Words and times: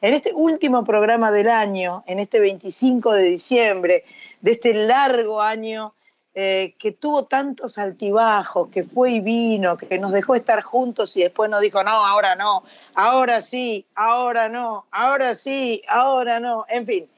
en 0.00 0.14
este 0.14 0.32
último 0.34 0.84
programa 0.84 1.30
del 1.30 1.48
año, 1.48 2.04
en 2.06 2.18
este 2.18 2.40
25 2.40 3.12
de 3.12 3.22
diciembre, 3.22 4.04
de 4.40 4.52
este 4.52 4.74
largo 4.74 5.40
año 5.40 5.94
eh, 6.38 6.74
que 6.78 6.92
tuvo 6.92 7.24
tantos 7.24 7.78
altibajos, 7.78 8.68
que 8.68 8.84
fue 8.84 9.12
y 9.12 9.20
vino, 9.20 9.78
que 9.78 9.98
nos 9.98 10.12
dejó 10.12 10.34
estar 10.34 10.60
juntos 10.60 11.16
y 11.16 11.22
después 11.22 11.48
nos 11.48 11.62
dijo, 11.62 11.82
no, 11.82 11.90
ahora 11.90 12.36
no, 12.36 12.62
ahora 12.94 13.40
sí, 13.40 13.86
ahora 13.94 14.50
no, 14.50 14.84
ahora 14.90 15.34
sí, 15.34 15.82
ahora 15.88 16.38
no, 16.38 16.66
en 16.68 16.84
fin. 16.84 17.08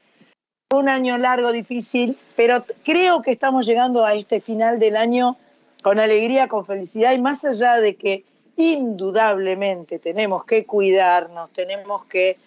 Un 0.73 0.87
año 0.87 1.17
largo, 1.17 1.51
difícil, 1.51 2.17
pero 2.37 2.63
creo 2.85 3.21
que 3.21 3.31
estamos 3.31 3.65
llegando 3.65 4.05
a 4.05 4.13
este 4.13 4.39
final 4.39 4.79
del 4.79 4.95
año 4.95 5.35
con 5.83 5.99
alegría, 5.99 6.47
con 6.47 6.65
felicidad 6.65 7.11
y 7.11 7.19
más 7.19 7.43
allá 7.43 7.75
de 7.81 7.97
que 7.97 8.23
indudablemente 8.55 9.99
tenemos 9.99 10.45
que 10.45 10.65
cuidarnos, 10.65 11.51
tenemos 11.51 12.05
que 12.05 12.37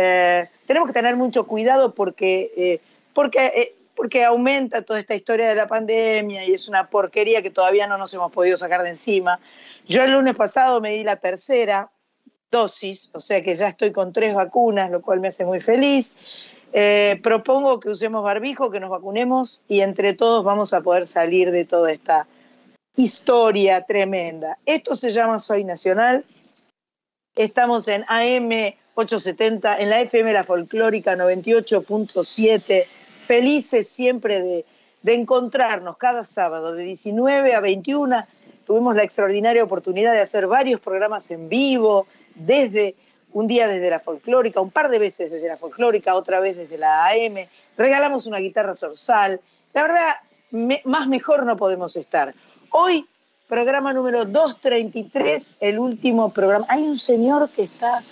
eh, 0.00 0.48
tenemos 0.64 0.86
que 0.86 0.92
tener 0.92 1.16
mucho 1.16 1.44
cuidado 1.44 1.92
porque, 1.92 2.52
eh, 2.56 2.80
porque, 3.12 3.46
eh, 3.46 3.74
porque 3.96 4.24
aumenta 4.24 4.82
toda 4.82 5.00
esta 5.00 5.16
historia 5.16 5.48
de 5.48 5.56
la 5.56 5.66
pandemia 5.66 6.44
y 6.44 6.52
es 6.54 6.68
una 6.68 6.88
porquería 6.88 7.42
que 7.42 7.50
todavía 7.50 7.88
no 7.88 7.98
nos 7.98 8.14
hemos 8.14 8.30
podido 8.30 8.56
sacar 8.56 8.84
de 8.84 8.90
encima. 8.90 9.40
Yo 9.88 10.04
el 10.04 10.12
lunes 10.12 10.36
pasado 10.36 10.80
me 10.80 10.92
di 10.92 11.02
la 11.02 11.16
tercera 11.16 11.90
dosis, 12.48 13.10
o 13.12 13.18
sea 13.18 13.42
que 13.42 13.56
ya 13.56 13.66
estoy 13.66 13.90
con 13.90 14.12
tres 14.12 14.34
vacunas, 14.34 14.92
lo 14.92 15.02
cual 15.02 15.18
me 15.18 15.28
hace 15.28 15.44
muy 15.44 15.60
feliz. 15.60 16.16
propongo 17.22 17.80
que 17.80 17.90
usemos 17.90 18.22
barbijo, 18.22 18.70
que 18.70 18.78
nos 18.78 18.90
vacunemos 18.90 19.62
y 19.68 19.80
entre 19.80 20.12
todos 20.12 20.44
vamos 20.44 20.72
a 20.72 20.80
poder 20.80 21.08
salir 21.08 21.50
de 21.50 21.64
toda 21.64 21.90
esta 21.90 22.28
historia 22.94 23.80
tremenda. 23.82 24.58
Esto 24.64 24.94
se 24.94 25.10
llama 25.10 25.40
Soy 25.40 25.64
Nacional. 25.64 26.24
Estamos 27.38 27.86
en 27.86 28.04
AM 28.08 28.50
870, 28.96 29.78
en 29.78 29.90
la 29.90 30.00
FM 30.00 30.32
La 30.32 30.42
Folclórica 30.42 31.14
98.7. 31.14 32.84
Felices 33.26 33.88
siempre 33.88 34.42
de, 34.42 35.14
encontrarnos 35.14 35.96
cada 35.98 36.24
sábado 36.24 36.74
de 36.74 36.82
19 36.82 37.54
a 37.54 37.60
21. 37.60 38.26
Tuvimos 38.66 38.96
la 38.96 39.04
extraordinaria 39.04 39.62
oportunidad 39.62 40.14
de 40.14 40.20
hacer 40.20 40.48
varios 40.48 40.80
programas 40.80 41.30
en 41.30 41.48
vivo, 41.48 42.08
desde 42.34 42.96
un 43.32 43.46
día 43.46 43.68
desde 43.68 43.88
la 43.88 44.00
folclórica, 44.00 44.60
un 44.60 44.72
par 44.72 44.88
de 44.88 44.98
veces 44.98 45.30
desde 45.30 45.46
la 45.46 45.56
folclórica, 45.56 46.16
otra 46.16 46.40
vez 46.40 46.56
desde 46.56 46.76
la 46.76 47.06
AM. 47.06 47.36
Regalamos 47.76 48.26
una 48.26 48.38
guitarra 48.38 48.74
zorzal. 48.74 49.40
La 49.74 49.82
verdad, 49.82 50.16
más 50.84 51.06
mejor 51.06 51.46
no 51.46 51.56
podemos 51.56 51.94
estar. 51.94 52.34
Hoy, 52.70 53.06
programa 53.48 53.92
número 53.92 54.24
233, 54.24 55.56
el 55.60 55.78
último 55.78 56.32
programa. 56.32 56.66
Hay 56.68 56.82
un 56.82 56.98
señor 56.98 57.48
que 57.50 57.64
está 57.64 58.02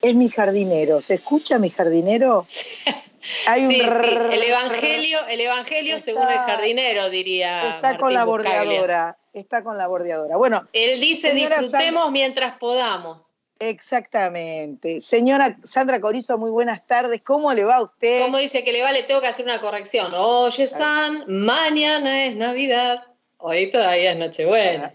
es 0.00 0.14
mi 0.14 0.28
jardinero. 0.28 1.02
¿Se 1.02 1.14
escucha 1.14 1.58
mi 1.58 1.70
jardinero? 1.70 2.46
Hay 3.48 3.66
sí, 3.66 3.80
El 3.80 4.42
evangelio, 4.42 5.18
el 5.28 5.40
evangelio 5.40 5.98
según 5.98 6.28
el 6.28 6.38
jardinero, 6.38 7.10
diría. 7.10 7.74
Está 7.74 7.96
con 7.96 8.14
la 8.14 8.24
bordeadora. 8.24 9.18
Está 9.32 9.64
con 9.64 9.76
la 9.76 9.88
bordeadora. 9.88 10.36
Bueno. 10.36 10.68
Él 10.72 11.00
dice 11.00 11.34
disfrutemos 11.34 12.12
mientras 12.12 12.56
podamos. 12.58 13.32
Exactamente. 13.58 15.00
Señora 15.00 15.56
Sandra 15.64 16.00
Corizo, 16.00 16.38
muy 16.38 16.50
buenas 16.50 16.86
tardes. 16.86 17.22
¿Cómo 17.22 17.52
le 17.52 17.64
va 17.64 17.76
a 17.76 17.82
usted? 17.82 18.22
¿Cómo 18.22 18.38
dice 18.38 18.62
que 18.62 18.72
le 18.72 18.82
va? 18.82 18.92
Le 18.92 19.02
tengo 19.02 19.20
que 19.20 19.26
hacer 19.26 19.44
una 19.44 19.60
corrección. 19.60 20.12
Oye, 20.14 20.68
San, 20.68 21.24
mañana 21.26 22.26
es 22.26 22.36
Navidad. 22.36 23.02
Hoy 23.38 23.70
todavía 23.70 24.12
es 24.12 24.16
Nochebuena. 24.16 24.94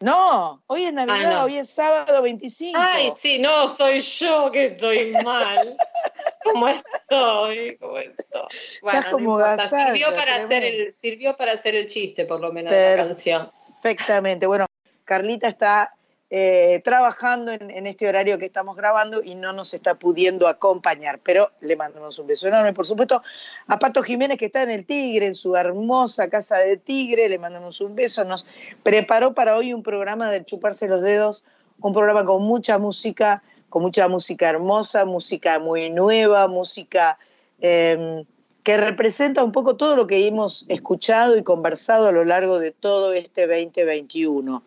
No, 0.00 0.62
hoy 0.66 0.84
es 0.84 0.92
Navidad, 0.94 1.40
ah, 1.40 1.44
hoy 1.44 1.58
es 1.58 1.68
sábado 1.68 2.22
25. 2.22 2.78
Ay, 2.80 3.10
sí, 3.10 3.38
no, 3.38 3.68
soy 3.68 4.00
yo 4.00 4.50
que 4.50 4.66
estoy 4.66 5.12
mal. 5.22 5.76
¿Cómo 6.44 6.68
estoy? 6.68 7.76
¿Cómo 7.76 7.98
estoy? 7.98 8.42
Bueno, 8.80 9.10
como 9.10 9.38
sirvió, 9.58 10.14
para 10.14 10.36
hacer 10.36 10.64
el, 10.64 10.90
sirvió 10.90 11.36
para 11.36 11.52
hacer 11.52 11.74
el 11.74 11.86
chiste, 11.86 12.24
por 12.24 12.40
lo 12.40 12.50
menos, 12.50 12.72
de 12.72 12.96
la 12.96 13.04
canción. 13.04 13.46
Perfectamente. 13.82 14.46
Bueno, 14.46 14.64
Carlita 15.04 15.48
está 15.48 15.92
eh, 16.32 16.80
trabajando 16.84 17.50
en, 17.50 17.88
este 17.88 18.08
horario 18.08 18.38
que 18.38 18.46
estamos 18.46 18.76
grabando 18.76 19.20
y 19.20 19.34
no 19.34 19.52
nos 19.52 19.74
está 19.74 19.96
pudiendo 19.96 20.46
acompañar, 20.46 21.18
pero 21.24 21.50
le 21.60 21.74
mandamos 21.74 22.20
un 22.20 22.28
beso 22.28 22.46
enorme, 22.46 22.72
por 22.72 22.86
supuesto, 22.86 23.20
a 23.66 23.80
Pato 23.80 24.00
Jiménez 24.00 24.38
que 24.38 24.46
está 24.46 24.62
en 24.62 24.70
el 24.70 24.86
Tigre, 24.86 25.26
en 25.26 25.34
su 25.34 25.56
hermosa 25.56 26.30
casa 26.30 26.58
de 26.58 26.76
Tigre, 26.76 27.28
le 27.28 27.38
mandamos 27.38 27.80
un 27.80 27.96
beso, 27.96 28.24
nos 28.24 28.46
preparó 28.84 29.34
para 29.34 29.56
hoy 29.56 29.74
un 29.74 29.82
programa 29.82 30.30
de 30.30 30.44
chuparse 30.44 30.86
los 30.86 31.02
dedos, 31.02 31.42
un 31.80 31.92
programa 31.92 32.24
con 32.24 32.44
mucha 32.44 32.78
música, 32.78 33.42
con 33.68 33.82
mucha 33.82 34.06
música 34.06 34.48
hermosa, 34.48 35.04
música 35.04 35.58
muy 35.58 35.90
nueva, 35.90 36.46
música... 36.46 37.18
Em, 37.60 38.24
que 38.62 38.76
representa 38.76 39.42
un 39.42 39.52
poco 39.52 39.76
todo 39.76 39.96
lo 39.96 40.06
que 40.06 40.26
hemos 40.26 40.66
escuchado 40.68 41.36
y 41.36 41.42
conversado 41.42 42.08
a 42.08 42.12
lo 42.12 42.24
largo 42.24 42.58
de 42.58 42.72
todo 42.72 43.12
este 43.12 43.46
2021. 43.46 44.62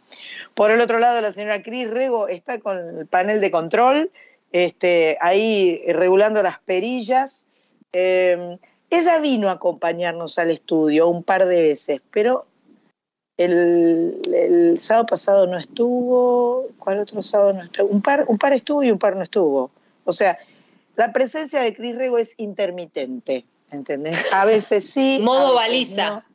Por 0.56 0.72
el 0.72 0.82
otro 0.82 1.00
lado, 1.00 1.22
la 1.22 1.32
señora 1.32 1.62
Cris 1.62 1.90
Rego 1.90 2.28
está 2.28 2.60
con 2.60 2.78
el 2.78 3.06
panel 3.06 3.40
de 3.40 3.52
control, 3.52 4.12
este, 4.52 5.18
ahí 5.22 5.82
regulando 5.88 6.42
las 6.42 6.60
perillas. 6.60 7.48
Eh, 7.92 8.58
ella 8.90 9.20
vino 9.20 9.50
a 9.50 9.54
acompañarnos 9.54 10.38
al 10.38 10.52
estudio 10.52 11.08
un 11.08 11.24
par 11.24 11.46
de 11.46 11.62
veces, 11.62 12.02
pero 12.12 12.46
el, 13.38 14.78
sábado 14.80 15.08
pasado 15.08 15.48
no 15.48 15.58
estuvo, 15.58 16.68
¿cuál 16.78 17.00
otro 17.00 17.22
sábado 17.22 17.54
no 17.54 17.64
estuvo? 17.64 17.88
Un 17.88 18.02
par, 18.02 18.26
un 18.28 18.38
par 18.38 18.54
estuvo 18.54 18.84
y 18.84 18.92
un 18.92 19.00
par 19.00 19.16
no 19.16 19.24
estuvo. 19.24 19.72
O 20.06 20.14
sea, 20.14 20.38
la 20.96 21.12
presencia 21.12 21.62
de 21.62 21.74
Cris 21.76 21.96
Rego 21.96 22.18
es 22.18 22.36
intermitente. 22.38 23.46
¿Entendés? 23.74 24.32
A 24.34 24.46
veces 24.46 24.90
sí. 24.90 25.20
Modo 25.24 25.56
baliza. 25.56 26.26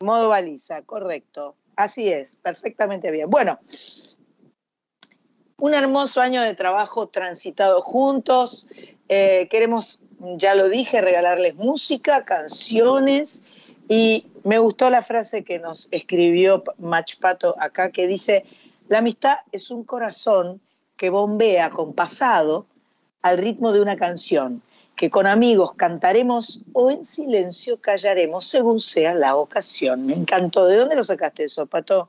Modo 0.00 0.28
baliza, 0.28 0.82
correcto. 0.82 1.56
Así 1.76 2.08
es, 2.08 2.36
perfectamente 2.36 3.10
bien. 3.10 3.28
Bueno, 3.30 3.58
un 5.58 5.74
hermoso 5.74 6.20
año 6.20 6.42
de 6.42 6.54
trabajo 6.54 7.08
transitado 7.08 7.82
juntos. 7.82 8.66
Eh, 9.08 9.48
queremos, 9.50 10.00
ya 10.36 10.54
lo 10.54 10.68
dije, 10.68 11.00
regalarles 11.00 11.54
música, 11.56 12.24
canciones. 12.24 13.46
Y 13.88 14.26
me 14.44 14.58
gustó 14.58 14.90
la 14.90 15.02
frase 15.02 15.44
que 15.44 15.58
nos 15.58 15.88
escribió 15.90 16.64
Machpato 16.78 17.54
acá, 17.58 17.90
que 17.90 18.06
dice, 18.06 18.44
la 18.88 18.98
amistad 18.98 19.38
es 19.52 19.70
un 19.70 19.84
corazón 19.84 20.60
que 20.96 21.10
bombea 21.10 21.70
con 21.70 21.92
pasado 21.92 22.66
al 23.22 23.38
ritmo 23.38 23.72
de 23.72 23.80
una 23.80 23.96
canción 23.96 24.62
que 24.96 25.10
con 25.10 25.26
amigos 25.26 25.74
cantaremos 25.74 26.60
o 26.72 26.90
en 26.90 27.04
silencio 27.04 27.80
callaremos 27.80 28.44
según 28.44 28.80
sea 28.80 29.14
la 29.14 29.36
ocasión. 29.36 30.06
Me 30.06 30.14
encantó. 30.14 30.66
¿De 30.66 30.76
dónde 30.76 30.94
lo 30.94 31.02
sacaste 31.02 31.44
eso, 31.44 31.66
Pato? 31.66 32.08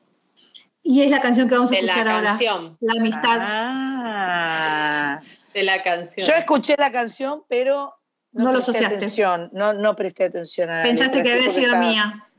Y 0.84 1.02
es 1.02 1.10
la 1.10 1.20
canción 1.20 1.50
que 1.50 1.56
vamos 1.56 1.72
a 1.72 1.76
escuchar 1.76 2.06
la 2.06 2.22
canción. 2.22 2.78
La 2.80 2.94
amistad. 3.00 3.38
Ah. 3.42 5.20
De 5.54 5.64
la 5.64 5.82
canción. 5.82 6.28
Yo 6.28 6.34
escuché 6.34 6.76
la 6.78 6.92
canción, 6.92 7.44
pero 7.48 7.96
no, 8.34 8.52
lo 8.52 8.60
asociaste. 8.60 8.98
Atención, 8.98 9.50
no, 9.54 9.74
no 9.74 9.96
presté 9.96 10.26
atención 10.26 10.70
a 10.70 10.78
la 10.78 10.84
Pensaste 10.84 11.24
que 11.24 11.32
había 11.32 11.50
sido 11.50 11.78
mía. 11.78 12.30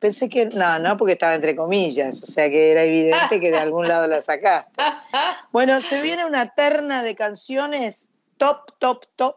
Pensé 0.00 0.28
que, 0.28 0.46
no, 0.46 0.78
no, 0.80 0.96
porque 0.96 1.12
estaba 1.12 1.34
entre 1.34 1.54
comillas, 1.54 2.22
o 2.22 2.26
sea 2.26 2.50
que 2.50 2.72
era 2.72 2.82
evidente 2.82 3.40
que 3.40 3.50
de 3.50 3.58
algún 3.58 3.86
lado 3.86 4.06
la 4.06 4.20
sacaste. 4.20 4.72
Bueno, 5.52 5.80
se 5.80 6.02
viene 6.02 6.24
una 6.26 6.48
terna 6.48 7.04
de 7.04 7.14
canciones 7.14 8.10
top, 8.36 8.72
top, 8.78 9.04
top. 9.16 9.36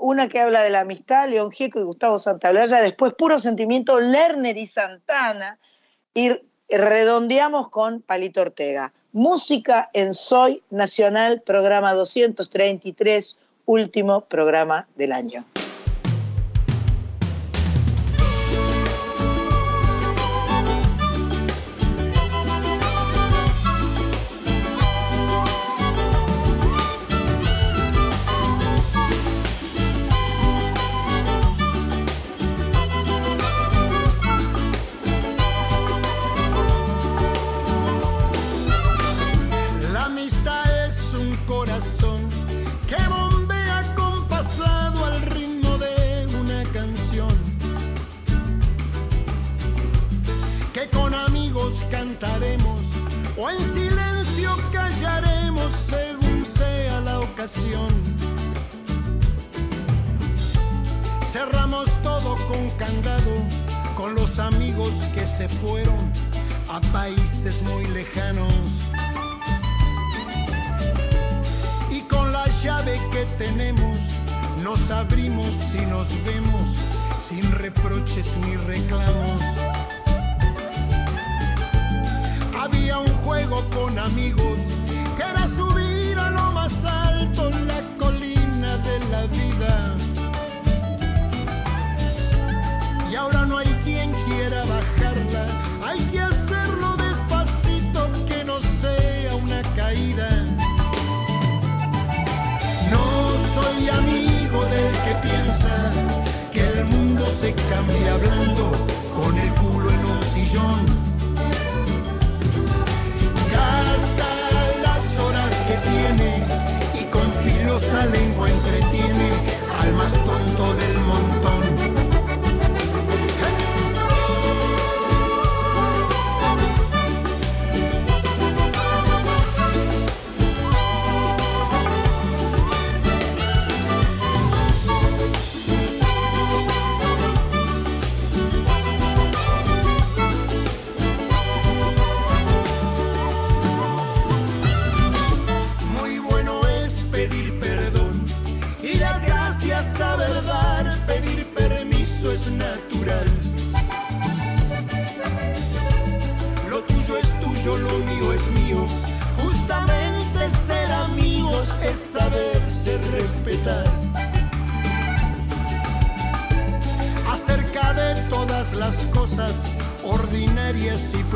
Una 0.00 0.28
que 0.28 0.40
habla 0.40 0.62
de 0.62 0.70
la 0.70 0.80
amistad, 0.80 1.28
León 1.28 1.50
Gieco 1.50 1.80
y 1.80 1.82
Gustavo 1.82 2.18
Santaolalla, 2.18 2.80
después 2.80 3.14
Puro 3.14 3.38
Sentimiento, 3.38 4.00
Lerner 4.00 4.56
y 4.56 4.66
Santana, 4.66 5.58
y 6.14 6.30
redondeamos 6.68 7.68
con 7.68 8.00
Palito 8.00 8.42
Ortega. 8.42 8.92
Música 9.12 9.90
en 9.92 10.14
Soy 10.14 10.62
Nacional, 10.70 11.42
programa 11.42 11.92
233, 11.94 13.38
último 13.66 14.22
programa 14.22 14.86
del 14.94 15.12
año. 15.12 15.44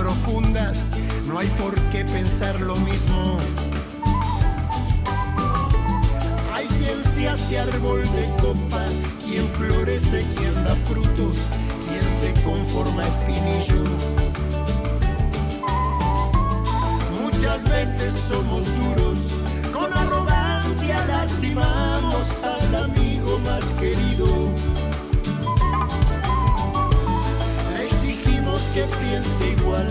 profundas, 0.07 0.89
no 1.27 1.37
hay 1.37 1.49
por 1.59 1.75
qué 1.91 2.05
pensar 2.05 2.61
lo 2.61 2.77
mismo. 2.77 3.39
Hay 6.55 6.69
quien 6.79 7.03
se 7.03 7.29
hace 7.29 7.59
árbol 7.59 8.03
de 8.03 8.25
copa, 8.41 8.85
quien 9.25 9.49
florece, 9.49 10.25
quien 10.37 10.55
da 10.65 10.77
frutos, 10.89 11.39
quien 11.89 12.07
se 12.21 12.41
conforma 12.45 13.03
espinillo. 13.03 13.83
Muchas 17.21 17.65
veces 17.69 18.15
somos 18.29 18.65
duros, 18.77 19.19
con 19.73 19.93
arrogancia 19.93 21.05
lastimamos 21.07 22.29
al 22.45 22.75
amigo 22.77 23.41
más 23.41 23.65
querido. 23.81 24.27
que 28.77 28.83
piense 28.83 29.53
igual 29.59 29.87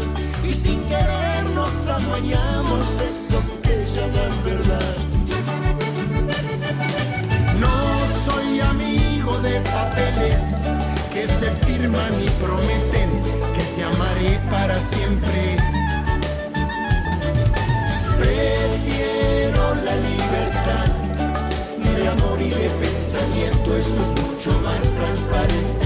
y 0.48 0.54
sin 0.54 0.80
querer 0.84 1.44
nos 1.56 1.72
adueñamos 1.88 2.86
de 3.00 3.06
eso 3.10 3.42
que 3.64 3.84
llaman 3.96 4.34
verdad. 4.46 4.96
No 7.60 7.76
soy 8.28 8.60
amigo 8.60 9.40
de 9.40 9.60
papeles 9.62 10.70
que 11.12 11.28
se 11.28 11.50
firman 11.66 12.14
y 12.22 12.30
prometen 12.44 13.10
que 13.56 13.64
te 13.76 13.84
amaré 13.86 14.40
para 14.52 14.80
siempre. 14.80 15.58
Prefiero 18.20 19.64
la 19.84 19.96
libertad 19.96 20.88
de 21.98 22.08
amor 22.08 22.40
y 22.40 22.50
de 22.50 22.70
pensamiento, 22.70 23.78
eso 23.78 24.00
es 24.04 24.22
mucho 24.22 24.52
más 24.62 24.84
transparente. 25.00 25.85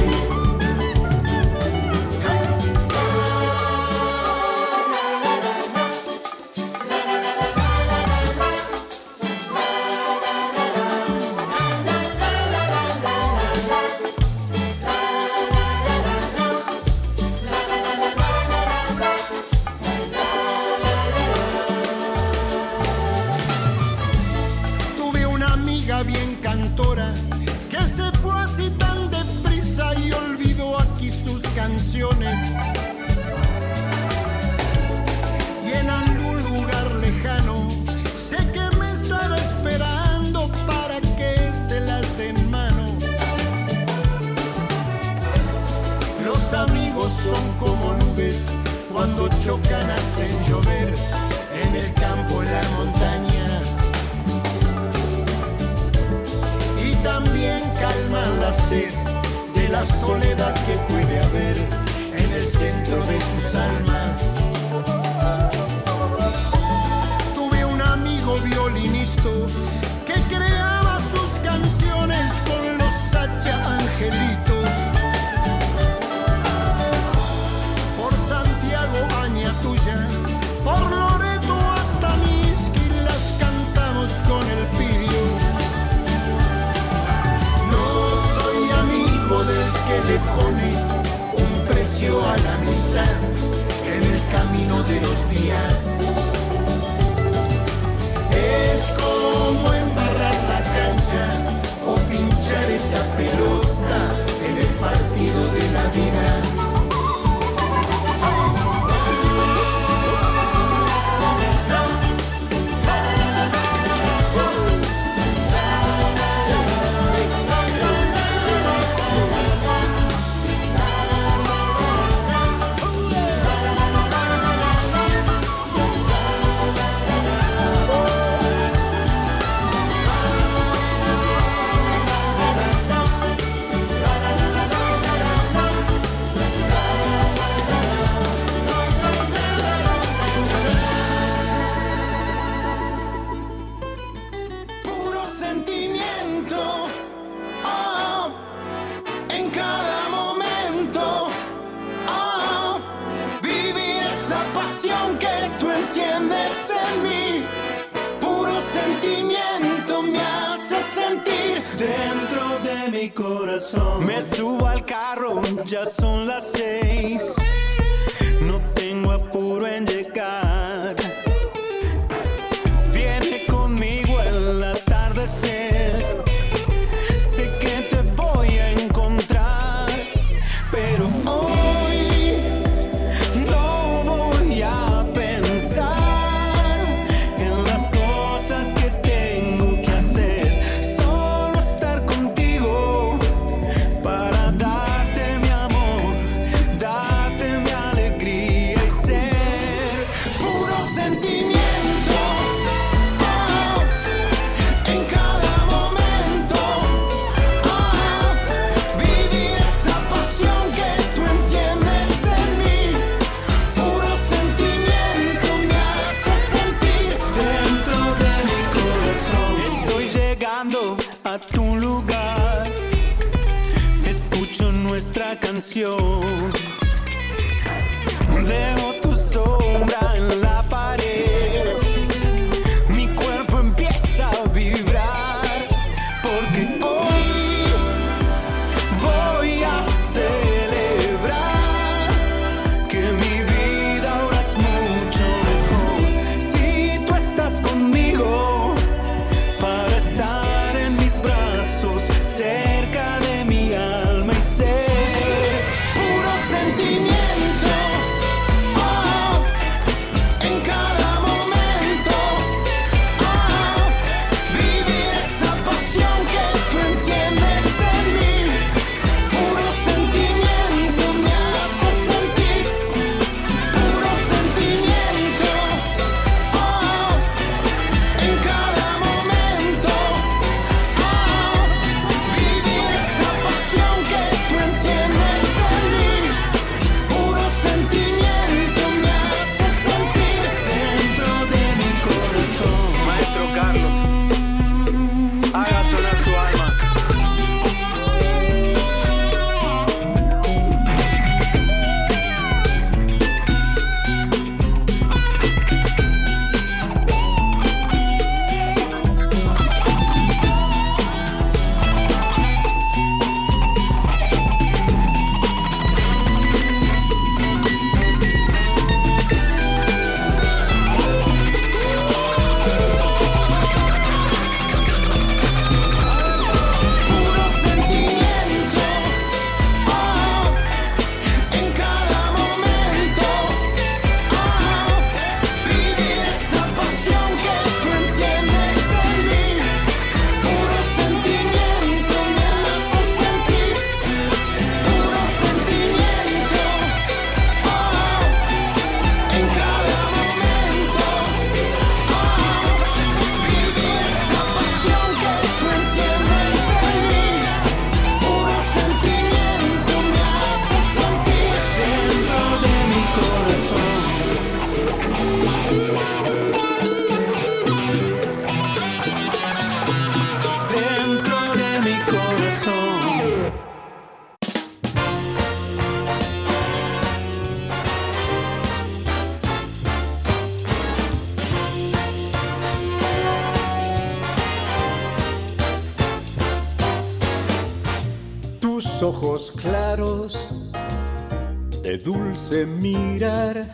mirar, 392.51 393.69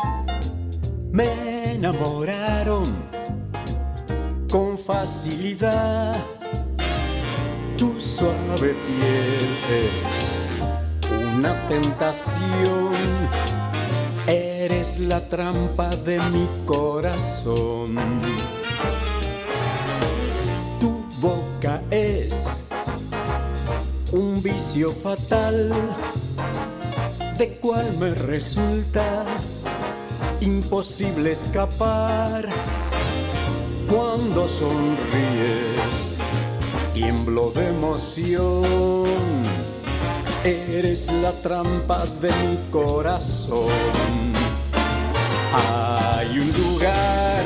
me 1.12 1.72
enamoraron 1.72 2.84
con 4.50 4.77
facilidad. 4.77 6.15
Tu 7.77 8.00
suave 8.01 8.75
piel 8.86 9.58
es 9.70 10.60
una 11.34 11.67
tentación, 11.67 12.94
eres 14.27 15.00
la 15.00 15.22
trampa 15.29 15.89
de 15.89 16.20
mi 16.32 16.48
corazón. 16.65 17.96
Tu 20.82 21.05
boca 21.22 21.82
es 21.89 22.62
un 24.12 24.41
vicio 24.44 24.91
fatal 24.91 25.72
resulta 28.36 29.24
imposible 30.42 31.32
escapar. 31.32 32.50
Cuando 33.89 34.46
sonríes, 34.50 36.18
tiemblo 36.94 37.51
de 37.51 37.70
emoción. 37.70 38.65
Eres 40.44 41.10
la 41.24 41.32
trampa 41.32 42.06
de 42.22 42.30
mi 42.44 42.58
corazón. 42.72 44.34
Hay 45.54 46.38
un 46.38 46.51
lugar 46.63 47.46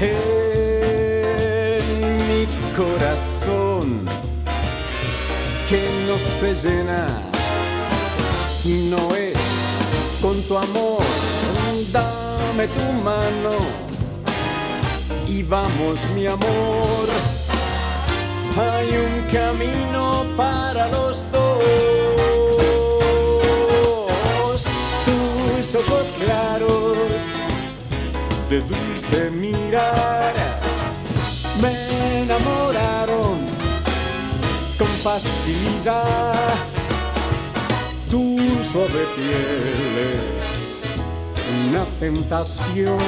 en 0.00 1.84
mi 2.28 2.42
corazón 2.74 4.06
que 5.68 5.82
no 6.06 6.16
se 6.40 6.54
llena 6.54 7.32
si 8.62 8.88
no 8.88 9.14
es 9.16 9.21
tu 10.48 10.56
amor, 10.56 11.02
dame 11.92 12.68
tu 12.68 12.92
mano 13.04 13.56
y 15.26 15.42
vamos 15.42 15.98
mi 16.14 16.26
amor. 16.26 17.08
Hay 18.56 18.88
un 18.96 19.22
camino 19.32 20.24
para 20.36 20.88
los 20.88 21.24
dos, 21.32 21.64
tus 25.06 25.74
ojos 25.74 26.08
claros 26.20 27.22
de 28.50 28.60
dulce 28.60 29.30
mirar 29.30 30.34
me 31.62 32.22
enamoraron 32.22 33.46
con 34.78 34.88
facilidad. 35.02 36.71
Tu 38.72 38.78
suave 38.78 39.04
piel 39.16 40.38
es 40.38 40.84
una 41.68 41.84
tentación 42.00 42.98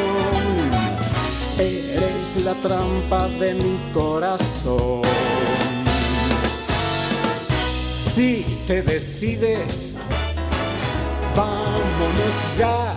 eres 1.58 2.44
la 2.44 2.52
trampa 2.54 3.28
de 3.28 3.54
mi 3.54 3.78
corazón. 3.94 5.00
Si 8.14 8.44
te 8.66 8.82
decides, 8.82 9.94
vámonos 11.34 12.36
ya, 12.58 12.94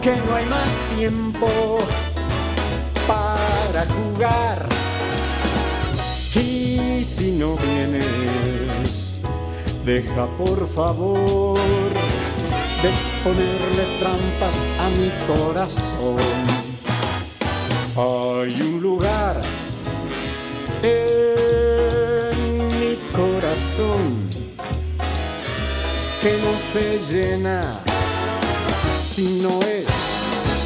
que 0.00 0.16
no 0.16 0.34
hay 0.36 0.46
más 0.46 0.70
tiempo 0.96 1.80
para 3.06 3.84
jugar. 3.86 4.66
Y 6.34 7.04
si 7.04 7.32
no 7.32 7.56
vienes, 7.56 9.07
deja 9.88 10.26
por 10.36 10.68
favor 10.68 11.58
de 12.82 12.90
ponerle 13.24 13.84
trampas 13.98 14.54
a 14.78 14.90
mi 14.90 15.10
corazón. 15.26 16.18
Hay 17.96 18.60
un 18.60 18.82
lugar 18.82 19.40
en 20.82 22.68
mi 22.78 22.96
corazón 23.16 24.28
que 26.20 26.36
no 26.44 26.58
se 26.70 26.98
llena 26.98 27.80
si 29.00 29.40
no 29.40 29.62
es 29.62 29.86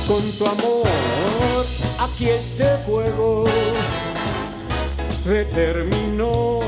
con 0.08 0.22
tu 0.32 0.46
amor. 0.46 1.64
Aquí 2.00 2.28
este 2.28 2.76
fuego 2.78 3.44
se 5.06 5.44
terminó. 5.44 6.61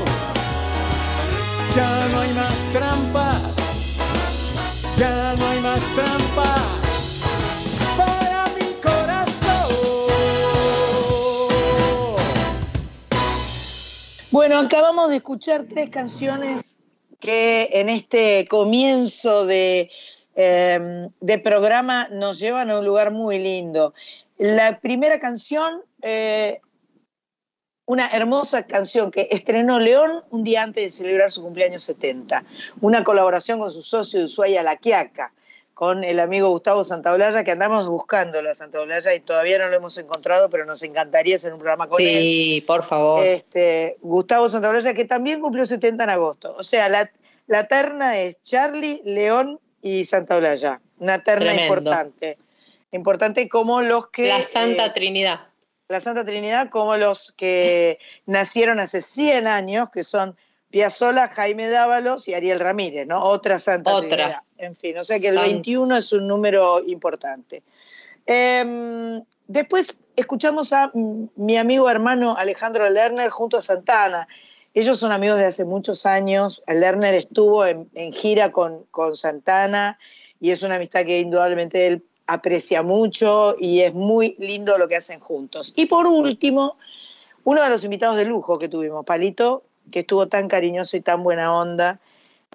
Ya 1.75 2.07
no 2.07 2.21
hay 2.21 2.33
más 2.33 2.71
trampas, 2.71 3.57
ya 4.97 5.35
no 5.37 5.45
hay 5.47 5.59
más 5.59 5.83
trampas. 5.93 6.75
Bueno, 14.31 14.59
acabamos 14.59 15.09
de 15.09 15.15
escuchar 15.15 15.63
tres 15.63 15.89
canciones 15.89 16.83
que 17.21 17.69
en 17.71 17.87
este 17.87 18.45
comienzo 18.49 19.45
de, 19.45 19.89
em, 20.35 21.09
de 21.21 21.39
programa 21.39 22.09
nos 22.11 22.39
llevan 22.39 22.69
a 22.69 22.79
un 22.79 22.85
lugar 22.85 23.11
muy 23.11 23.39
lindo. 23.39 23.93
La 24.37 24.79
primera 24.81 25.19
canción, 25.19 25.81
eh, 26.01 26.59
una 27.85 28.07
hermosa 28.07 28.65
canción 28.65 29.11
que 29.11 29.27
estrenó 29.31 29.79
León 29.79 30.23
un 30.31 30.43
día 30.43 30.63
antes 30.63 30.83
de 30.83 30.89
celebrar 30.89 31.31
su 31.31 31.43
cumpleaños 31.43 31.83
70, 31.83 32.43
una 32.81 33.03
colaboración 33.03 33.59
con 33.59 33.71
su 33.71 33.81
socio 33.81 34.19
de 34.19 34.25
Ushuaia, 34.25 34.63
La 34.63 34.75
Quiaca 34.75 35.31
con 35.75 36.05
el 36.05 36.21
amigo 36.21 36.49
Gustavo 36.49 36.85
Santaolalla, 36.85 37.43
que 37.43 37.51
andamos 37.51 37.85
buscando 37.87 38.39
a 38.39 38.55
Santaolalla 38.55 39.13
y 39.13 39.19
todavía 39.19 39.59
no 39.59 39.67
lo 39.67 39.75
hemos 39.75 39.97
encontrado, 39.97 40.49
pero 40.49 40.65
nos 40.65 40.81
encantaría 40.83 41.35
hacer 41.35 41.51
un 41.51 41.59
programa 41.59 41.87
con 41.87 42.01
él. 42.01 42.07
Sí, 42.07 42.63
por 42.65 42.81
favor. 42.83 43.21
Este, 43.25 43.97
Gustavo 44.01 44.47
Santaolalla, 44.47 44.93
que 44.93 45.03
también 45.03 45.41
cumplió 45.41 45.65
70 45.65 46.05
en 46.05 46.09
agosto. 46.09 46.55
O 46.57 46.63
sea, 46.63 46.87
la, 46.87 47.11
la 47.47 47.67
terna 47.67 48.17
es 48.17 48.41
Charlie, 48.41 49.01
León 49.03 49.59
y 49.81 50.05
Santaolalla. 50.05 50.79
Una 50.97 51.21
terna 51.21 51.53
importante. 51.53 52.37
Importante 52.93 53.49
como 53.49 53.81
los 53.81 54.07
que... 54.07 54.29
La 54.29 54.43
Santa 54.43 54.85
eh, 54.85 54.91
Trinidad. 54.95 55.41
La 55.87 56.01
Santa 56.01 56.25
Trinidad, 56.25 56.69
como 56.69 56.97
los 56.97 57.33
que 57.37 57.99
nacieron 58.25 58.79
hace 58.79 59.01
100 59.01 59.47
años, 59.47 59.89
que 59.89 60.03
son 60.03 60.35
Piazzola, 60.69 61.27
Jaime 61.29 61.69
Dávalos 61.69 62.27
y 62.27 62.33
Ariel 62.33 62.59
Ramírez, 62.59 63.07
¿no? 63.07 63.23
Otra 63.23 63.59
Santa 63.59 63.93
Otra. 63.93 64.43
En 64.57 64.75
fin, 64.75 64.97
o 64.97 65.03
sea 65.03 65.19
que 65.19 65.29
el 65.29 65.37
21 65.37 65.97
es 65.97 66.11
un 66.11 66.27
número 66.27 66.81
importante. 66.85 67.63
Em, 68.25 69.23
después 69.47 70.03
escuchamos 70.15 70.73
a 70.73 70.91
mi 70.93 71.57
amigo 71.57 71.89
hermano 71.89 72.35
Alejandro 72.35 72.89
Lerner 72.89 73.29
junto 73.29 73.57
a 73.57 73.61
Santana. 73.61 74.27
Ellos 74.73 74.99
son 74.99 75.11
amigos 75.11 75.37
de 75.37 75.45
hace 75.45 75.65
muchos 75.65 76.05
años. 76.05 76.63
Lerner 76.67 77.13
estuvo 77.13 77.65
en, 77.65 77.87
gira 78.11 78.51
con, 78.51 78.83
con, 78.91 79.15
Santana 79.15 79.99
y 80.41 80.51
es 80.51 80.63
una 80.63 80.75
amistad 80.75 81.05
que 81.05 81.19
indudablemente 81.19 81.87
él 81.87 82.03
aprecia 82.27 82.81
mucho 82.83 83.55
y 83.59 83.81
es 83.81 83.93
muy 83.93 84.35
lindo 84.39 84.77
lo 84.77 84.87
que 84.87 84.95
hacen 84.95 85.19
juntos. 85.19 85.73
Y 85.75 85.85
por 85.85 86.07
último, 86.07 86.77
uno 87.43 87.61
de 87.61 87.69
los 87.69 87.83
invitados 87.83 88.17
de 88.17 88.25
lujo 88.25 88.57
que 88.57 88.67
tuvimos, 88.67 89.05
Palito, 89.05 89.63
que 89.91 89.99
estuvo 89.99 90.27
tan 90.27 90.47
cariñoso 90.47 90.97
y 90.97 91.01
tan 91.01 91.23
buena 91.23 91.55
onda 91.55 91.99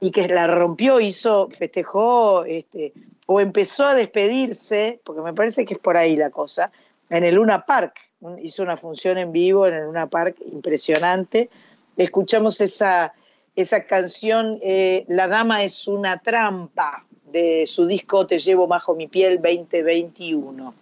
y 0.00 0.10
que 0.10 0.26
la 0.28 0.46
rompió, 0.46 0.98
hizo, 1.00 1.48
festejó, 1.50 2.44
este, 2.44 2.92
o 3.26 3.40
empezó 3.40 3.86
a 3.86 3.94
despedirse, 3.94 5.00
porque 5.04 5.20
me 5.20 5.34
parece 5.34 5.64
que 5.64 5.74
es 5.74 5.80
por 5.80 5.96
ahí 5.96 6.16
la 6.16 6.30
cosa, 6.30 6.72
en 7.10 7.22
el 7.22 7.36
Luna 7.36 7.64
Park. 7.66 7.94
Hizo 8.42 8.62
una 8.62 8.76
función 8.76 9.18
en 9.18 9.32
vivo 9.32 9.66
en 9.66 9.74
el 9.74 9.84
Luna 9.84 10.08
Park 10.08 10.36
impresionante. 10.52 11.48
Escuchamos 11.96 12.60
esa, 12.60 13.12
esa 13.54 13.84
canción, 13.84 14.58
eh, 14.62 15.04
La 15.08 15.28
Dama 15.28 15.62
es 15.62 15.86
una 15.86 16.18
trampa, 16.18 17.04
de 17.32 17.64
su 17.66 17.86
disco 17.86 18.26
Te 18.26 18.38
llevo 18.38 18.66
bajo 18.66 18.94
mi 18.94 19.06
piel 19.06 19.40
2021. 19.40 20.74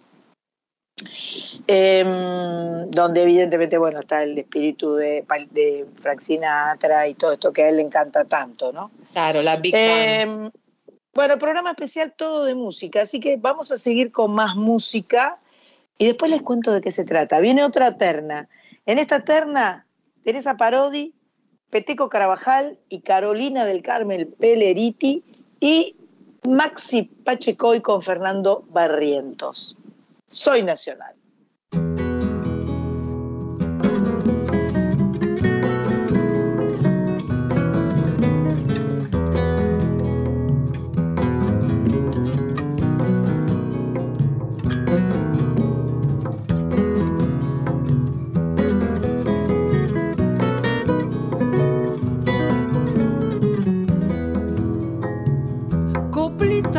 Em, 1.67 2.89
donde 2.91 3.23
evidentemente 3.23 3.77
bueno 3.77 3.99
está 3.99 4.23
el 4.23 4.37
espíritu 4.37 4.95
de, 4.95 5.25
de 5.51 5.85
Frank 6.01 6.19
Sinatra 6.19 7.07
y 7.07 7.13
todo 7.13 7.33
esto 7.33 7.53
que 7.53 7.63
a 7.63 7.69
él 7.69 7.77
le 7.77 7.83
encanta 7.83 8.25
tanto, 8.25 8.73
¿no? 8.73 8.91
Claro, 9.13 9.41
la 9.41 9.57
Big 9.57 9.73
em, 9.75 10.49
Bueno, 11.13 11.37
programa 11.37 11.69
especial 11.69 12.13
todo 12.15 12.45
de 12.45 12.55
música, 12.55 13.01
así 13.01 13.19
que 13.19 13.37
vamos 13.37 13.71
a 13.71 13.77
seguir 13.77 14.11
con 14.11 14.33
más 14.33 14.55
música 14.55 15.39
y 15.97 16.05
después 16.05 16.31
les 16.31 16.41
cuento 16.41 16.71
de 16.73 16.81
qué 16.81 16.91
se 16.91 17.05
trata. 17.05 17.39
Viene 17.39 17.63
otra 17.63 17.97
terna. 17.97 18.49
En 18.85 18.97
esta 18.97 19.23
terna, 19.23 19.85
Teresa 20.23 20.57
Parodi, 20.57 21.13
Peteco 21.69 22.09
Carabajal 22.09 22.79
y 22.89 23.01
Carolina 23.01 23.65
del 23.65 23.83
Carmel 23.83 24.27
Peleriti 24.27 25.23
y 25.59 25.95
Maxi 26.49 27.03
Pachecoy 27.03 27.79
con 27.79 28.01
Fernando 28.01 28.65
Barrientos. 28.69 29.77
Soy 30.31 30.63
nacional. 30.63 31.13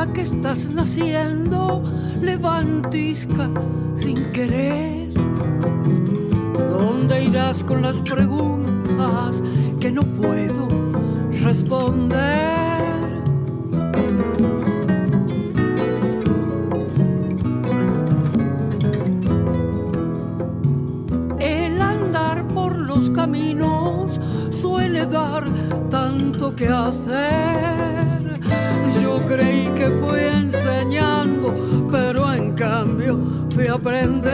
Que 0.07 0.23
estás 0.23 0.71
naciendo, 0.71 1.83
levantisca 2.23 3.51
sin 3.95 4.31
querer. 4.31 5.13
¿Dónde 6.69 7.25
irás 7.25 7.63
con 7.63 7.83
las 7.83 8.01
preguntas 8.01 9.43
que 9.79 9.93
no 9.93 10.03
puedo 10.03 10.69
responder? 11.43 13.11
El 21.39 21.83
andar 21.83 22.49
por 22.49 22.79
los 22.79 23.11
caminos 23.11 24.19
suele 24.51 25.05
dar 25.07 25.45
tanto 25.91 26.55
que 26.55 26.69
hacer 26.69 28.10
creí 29.27 29.68
que 29.75 29.88
fui 29.90 30.20
enseñando, 30.20 31.55
pero 31.90 32.33
en 32.33 32.53
cambio 32.53 33.18
fui 33.51 33.66
a 33.66 33.75
aprender. 33.75 34.31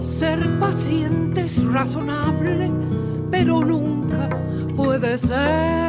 Ser 0.00 0.58
pacientes, 0.58 1.62
razonar 1.72 2.26
puede 4.76 5.18
ser 5.18 5.85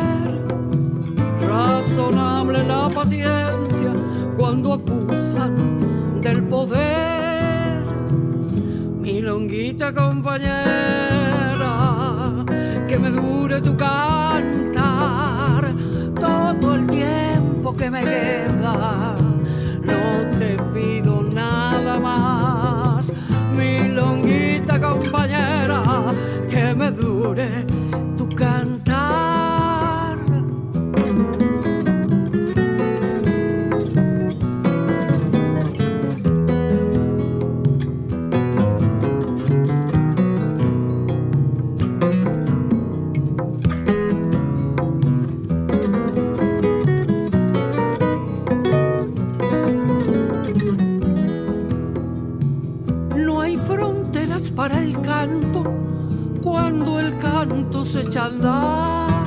razonable 1.98 2.64
la 2.64 2.90
paciencia 2.90 3.92
cuando 4.38 4.74
abusan 4.74 6.22
del 6.22 6.44
poder. 6.44 7.84
Mi 9.02 9.20
longuita 9.22 9.92
compañera, 9.92 10.46
que 12.88 13.00
me 13.00 13.10
dure 13.10 13.62
tu 13.62 13.76
cantar 13.76 15.74
todo 16.20 16.76
el 16.76 16.86
tiempo 16.86 17.76
que 17.76 17.90
me 17.90 18.04
queda. 18.04 19.16
No 19.82 20.38
te 20.38 20.56
pido 20.74 21.24
nada 21.24 22.00
más, 22.00 23.12
mi 23.56 23.88
longuita 23.88 24.80
compañera, 24.80 25.82
que 26.48 26.76
me 26.76 26.92
dure 26.92 27.66
tu 28.16 28.30
cantar. 28.30 28.77
No 58.30 59.18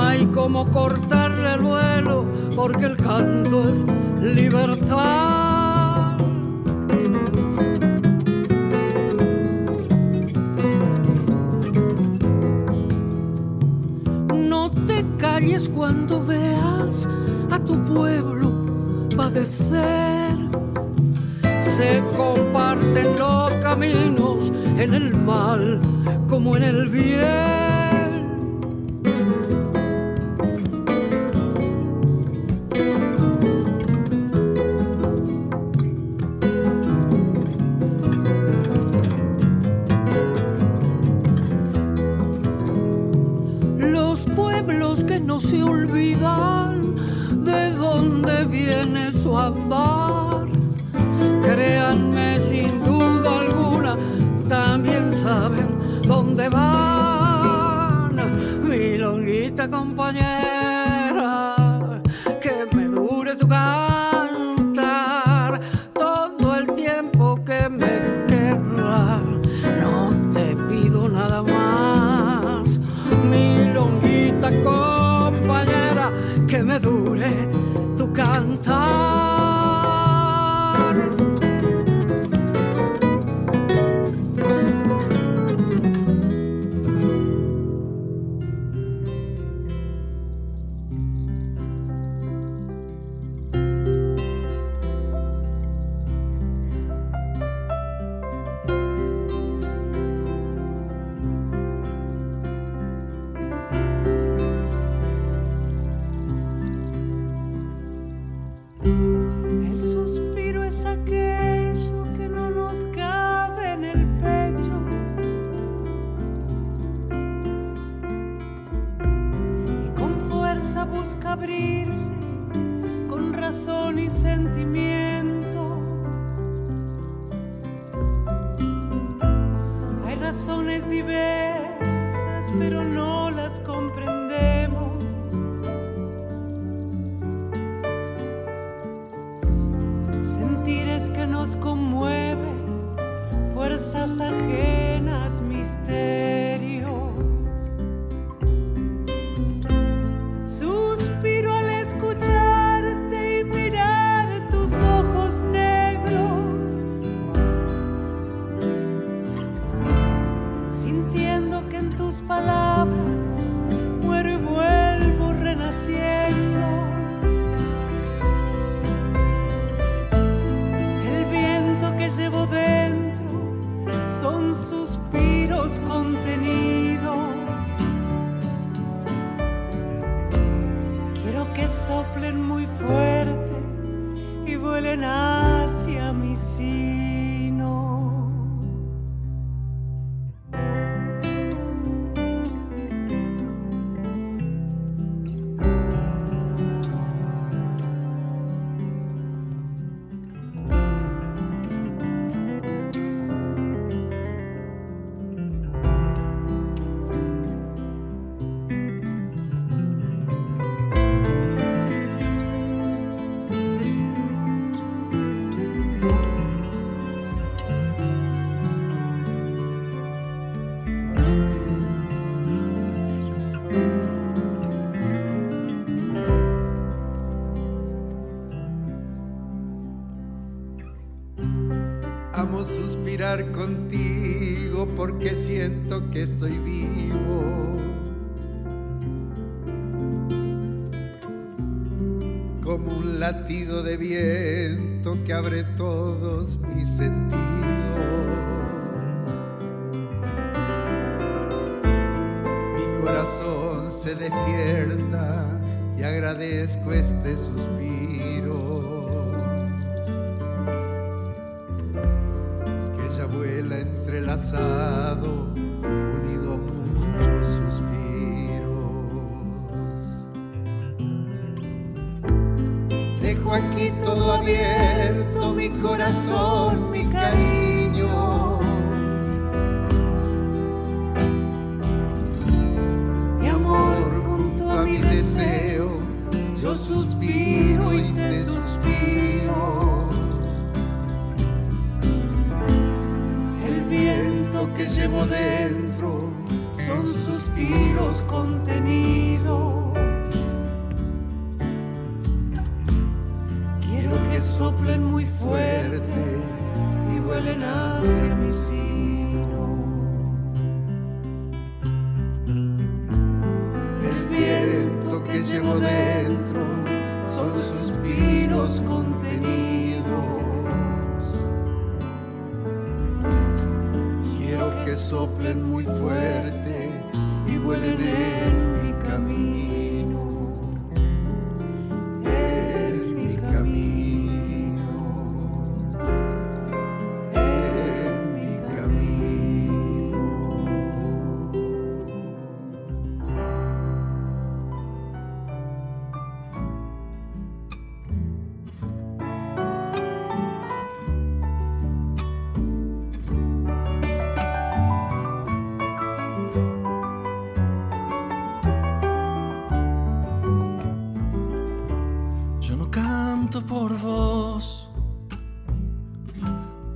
hay 0.00 0.26
como 0.26 0.68
cortarle 0.70 1.54
el 1.54 1.60
vuelo 1.60 2.24
porque 2.56 2.86
el 2.86 2.96
canto 2.96 3.68
es 3.68 3.84
libertad. 4.20 6.16
No 14.34 14.70
te 14.86 15.04
calles 15.16 15.68
cuando 15.68 16.26
veas 16.26 17.08
a 17.52 17.60
tu 17.60 17.78
pueblo 17.84 18.50
padecer. 19.16 20.36
Se 21.60 22.02
comparten 22.16 23.16
los 23.18 23.54
caminos 23.58 24.50
en 24.78 24.94
el 24.94 25.14
mal 25.16 25.80
como 26.42 26.56
en 26.56 26.62
el 26.62 26.88
bien. 26.88 27.69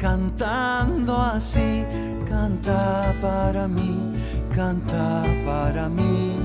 cantando 0.00 1.14
así, 1.18 1.84
canta 2.26 3.14
para 3.20 3.68
mí, 3.68 4.14
canta 4.54 5.22
para 5.44 5.88
mí. 5.90 6.36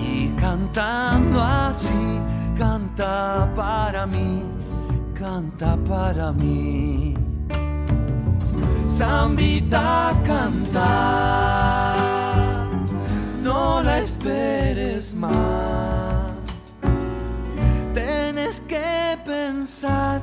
Y 0.00 0.28
cantando 0.40 1.42
así, 1.42 2.20
canta 2.56 3.52
para 3.56 4.06
mí, 4.06 4.44
canta 5.14 5.76
para 5.88 6.32
mí. 6.32 7.16
Zambita 8.88 10.14
canta, 10.24 11.94
no 13.42 13.82
la 13.82 13.98
esperes 13.98 15.14
más. 15.16 16.30
Tienes 17.92 18.60
que 18.60 19.18
pensar 19.24 20.22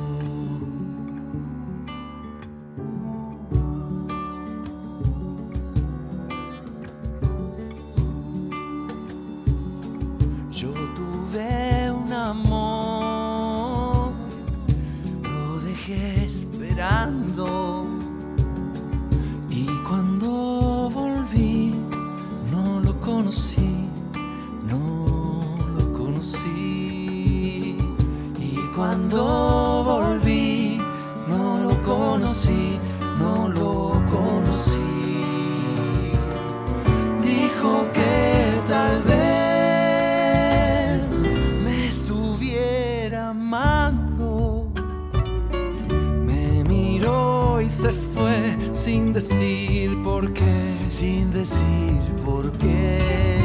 sin 50.89 51.31
decir 51.31 52.01
por 52.25 52.51
qué. 52.53 53.39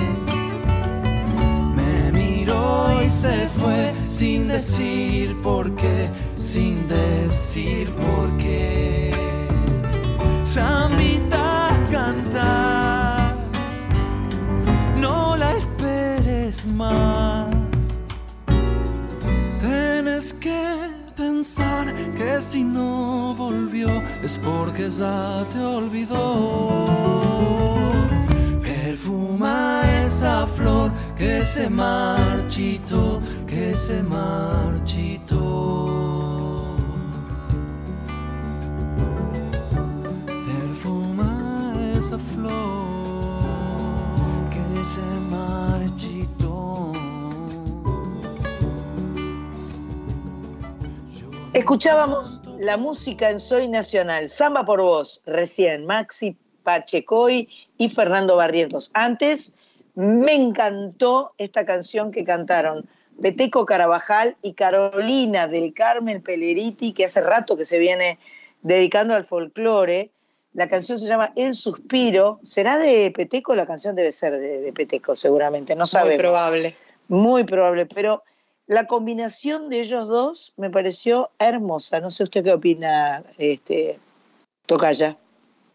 Me 1.75 2.13
miró 2.13 3.03
y 3.05 3.11
se 3.11 3.49
fue, 3.59 3.93
sin 4.09 4.49
decir 4.49 5.41
por 5.43 5.75
qué, 5.77 6.11
sin 6.37 6.87
decir 6.89 7.91
por 7.91 8.37
qué. 8.39 9.13
Samita 10.45 11.71
canta, 11.91 13.35
no 15.01 15.37
la 15.37 15.53
esperes 15.57 16.65
más. 16.67 17.16
Si 22.41 22.63
no 22.65 23.35
volvió 23.37 23.89
es 24.23 24.39
porque 24.39 24.91
ya 24.91 25.45
te 25.53 25.59
olvidó. 25.59 26.87
Perfuma 28.63 29.83
esa 30.05 30.47
flor 30.47 30.93
que 31.17 31.45
se 31.45 31.69
marchitó, 31.69 33.21
que 33.47 33.75
se 33.75 34.03
marchitó. 34.03 35.67
flor 42.19 42.51
que 44.51 44.85
se 44.85 45.01
marchitó. 45.31 45.76
Escuchábamos 51.57 52.43
la 52.59 52.77
música 52.77 53.31
en 53.31 53.41
Soy 53.41 53.67
Nacional, 53.67 54.29
Samba 54.29 54.67
por 54.67 54.83
Voz, 54.83 55.23
recién, 55.25 55.87
Maxi 55.87 56.37
Pachecoy 56.65 57.49
y 57.79 57.89
Fernando 57.89 58.37
Barrientos. 58.37 58.91
Antes, 58.93 59.57
me 59.95 60.35
encantó 60.35 61.33
esta 61.39 61.65
canción 61.65 62.13
que 62.13 62.27
cantaron 62.27 62.87
Peteco 63.23 63.65
Carabajal 63.65 64.37
y 64.43 64.53
Carolina 64.53 65.49
del 65.49 65.73
Carmen 65.73 66.21
Peleriti, 66.21 66.93
que 66.93 67.07
hace 67.07 67.23
rato 67.23 67.57
que 67.57 67.65
se 67.65 67.79
viene 67.79 68.19
dedicando 68.61 69.15
al 69.15 69.25
folclore. 69.25 70.11
La 70.53 70.69
canción 70.69 70.99
se 70.99 71.09
llama 71.09 71.33
El 71.37 71.55
Suspiro. 71.55 72.39
¿Será 72.43 72.77
de 72.77 73.11
Peteco? 73.13 73.55
La 73.55 73.67
canción 73.67 73.97
debe 73.97 74.13
ser 74.13 74.39
de, 74.39 74.75
Peteco, 74.75 75.17
seguramente. 75.17 75.75
No 75.75 75.87
sabemos. 75.87 76.17
Muy 76.17 76.23
probable. 76.23 76.77
Muy 77.09 77.45
probable, 77.45 77.87
pero 77.87 78.23
la 78.67 78.87
combinación 78.87 79.71
de 79.71 79.81
ellos 79.81 80.09
dos 80.09 80.53
me 80.57 80.71
pareció 80.71 81.31
hermosa. 81.39 82.01
No 82.01 82.11
sé 82.11 82.25
usted 82.25 82.45
qué 82.45 82.53
opina, 82.53 83.23
este, 83.39 83.99
Tocaya. 84.67 85.17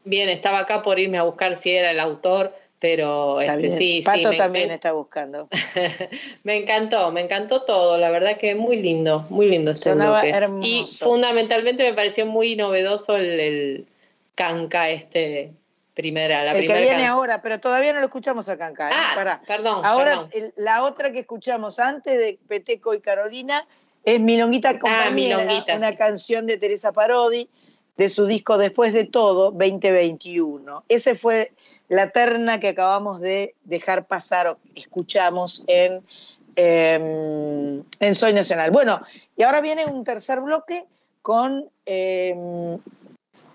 Bien, 0.03 0.29
estaba 0.29 0.59
acá 0.59 0.81
por 0.81 0.99
irme 0.99 1.17
a 1.17 1.23
buscar 1.23 1.55
si 1.55 1.71
era 1.71 1.91
el 1.91 1.99
autor, 1.99 2.53
pero 2.79 3.39
este, 3.39 3.71
sí, 3.71 4.01
Pato 4.03 4.31
también 4.33 4.71
está 4.71 4.91
buscando. 4.91 5.47
me 6.43 6.57
encantó, 6.57 7.11
me 7.11 7.21
encantó 7.21 7.63
todo, 7.63 7.97
la 7.97 8.09
verdad 8.09 8.37
que 8.37 8.55
muy 8.55 8.77
lindo, 8.77 9.25
muy 9.29 9.47
lindo 9.47 9.71
este 9.71 9.91
Sonaba 9.91 10.23
Hermoso. 10.25 10.67
Y 10.67 10.85
fundamentalmente 10.87 11.83
me 11.83 11.93
pareció 11.93 12.25
muy 12.25 12.55
novedoso 12.55 13.15
el 13.15 13.85
Canca 14.35 14.89
este 14.89 15.51
primera, 16.01 16.43
la 16.43 16.51
el 16.53 16.67
que 16.67 16.81
viene 16.81 17.05
ahora, 17.05 17.41
pero 17.41 17.59
todavía 17.59 17.93
no 17.93 17.99
lo 17.99 18.05
escuchamos 18.05 18.49
a 18.49 18.57
Canca. 18.57 18.89
¿eh? 18.89 18.93
Ah, 18.93 19.41
perdón. 19.47 19.85
Ahora 19.85 20.27
la 20.55 20.83
otra 20.83 21.11
que 21.11 21.19
escuchamos 21.19 21.79
antes 21.79 22.17
de 22.17 22.39
Peteco 22.47 22.93
y 22.93 23.01
Carolina 23.01 23.67
es 24.03 24.19
Milonguita 24.19 24.79
Compañera, 24.79 25.45
ah, 25.67 25.75
una 25.77 25.95
canción 25.95 26.47
de 26.47 26.57
Teresa 26.57 26.91
Parodi 26.91 27.47
de 27.97 28.09
su 28.09 28.25
disco 28.25 28.57
Después 28.57 28.93
de 28.93 29.05
todo 29.05 29.51
2021. 29.51 30.83
Ese 30.89 31.13
fue 31.15 31.51
la 31.87 32.09
terna 32.09 32.59
que 32.59 32.69
acabamos 32.69 33.21
de 33.21 33.53
dejar 33.63 34.07
pasar 34.07 34.47
o 34.47 34.57
escuchamos 34.75 35.63
en, 35.67 36.01
em, 36.55 37.83
en 37.99 38.15
Soy 38.15 38.33
Nacional. 38.33 38.71
Bueno, 38.71 39.01
y 39.37 39.43
ahora 39.43 39.61
viene 39.61 39.85
un 39.85 40.03
tercer 40.03 40.41
bloque 40.41 40.85
con 41.21 41.69
em, 41.85 42.79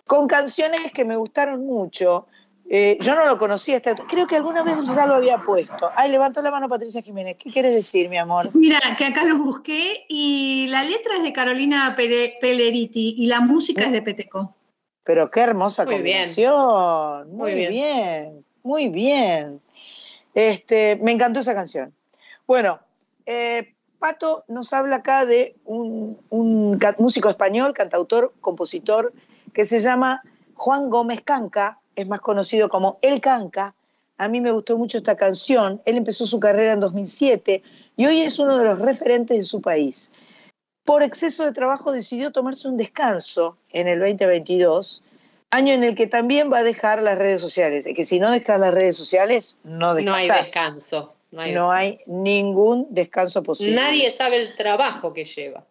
con 0.06 0.28
canciones 0.28 0.92
que 0.92 1.04
me 1.04 1.16
gustaron 1.16 1.66
mucho. 1.66 2.26
Eh, 2.68 2.98
yo 3.00 3.14
no 3.14 3.26
lo 3.26 3.38
conocía, 3.38 3.80
creo 3.80 4.26
que 4.26 4.36
alguna 4.36 4.64
vez 4.64 4.76
ya 4.94 5.06
lo 5.06 5.14
había 5.14 5.38
puesto. 5.38 5.90
Ay, 5.94 6.10
levantó 6.10 6.42
la 6.42 6.50
mano 6.50 6.68
Patricia 6.68 7.00
Jiménez. 7.00 7.36
¿Qué 7.38 7.50
quieres 7.50 7.74
decir, 7.74 8.08
mi 8.08 8.16
amor? 8.16 8.50
Mira, 8.54 8.80
que 8.98 9.04
acá 9.04 9.24
los 9.24 9.38
busqué 9.38 10.04
y 10.08 10.66
la 10.70 10.82
letra 10.82 11.16
es 11.16 11.22
de 11.22 11.32
Carolina 11.32 11.94
Peleriti 11.96 13.14
y 13.18 13.26
la 13.26 13.40
música 13.40 13.84
es 13.84 13.92
de 13.92 14.02
Peteco. 14.02 14.54
Pero 15.04 15.30
qué 15.30 15.40
hermosa 15.40 15.84
muy 15.84 15.94
combinación. 15.94 17.36
Muy, 17.36 17.54
bien. 17.54 18.44
muy 18.64 18.88
bien. 18.88 19.60
Este, 20.34 20.98
me 21.00 21.12
encantó 21.12 21.40
esa 21.40 21.54
canción. 21.54 21.94
Bueno, 22.48 22.80
eh, 23.26 23.74
Pato 24.00 24.44
nos 24.48 24.72
habla 24.72 24.96
acá 24.96 25.24
de 25.24 25.56
un 25.64 26.18
músico 26.98 27.28
español, 27.28 27.72
cantautor, 27.74 28.34
compositor, 28.40 29.12
que 29.56 29.64
se 29.64 29.80
llama 29.80 30.22
Juan 30.52 30.90
Gómez 30.90 31.22
Canca, 31.22 31.80
es 31.94 32.06
más 32.06 32.20
conocido 32.20 32.68
como 32.68 32.98
El 33.00 33.22
Canca. 33.22 33.74
A 34.18 34.28
mí 34.28 34.42
me 34.42 34.50
gustó 34.50 34.76
mucho 34.76 34.98
esta 34.98 35.16
canción. 35.16 35.80
Él 35.86 35.96
empezó 35.96 36.26
su 36.26 36.38
carrera 36.38 36.74
en 36.74 36.80
2007 36.80 37.62
y 37.96 38.04
hoy 38.04 38.20
es 38.20 38.38
uno 38.38 38.58
de 38.58 38.66
los 38.66 38.78
referentes 38.78 39.34
de 39.34 39.42
su 39.42 39.62
país. 39.62 40.12
Por 40.84 41.02
exceso 41.02 41.42
de 41.46 41.52
trabajo 41.52 41.90
decidió 41.90 42.32
tomarse 42.32 42.68
un 42.68 42.76
descanso 42.76 43.56
en 43.70 43.88
el 43.88 43.98
2022, 43.98 45.02
año 45.52 45.72
en 45.72 45.84
el 45.84 45.94
que 45.94 46.06
también 46.06 46.52
va 46.52 46.58
a 46.58 46.62
dejar 46.62 47.02
las 47.02 47.16
redes 47.16 47.40
sociales. 47.40 47.86
Es 47.86 47.96
que 47.96 48.04
si 48.04 48.20
no 48.20 48.30
dejas 48.30 48.60
las 48.60 48.74
redes 48.74 48.94
sociales, 48.94 49.56
no 49.64 49.94
descansas. 49.94 50.28
No 50.28 50.34
hay 50.34 50.44
descanso. 50.44 51.14
No 51.30 51.72
hay, 51.72 51.94
ningún 52.08 52.88
descanso 52.90 53.42
posible. 53.42 53.74
Nadie 53.74 54.10
sabe 54.10 54.36
el 54.36 54.54
trabajo 54.54 55.14
que 55.14 55.24
lleva. 55.24 55.64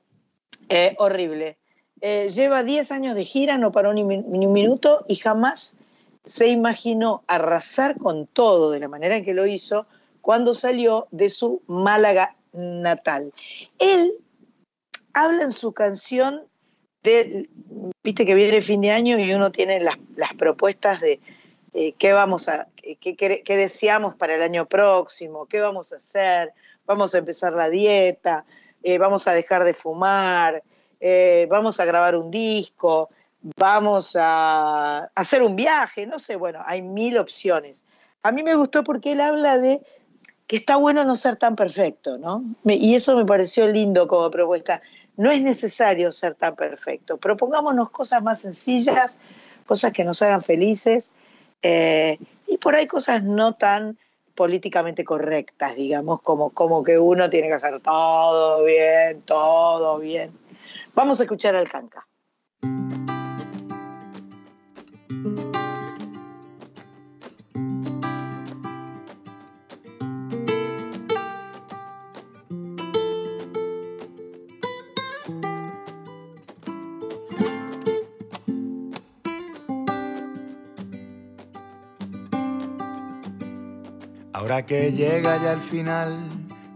Eh, 0.70 0.96
horrible. 0.98 1.58
Eh, 2.02 2.30
lleva 2.30 2.64
10 2.64 2.92
años 2.92 3.16
de 3.16 3.26
gira, 3.26 3.58
no 3.58 3.72
paró 3.72 3.94
ni, 3.94 4.04
un 4.04 4.54
minuto 4.54 5.06
y 5.08 5.16
jamás 5.16 5.78
se 6.24 6.48
imaginó 6.48 7.24
arrasar 7.28 7.98
con 7.98 8.28
todo 8.28 8.72
de 8.72 8.80
la 8.80 8.88
manera 8.88 9.16
en 9.16 9.26
que 9.26 9.34
lo 9.34 9.46
hizo 9.46 9.86
cuando 10.22 10.54
salió 10.54 11.08
de 11.12 11.30
su 11.30 11.62
Málaga 11.68 12.36
natal. 12.52 13.32
Él 13.80 14.18
habla 15.14 15.44
en 15.44 15.52
su 15.52 15.72
canción 15.72 16.44
de, 17.04 17.48
viste 18.04 18.26
que 18.26 18.34
viene 18.34 18.58
el 18.58 18.64
fin 18.64 18.82
de 18.82 18.92
año 18.92 19.20
y 19.20 19.34
uno 19.34 19.52
tiene 19.52 19.80
las, 19.80 19.98
propuestas 20.38 21.00
de 21.00 21.20
eh, 21.74 21.94
qué 21.98 22.14
vamos 22.14 22.50
a, 22.50 22.68
qué, 23.00 23.44
deseamos 23.48 24.16
para 24.16 24.36
el 24.36 24.42
año 24.42 24.66
próximo, 24.66 25.46
qué 25.46 25.62
vamos 25.62 25.94
a 25.94 25.98
hacer, 25.98 26.54
vamos 26.86 27.14
a 27.14 27.20
empezar 27.20 27.54
la 27.54 27.70
dieta, 27.70 28.46
eh, 28.84 28.98
vamos 28.98 29.28
a 29.28 29.34
dejar 29.34 29.64
de 29.64 29.74
fumar, 29.74 30.64
eh, 31.08 31.46
vamos 31.52 31.80
a 31.80 31.86
grabar 31.86 32.16
un 32.16 32.32
disco, 32.32 33.12
vamos 33.58 34.18
a 34.20 35.08
hacer 35.14 35.44
un 35.44 35.56
viaje, 35.56 36.08
no 36.08 36.18
sé, 36.18 36.36
bueno, 36.36 36.62
hay 36.66 36.82
mil 36.82 37.20
opciones. 37.20 37.86
A 38.24 38.32
mí 38.32 38.42
me 38.42 38.56
gustó 38.56 38.84
porque 38.84 39.12
él 39.12 39.22
habla 39.22 39.60
de 39.60 39.84
que 40.48 40.56
está 40.56 40.78
bueno 40.78 41.06
no 41.06 41.16
ser 41.16 41.38
tan 41.38 41.56
perfecto, 41.56 42.18
¿no? 42.18 42.44
y 42.64 42.96
eso 42.96 43.16
me 43.16 43.24
pareció 43.24 43.68
lindo 43.68 44.08
como 44.08 44.32
propuesta. 44.32 44.82
No 45.16 45.30
es 45.30 45.44
necesario 45.44 46.12
ser 46.12 46.34
tan 46.34 46.56
perfecto. 46.56 47.18
Propongámonos 47.18 47.92
cosas 47.92 48.24
más 48.24 48.40
sencillas, 48.42 49.20
cosas 49.68 49.94
que 49.94 50.04
nos 50.04 50.24
hagan 50.24 50.42
felices 50.42 51.14
eh, 51.62 52.18
y 52.48 52.58
por 52.58 52.74
ahí 52.74 52.88
cosas 52.88 53.24
no 53.24 53.54
tan 53.54 53.96
políticamente 54.34 55.04
correctas, 55.04 55.76
digamos, 55.76 56.20
como, 56.24 56.50
como 56.50 56.84
que 56.84 56.98
uno 56.98 57.30
tiene 57.30 57.48
que 57.48 57.54
hacer 57.54 57.80
todo 57.82 58.64
bien, 58.64 59.22
todo 59.22 60.00
bien. 60.00 60.45
Vamos 60.96 61.20
a 61.20 61.24
escuchar 61.24 61.56
al 61.56 61.68
canca. 61.68 62.08
Ahora 84.32 84.66
que 84.66 84.92
llega 84.92 85.42
ya 85.42 85.54
el 85.54 85.62
final 85.62 86.18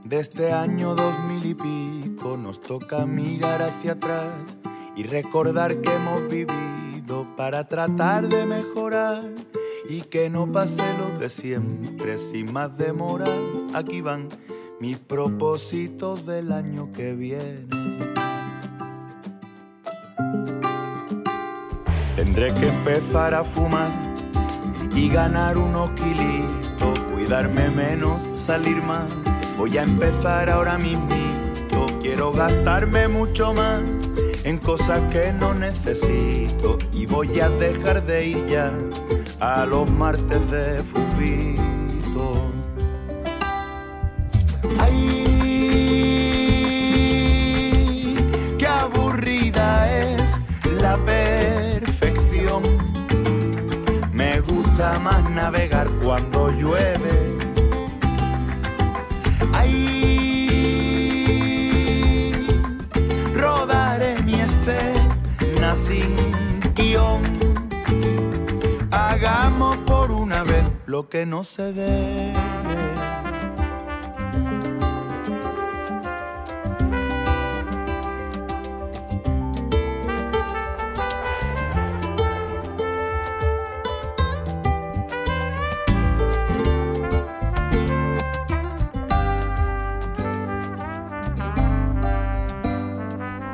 de 0.03 0.19
este 0.19 0.51
año 0.51 0.95
dos 0.95 1.13
mil 1.27 1.45
y 1.45 1.53
pico 1.53 2.08
nos 2.19 2.61
toca 2.61 3.05
mirar 3.05 3.61
hacia 3.61 3.93
atrás 3.93 4.29
y 4.95 5.03
recordar 5.03 5.79
que 5.81 5.93
hemos 5.93 6.27
vivido 6.29 7.25
para 7.35 7.67
tratar 7.67 8.27
de 8.27 8.45
mejorar 8.45 9.23
y 9.89 10.01
que 10.01 10.29
no 10.29 10.51
pase 10.51 10.83
lo 10.97 11.17
de 11.17 11.29
siempre 11.29 12.17
sin 12.17 12.51
más 12.51 12.77
demora. 12.77 13.25
Aquí 13.73 14.01
van 14.01 14.29
mis 14.79 14.97
propósitos 14.99 16.25
del 16.25 16.51
año 16.51 16.91
que 16.91 17.13
viene. 17.13 17.67
Tendré 22.15 22.53
que 22.53 22.67
empezar 22.67 23.33
a 23.33 23.43
fumar 23.43 23.91
y 24.93 25.09
ganar 25.09 25.57
unos 25.57 25.91
kilitos, 25.91 26.99
cuidarme 27.11 27.69
menos, 27.69 28.19
salir 28.45 28.81
más 28.83 29.05
Voy 29.59 29.77
a 29.77 29.83
empezar 29.83 30.49
ahora 30.49 30.77
mismo. 30.77 31.48
Quiero 32.09 32.31
gastarme 32.31 33.07
mucho 33.07 33.53
más 33.53 33.83
en 34.43 34.57
cosas 34.57 34.99
que 35.11 35.31
no 35.31 35.53
necesito. 35.53 36.79
Y 36.91 37.05
voy 37.05 37.39
a 37.39 37.49
dejar 37.49 38.03
de 38.03 38.29
ir 38.29 38.47
ya 38.47 38.73
a 39.39 39.63
los 39.67 39.87
martes 39.91 40.49
de 40.49 40.81
fubito. 40.81 42.51
Ay, 44.79 44.97
qué 48.57 48.67
aburrida 48.67 50.01
es 50.01 50.23
la 50.81 50.97
perfección. 50.97 52.63
Me 54.11 54.39
gusta 54.41 54.97
más 54.97 55.29
navegar 55.29 55.87
cuando 56.01 56.49
llueve 56.49 57.18
que 71.07 71.25
no 71.25 71.43
se 71.43 71.71
debe. 71.71 72.33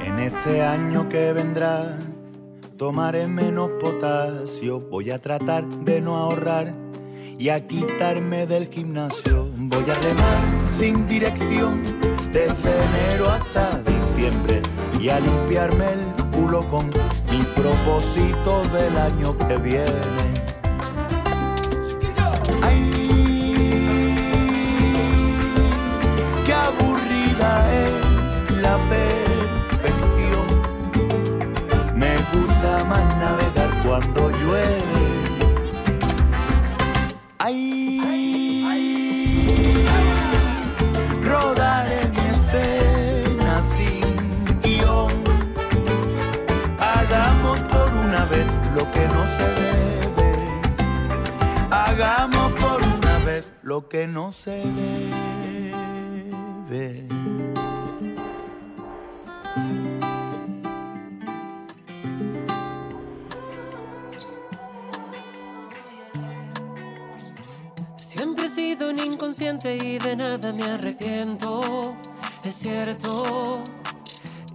En 0.01 0.19
Este 0.19 0.61
año 0.61 1.09
que 1.09 1.33
vendrá 1.33 1.97
tomaré 2.77 3.27
menos 3.27 3.69
potasio, 3.79 4.79
voy 4.79 5.11
a 5.11 5.21
tratar 5.21 5.67
de 5.67 6.01
no 6.01 6.17
ahorrar 6.17 6.84
y 7.37 7.49
a 7.49 7.65
quitarme 7.67 8.47
del 8.47 8.69
gimnasio. 8.69 9.49
Voy 9.55 9.83
a 9.89 9.93
remar 9.93 10.41
sin 10.69 11.05
dirección 11.07 11.81
desde 12.31 12.71
enero 12.83 13.29
hasta 13.29 13.81
diciembre 13.81 14.61
y 14.99 15.09
a 15.09 15.19
limpiarme 15.19 15.85
el 15.93 16.25
culo 16.31 16.67
con 16.67 16.87
mi 16.87 17.43
propósito 17.55 18.63
del 18.73 18.97
año 18.97 19.37
que 19.37 19.57
viene. 19.57 19.85
Ay, 22.61 24.15
qué 26.45 26.53
aburrida 26.53 27.73
es 27.85 27.91
la 28.61 28.77
perfección. 28.89 30.45
Me 31.95 32.15
gusta 32.33 32.83
más 32.85 33.17
navegar 33.17 33.69
cuando 33.83 34.29
llueve. 34.31 34.74
Ay, 37.47 38.01
rodar 41.21 41.85
en 41.91 42.09
mi 42.09 42.25
escena 42.33 43.61
sin 43.61 44.01
guion. 44.63 45.11
Hagamos 46.79 47.59
por 47.69 47.93
una 47.93 48.25
vez 48.25 48.47
lo 48.75 48.89
que 48.89 49.07
no 49.09 49.27
se 49.27 49.47
debe. 49.61 50.39
Hagamos 51.69 52.51
por 52.53 52.81
una 52.81 53.19
vez 53.23 53.45
lo 53.61 53.89
que 53.89 54.07
no 54.07 54.31
se 54.31 54.63
debe. 56.71 57.05
Inconsciente 69.05 69.77
y 69.77 69.99
de 69.99 70.15
nada 70.15 70.51
me 70.51 70.63
arrepiento, 70.63 71.95
es 72.43 72.55
cierto. 72.55 73.63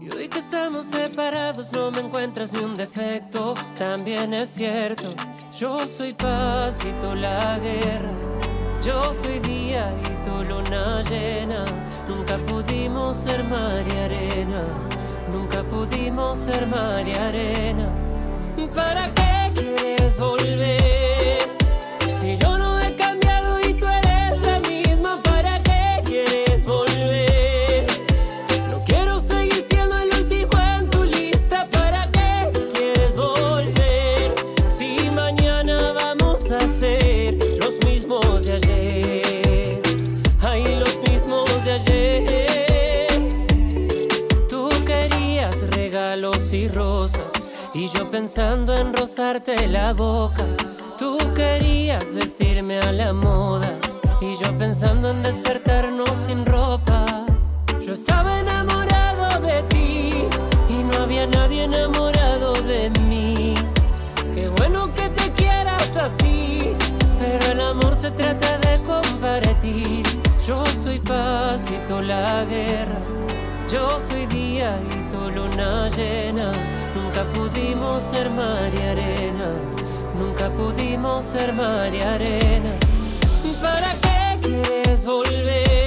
Y 0.01 0.15
hoy 0.15 0.29
que 0.29 0.39
estamos 0.39 0.87
separados 0.87 1.73
no 1.73 1.91
me 1.91 2.01
encuentras 2.01 2.53
ni 2.53 2.61
un 2.61 2.75
defecto, 2.75 3.55
también 3.77 4.35
es 4.35 4.49
cierto. 4.49 5.05
Yo 5.59 5.87
soy 5.87 6.13
paz 6.15 6.79
y 6.81 6.93
tú 7.01 7.15
la 7.15 7.59
guerra, 7.59 8.11
yo 8.83 9.13
soy 9.13 9.39
día 9.41 9.93
y 10.03 10.27
tú 10.27 10.45
luna 10.45 11.03
llena. 11.03 11.65
Nunca 12.09 12.39
pudimos 12.39 13.17
ser 13.17 13.45
mar 13.45 13.85
arena, 14.05 14.65
nunca 15.33 15.63
pudimos 15.63 16.39
ser 16.39 16.67
mar 16.67 17.05
arena. 17.09 17.89
¿Para 18.75 19.13
qué 19.15 19.53
quieres 19.55 20.19
volver? 20.19 21.57
Si 22.21 22.37
yo 22.37 22.60
pensando 48.21 48.77
en 48.77 48.93
rozarte 48.93 49.67
la 49.67 49.95
boca. 49.95 50.45
Tú 50.99 51.17
querías 51.35 52.13
vestirme 52.13 52.79
a 52.79 52.93
la 52.93 53.15
moda 53.15 53.79
y 54.21 54.37
yo 54.37 54.55
pensando 54.59 55.09
en 55.09 55.23
despertarnos 55.23 56.19
sin 56.19 56.45
ropa. 56.45 57.07
Yo 57.81 57.95
estaba 57.95 58.39
enamorado 58.41 59.41
de 59.41 59.63
ti 59.71 60.11
y 60.69 60.83
no 60.85 61.03
había 61.03 61.27
nadie 61.29 61.65
enamorado 61.65 62.53
de 62.65 62.91
mí. 63.09 63.55
Qué 64.37 64.49
bueno 64.59 64.95
que 64.95 65.09
te 65.09 65.33
quieras 65.33 65.97
así, 65.97 66.75
pero 67.23 67.53
el 67.53 67.61
amor 67.63 67.97
se 67.97 68.11
trata 68.11 68.59
de 68.59 68.83
compartir. 68.83 70.05
Yo 70.47 70.63
soy 70.67 70.99
paz 70.99 71.65
y 71.71 71.79
tú 71.89 72.03
la 72.03 72.45
guerra. 72.45 72.99
Yo 73.73 74.01
soy 74.01 74.27
día 74.27 74.81
y 74.83 75.13
tú 75.13 75.31
luna 75.31 75.89
llena. 75.91 76.51
Nunca 76.93 77.23
pudimos 77.33 78.03
ser 78.03 78.29
mar 78.31 78.69
y 78.75 78.83
arena. 78.83 79.53
Nunca 80.19 80.51
pudimos 80.51 81.25
ser 81.25 81.53
mar 81.53 81.95
y 81.95 82.01
arena. 82.01 82.77
¿Para 83.63 83.93
qué 84.01 84.41
quieres 84.43 85.05
volver? 85.05 85.80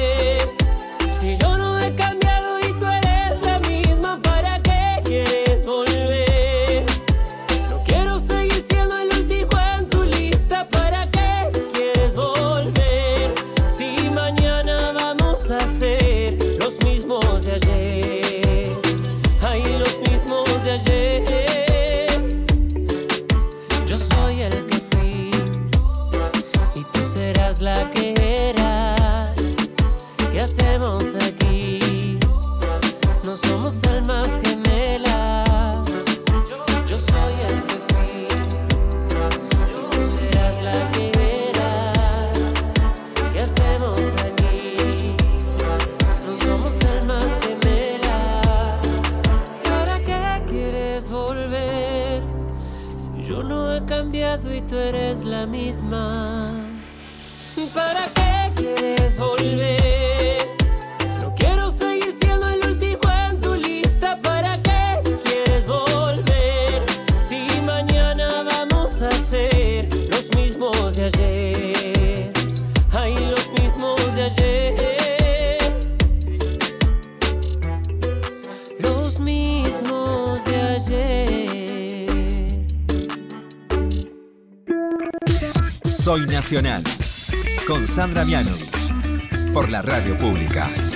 Radio 90.56 90.93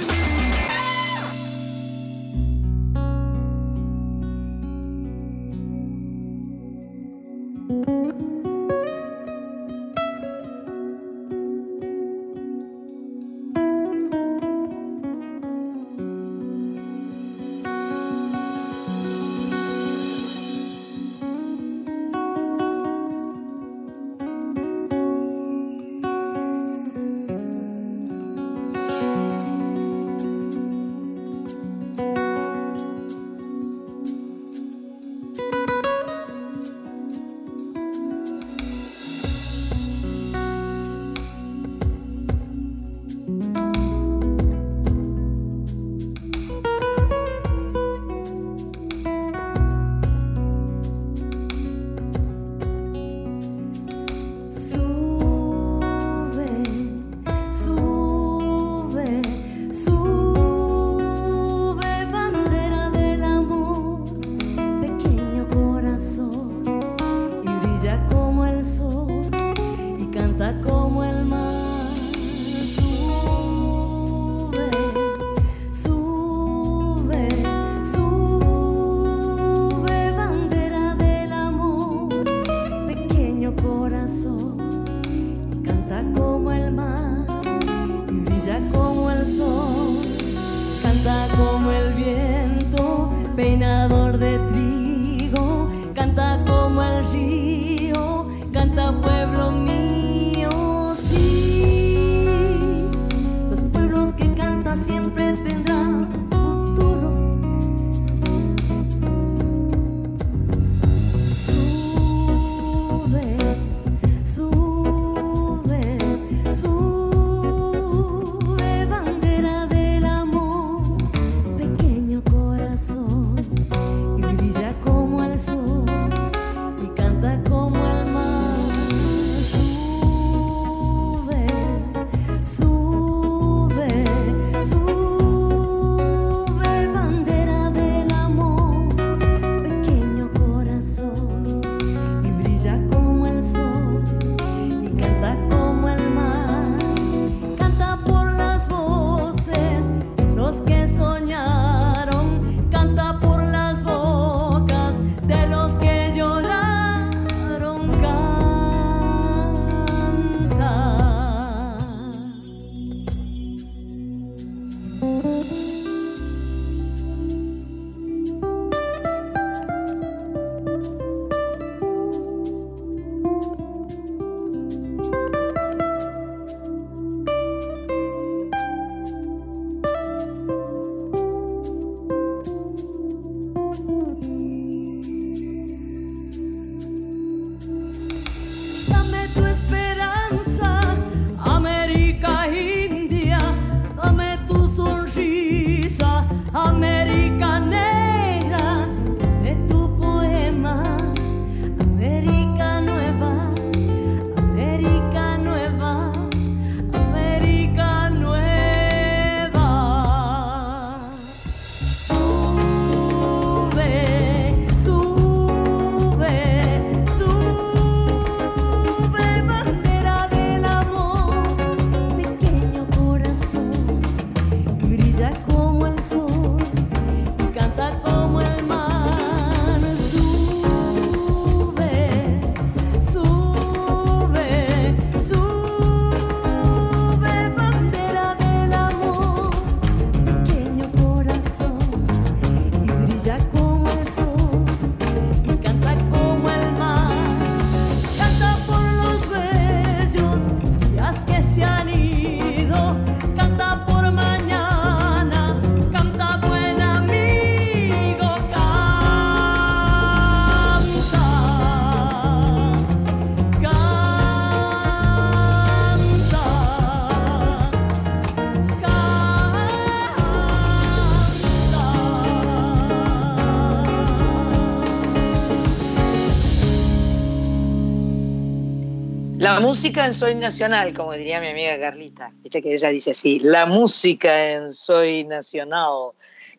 La 279.58 279.62
música 279.62 280.05
en 280.05 280.14
Soy 280.14 280.36
Nacional, 280.36 280.93
como 280.93 281.14
diría 281.14 281.41
mi 281.41 281.47
amiga 281.47 281.80
Carlita. 281.80 282.30
Viste 282.43 282.62
que 282.62 282.74
ella 282.74 282.89
dice 282.89 283.10
así, 283.10 283.39
la 283.39 283.66
música 283.66 284.51
en 284.51 284.72
Soy 284.72 285.24
Nacional, 285.24 286.12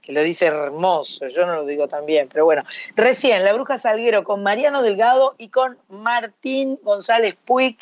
que 0.03 0.13
lo 0.13 0.21
dice 0.21 0.47
hermoso, 0.47 1.29
yo 1.29 1.47
no 1.47 1.55
lo 1.55 1.65
digo 1.65 1.87
tan 1.87 2.07
bien, 2.07 2.29
pero 2.29 2.45
bueno. 2.45 2.65
Recién, 2.97 3.45
La 3.45 3.53
Bruja 3.53 3.79
Salguero 3.79 4.25
con 4.25 4.43
Mariano 4.43 4.83
Delgado 4.83 5.37
y 5.39 5.51
con 5.51 5.79
Martín 5.89 6.77
González 6.83 7.37
Puig, 7.45 7.79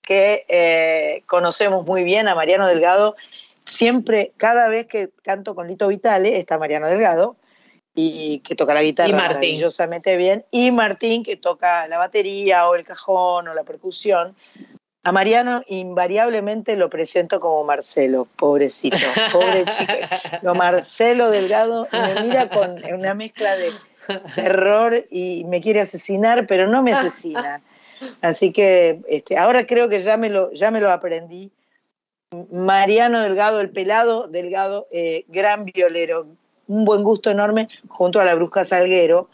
que 0.00 0.46
eh, 0.48 1.24
conocemos 1.26 1.84
muy 1.84 2.02
bien 2.02 2.26
a 2.26 2.34
Mariano 2.34 2.66
Delgado. 2.66 3.16
Siempre, 3.66 4.32
cada 4.38 4.68
vez 4.68 4.86
que 4.86 5.10
canto 5.22 5.54
con 5.54 5.68
Lito 5.68 5.88
Vitale, 5.88 6.38
está 6.38 6.56
Mariano 6.56 6.88
Delgado, 6.88 7.36
y 7.94 8.40
que 8.40 8.54
toca 8.54 8.74
la 8.74 8.82
guitarra 8.82 9.16
maravillosamente 9.16 10.16
bien, 10.16 10.44
y 10.50 10.70
Martín 10.70 11.22
que 11.22 11.36
toca 11.36 11.86
la 11.86 11.98
batería 11.98 12.68
o 12.68 12.74
el 12.74 12.84
cajón 12.84 13.48
o 13.48 13.54
la 13.54 13.64
percusión. 13.64 14.34
A 15.06 15.12
Mariano 15.12 15.62
invariablemente 15.68 16.76
lo 16.76 16.88
presento 16.88 17.38
como 17.38 17.62
Marcelo, 17.64 18.26
pobrecito, 18.36 18.96
pobre 19.32 19.64
chico. 19.70 19.92
Lo 20.40 20.54
Marcelo 20.54 21.30
Delgado 21.30 21.86
me 21.92 22.22
mira 22.22 22.48
con 22.48 22.76
una 22.90 23.12
mezcla 23.12 23.54
de 23.54 23.70
terror 24.34 25.06
y 25.10 25.44
me 25.44 25.60
quiere 25.60 25.82
asesinar, 25.82 26.46
pero 26.46 26.66
no 26.68 26.82
me 26.82 26.94
asesina. 26.94 27.60
Así 28.22 28.52
que 28.52 29.00
este, 29.06 29.36
ahora 29.36 29.66
creo 29.66 29.88
que 29.88 30.00
ya 30.00 30.16
me 30.16 30.30
lo, 30.30 30.50
ya 30.52 30.70
me 30.70 30.80
lo 30.80 30.90
aprendí. 30.90 31.52
Mariano 32.50 33.20
Delgado, 33.20 33.60
el 33.60 33.70
pelado 33.70 34.26
Delgado, 34.26 34.88
eh, 34.90 35.24
gran 35.28 35.66
violero, 35.66 36.26
un 36.68 36.84
buen 36.84 37.02
gusto 37.02 37.30
enorme 37.30 37.68
junto 37.88 38.20
a 38.20 38.24
la 38.24 38.34
Brusca 38.34 38.64
Salguero, 38.64 39.28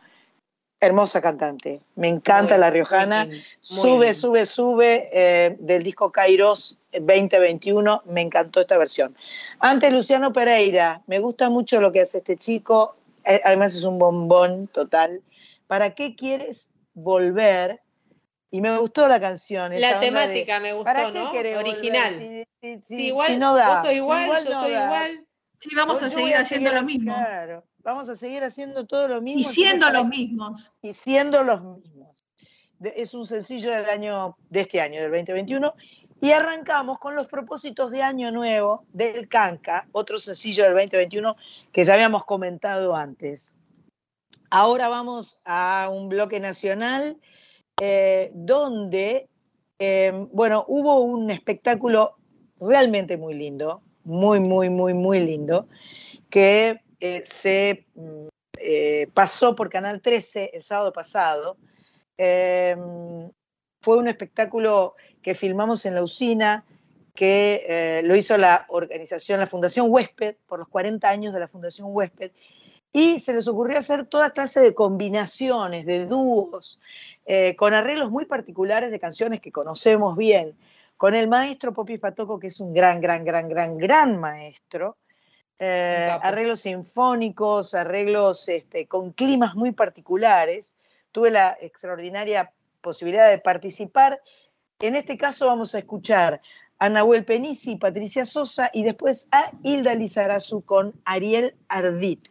hermosa 0.81 1.20
cantante. 1.20 1.81
Me 1.97 2.09
encanta 2.09 2.55
Muy- 2.55 2.61
la 2.61 2.70
Riojana. 2.70 3.24
bien, 3.26 3.43
Sube, 3.61 4.01
bien. 4.07 4.14
sube, 4.14 4.45
sube 4.47 5.11
eh, 5.12 5.57
del 5.59 5.83
disco 5.83 6.11
Kairos 6.11 6.78
2021. 6.93 8.03
Me 8.07 8.22
encantó 8.22 8.61
esta 8.61 8.78
versión. 8.78 9.14
Antes 9.59 9.93
Luciano 9.93 10.33
Pereira. 10.33 11.03
Me 11.07 11.18
gusta 11.18 11.51
mucho 11.51 11.81
lo 11.81 11.93
que 11.93 12.01
hace 12.01 12.18
este 12.18 12.37
chico. 12.37 12.97
Eh, 13.24 13.41
además 13.45 13.74
es 13.74 13.85
un 13.85 13.99
bombón 13.99 14.68
total. 14.68 15.20
¿Para 15.66 15.95
qué 15.95 16.16
quieres 16.16 16.72
volver? 16.95 17.81
Y 18.51 18.61
me 18.62 18.76
gustó 18.78 19.07
la 19.07 19.20
canción. 19.20 19.72
esa 19.74 19.93
La 19.93 20.01
de, 20.01 20.07
temática 20.07 20.59
me 20.61 20.74
¿para 20.83 21.05
gustó, 21.11 21.18
¿no? 21.20 21.31
Original. 21.61 22.18
Si- 22.18 22.45
si- 22.62 22.74
si- 22.83 22.97
Sí, 22.97 23.07
igual, 23.09 23.28
si 23.33 23.37
no 23.37 23.55
da, 23.55 23.68
vos 23.68 23.78
sos 23.81 23.89
si 23.91 23.97
igual, 23.97 24.45
yo 24.45 24.51
no 24.51 24.62
soy 24.62 24.72
da. 24.72 24.85
igual. 24.85 25.26
Sí, 25.61 25.69
vamos 25.77 26.03
a 26.03 26.09
seguir 26.09 26.35
haciendo 26.37 26.73
lo 26.73 26.83
mismo. 26.83 27.15
Claro, 27.15 27.65
vamos 27.83 28.09
a 28.09 28.15
seguir 28.15 28.43
haciendo 28.43 28.87
todo 28.87 29.09
lo 29.09 29.21
mismo. 29.21 29.41
Y 29.41 29.45
siendo 29.45 29.87
los 29.91 30.03
¿para- 30.03 30.09
mismos. 30.09 30.73
y 30.81 30.93
siendo 30.95 31.43
los 31.45 31.63
mismos. 31.63 32.25
De- 32.79 32.95
es 32.97 33.13
un 33.13 33.27
sencillo 33.27 33.71
del 33.71 33.85
año, 33.91 34.37
de 34.49 34.61
este 34.63 34.81
año, 34.81 35.01
del 35.03 35.11
2021. 35.11 35.75
Y 36.23 36.33
arrancamos 36.33 36.99
con 36.99 37.15
los 37.15 37.27
propósitos 37.27 37.91
de 37.91 38.03
año 38.03 38.31
nuevo 38.31 38.85
del 38.93 39.29
Canca, 39.29 39.87
otro 39.93 40.19
sencillo 40.19 40.65
del 40.65 40.73
2021 40.75 41.37
que 41.73 41.85
ya 41.85 41.93
habíamos 41.95 42.25
comentado 42.25 42.97
antes. 42.97 43.57
Ahora 44.51 44.89
vamos 44.89 45.39
a 45.45 45.89
un 45.93 46.09
bloque 46.09 46.41
nacional 46.41 47.19
eh, 47.81 48.31
donde, 48.35 49.29
eh, 49.79 50.13
bueno, 50.33 50.65
hubo 50.69 51.01
un 51.01 51.31
espectáculo 51.31 52.17
realmente 52.59 53.17
muy 53.17 53.35
lindo, 53.35 53.83
muy, 54.05 54.40
muy, 54.40 54.70
muy, 54.70 54.94
muy 54.94 55.20
lindo, 55.20 55.68
que 56.28 56.80
eh, 57.01 57.22
se 57.24 57.86
eh, 58.59 59.09
pasó 59.14 59.55
por 59.55 59.70
Canal 59.70 60.01
13 60.01 60.51
el 60.55 60.62
sábado 60.62 60.92
pasado. 60.92 61.57
Em, 62.16 63.30
fue 63.80 63.96
un 63.96 64.09
espectáculo 64.09 64.94
que 65.22 65.34
filmamos 65.34 65.86
en 65.86 65.94
la 65.94 66.03
usina, 66.03 66.64
que 67.14 67.66
eh, 67.68 68.03
lo 68.05 68.14
hizo 68.16 68.36
la 68.36 68.66
organización, 68.68 69.40
la 69.40 69.46
Fundación 69.46 69.86
Huésped, 69.88 70.36
por 70.46 70.59
los 70.59 70.68
40 70.68 71.09
años 71.09 71.34
de 71.34 71.40
la 71.40 71.48
Fundación 71.48 71.88
Huésped, 71.90 72.30
y 72.92 73.20
se 73.20 73.32
les 73.32 73.46
ocurrió 73.46 73.78
hacer 73.78 74.07
toda 74.07 74.30
clase 74.30 74.61
de 74.61 74.74
combinaciones, 74.74 75.86
de 75.86 76.07
dúos, 76.07 76.80
con 77.57 77.74
arreglos 77.74 78.11
muy 78.11 78.24
particulares 78.24 78.90
de 78.90 78.98
canciones 78.98 79.40
que 79.40 79.53
conocemos 79.53 80.16
bien, 80.16 80.57
con 81.01 81.14
el 81.14 81.28
maestro 81.28 81.72
Popis 81.72 81.98
Patoco, 81.98 82.38
que 82.38 82.48
es 82.48 82.61
un 82.61 82.74
gran, 82.74 83.01
gran, 83.01 83.24
gran, 83.24 83.48
gran, 83.48 83.78
gran 83.78 84.20
maestro. 84.20 84.98
Eh, 85.59 86.11
arreglos 86.20 86.61
sinfónicos, 86.61 87.72
arreglos 87.72 88.46
este, 88.51 88.86
con 88.86 89.12
climas 89.12 89.55
muy 89.55 89.72
particulares. 89.72 90.76
Tuve 91.11 91.30
la 91.30 91.57
extraordinaria 91.59 92.53
posibilidad 92.82 93.30
de 93.30 93.38
participar. 93.38 94.20
En 94.78 94.94
este 94.94 95.16
caso 95.16 95.46
vamos 95.46 95.74
a 95.74 95.78
escuchar 95.78 96.42
a 96.78 96.90
Nahuel 96.90 97.24
Penisi, 97.24 97.76
Patricia 97.76 98.26
Sosa 98.26 98.68
y 98.70 98.82
después 98.82 99.30
a 99.32 99.53
Hilda 99.62 99.94
Lizarazu 99.94 100.61
con 100.66 100.92
Ariel 101.07 101.57
Ardit. 101.68 102.28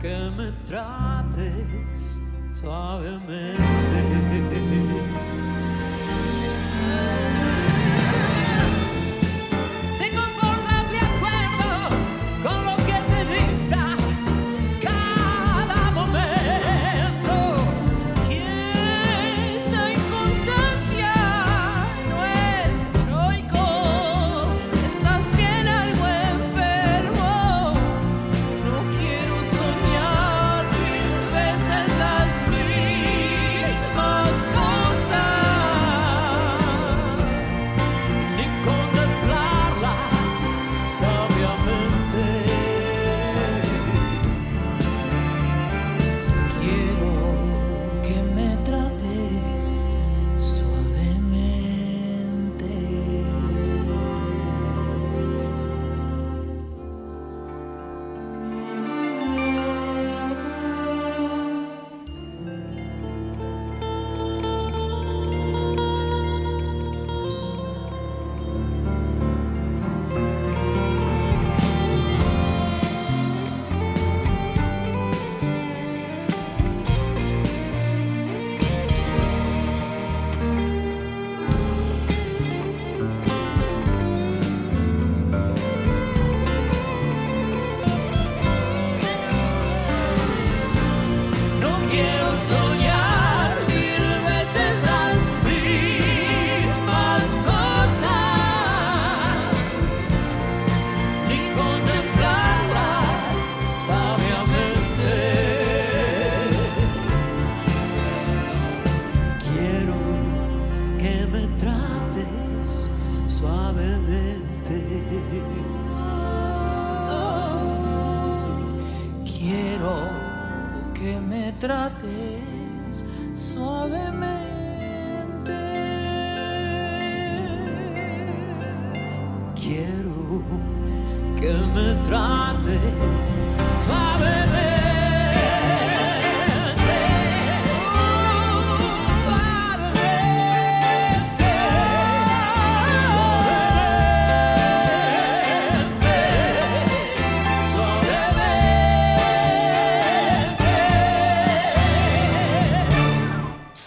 Que 0.00 0.30
me 0.36 0.50
trates 0.64 2.20
suavemente. 2.52 3.59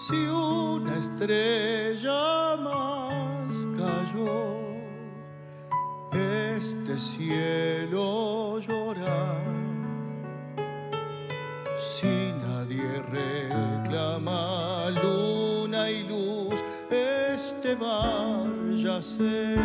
si 0.00 0.16
una 0.16 0.96
estrella 0.96 2.56
más 2.56 3.52
cayó, 3.76 4.56
este 6.10 6.98
cielo 6.98 8.58
llora. 8.60 9.36
Si 11.76 12.32
nadie 12.40 13.02
reclama 13.12 14.88
luna 15.02 15.90
y 15.90 16.04
luz, 16.08 16.58
este 16.90 17.76
mar 17.76 18.48
ya 18.76 19.02
se 19.02 19.56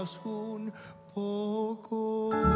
más 0.00 0.18
un 0.24 0.72
poco. 1.14 2.49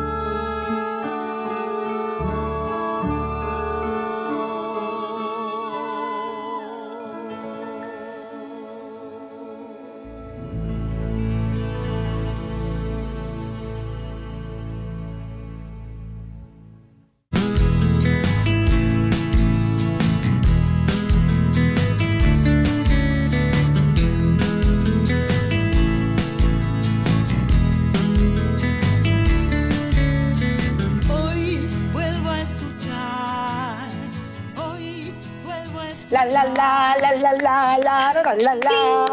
la 38.36 38.54
la 38.54 39.06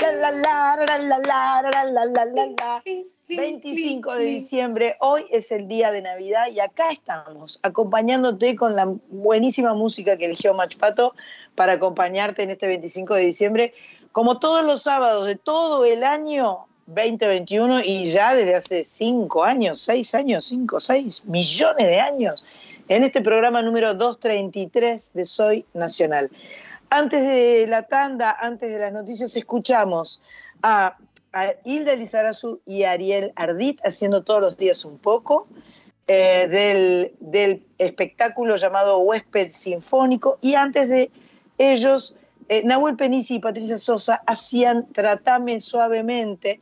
la, 0.00 0.10
la 0.20 0.30
la 0.30 0.30
la, 0.30 0.98
la 0.98 0.98
la 0.98 1.84
la, 1.84 1.84
la 1.84 2.24
la 2.26 2.46
la 2.46 2.82
25 3.28 4.14
de 4.14 4.24
diciembre, 4.24 4.96
hoy 5.00 5.26
es 5.30 5.52
el 5.52 5.68
día 5.68 5.90
de 5.90 6.00
Navidad 6.00 6.46
y 6.50 6.60
acá 6.60 6.90
estamos, 6.90 7.60
acompañándote 7.62 8.56
con 8.56 8.74
la 8.74 8.86
buenísima 9.10 9.74
música 9.74 10.16
que 10.16 10.24
eligió 10.26 10.54
Machpato 10.54 11.14
para 11.54 11.74
acompañarte 11.74 12.42
en 12.42 12.50
este 12.50 12.66
25 12.66 13.14
de 13.14 13.24
diciembre, 13.26 13.74
como 14.12 14.38
todos 14.38 14.64
los 14.64 14.82
sábados 14.82 15.26
de 15.26 15.36
todo 15.36 15.84
el 15.84 16.04
año 16.04 16.66
2021 16.86 17.80
y 17.84 18.10
ya 18.10 18.34
desde 18.34 18.54
hace 18.54 18.84
5 18.84 19.44
años, 19.44 19.78
6 19.80 20.14
años, 20.14 20.46
5, 20.46 20.80
6 20.80 21.24
millones 21.26 21.86
de 21.86 22.00
años, 22.00 22.42
en 22.88 23.04
este 23.04 23.20
programa 23.20 23.60
número 23.60 23.92
233 23.92 25.12
de 25.12 25.24
Soy 25.26 25.66
Nacional. 25.74 26.30
Antes 26.90 27.22
de 27.22 27.66
la 27.68 27.82
tanda, 27.82 28.36
antes 28.40 28.70
de 28.70 28.78
las 28.78 28.92
noticias, 28.92 29.36
escuchamos 29.36 30.22
a 30.62 30.96
Hilda 31.64 31.94
Lizarazu 31.94 32.60
y 32.66 32.84
Ariel 32.84 33.32
Ardit 33.36 33.80
haciendo 33.84 34.22
todos 34.22 34.40
los 34.40 34.56
días 34.56 34.84
un 34.84 34.98
poco 34.98 35.46
eh, 36.06 37.12
del, 37.20 37.66
espectáculo 37.76 38.56
llamado 38.56 38.98
Huésped 39.00 39.50
Sinfónico 39.50 40.38
y 40.40 40.54
antes 40.54 40.88
de 40.88 41.10
ellos 41.58 42.16
eh, 42.48 42.62
Nahuel 42.64 42.96
Penici 42.96 43.36
y 43.36 43.38
Patricia 43.40 43.78
Sosa 43.78 44.22
hacían 44.26 44.90
Tratame 44.92 45.60
Suavemente, 45.60 46.60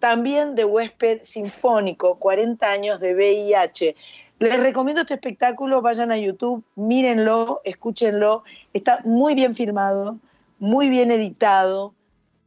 también 0.00 0.56
de 0.56 0.64
Huésped 0.64 1.22
Sinfónico, 1.22 2.16
40 2.16 2.68
años 2.68 3.00
de 3.00 3.14
VIH. 3.14 3.94
Les 4.38 4.60
recomiendo 4.60 5.00
este 5.00 5.14
espectáculo, 5.14 5.82
vayan 5.82 6.12
a 6.12 6.16
YouTube, 6.16 6.62
mírenlo, 6.76 7.60
escúchenlo, 7.64 8.44
está 8.72 9.00
muy 9.04 9.34
bien 9.34 9.52
filmado, 9.52 10.18
muy 10.60 10.88
bien 10.88 11.10
editado, 11.10 11.92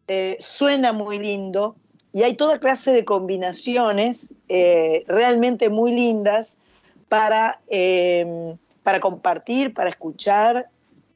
eh, 0.07 0.37
suena 0.39 0.93
muy 0.93 1.19
lindo 1.19 1.75
y 2.13 2.23
hay 2.23 2.35
toda 2.35 2.59
clase 2.59 2.93
de 2.93 3.03
combinaciones 3.03 4.33
eh, 4.47 5.03
realmente 5.07 5.69
muy 5.69 5.91
lindas 5.91 6.59
para, 7.09 7.59
eh, 7.67 8.55
para 8.83 9.01
compartir, 9.01 9.73
para 9.73 9.89
escuchar. 9.89 10.69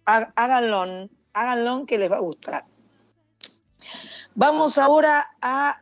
Háganlo, 0.03 1.09
háganlo 1.33 1.85
que 1.85 1.97
les 1.97 2.11
va 2.11 2.17
a 2.17 2.21
gustar. 2.21 2.65
Vamos 4.35 4.77
ahora 4.77 5.29
a 5.41 5.81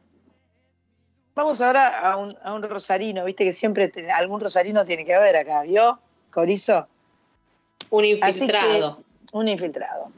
Vamos 1.36 1.62
ahora 1.62 2.00
a 2.00 2.18
un, 2.18 2.64
rosarino, 2.64 3.26
viste 3.26 3.44
que 3.44 3.54
siempre 3.54 3.92
algún 4.14 4.40
rosarino 4.40 4.86
tiene 4.86 5.04
que 5.04 5.16
haber 5.16 5.36
acá, 5.36 5.64
¿vio? 5.64 6.00
Corizo. 6.30 6.88
Un 7.90 8.06
infiltrado. 8.06 9.04
un 9.32 9.48
infiltrado. 9.48 10.12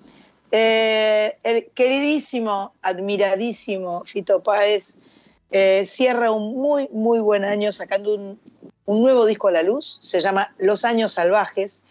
Eh, 0.51 1.38
el 1.43 1.68
queridísimo, 1.74 2.74
admiradísimo 2.82 4.03
Fito 4.05 4.41
Páez 4.43 4.99
eh, 5.51 5.84
cierra 5.86 6.32
un 6.32 6.57
muy, 6.57 6.88
muy 6.91 7.20
buen 7.20 7.45
año 7.45 7.72
sacando 7.72 8.13
un, 8.16 8.39
nuevo 8.86 9.26
disco 9.26 9.47
a 9.47 9.51
la 9.51 9.63
luz, 9.63 9.97
se 10.01 10.22
llama 10.22 10.53
Los 10.57 10.86
Años 10.86 11.13
Salvajes, 11.13 11.82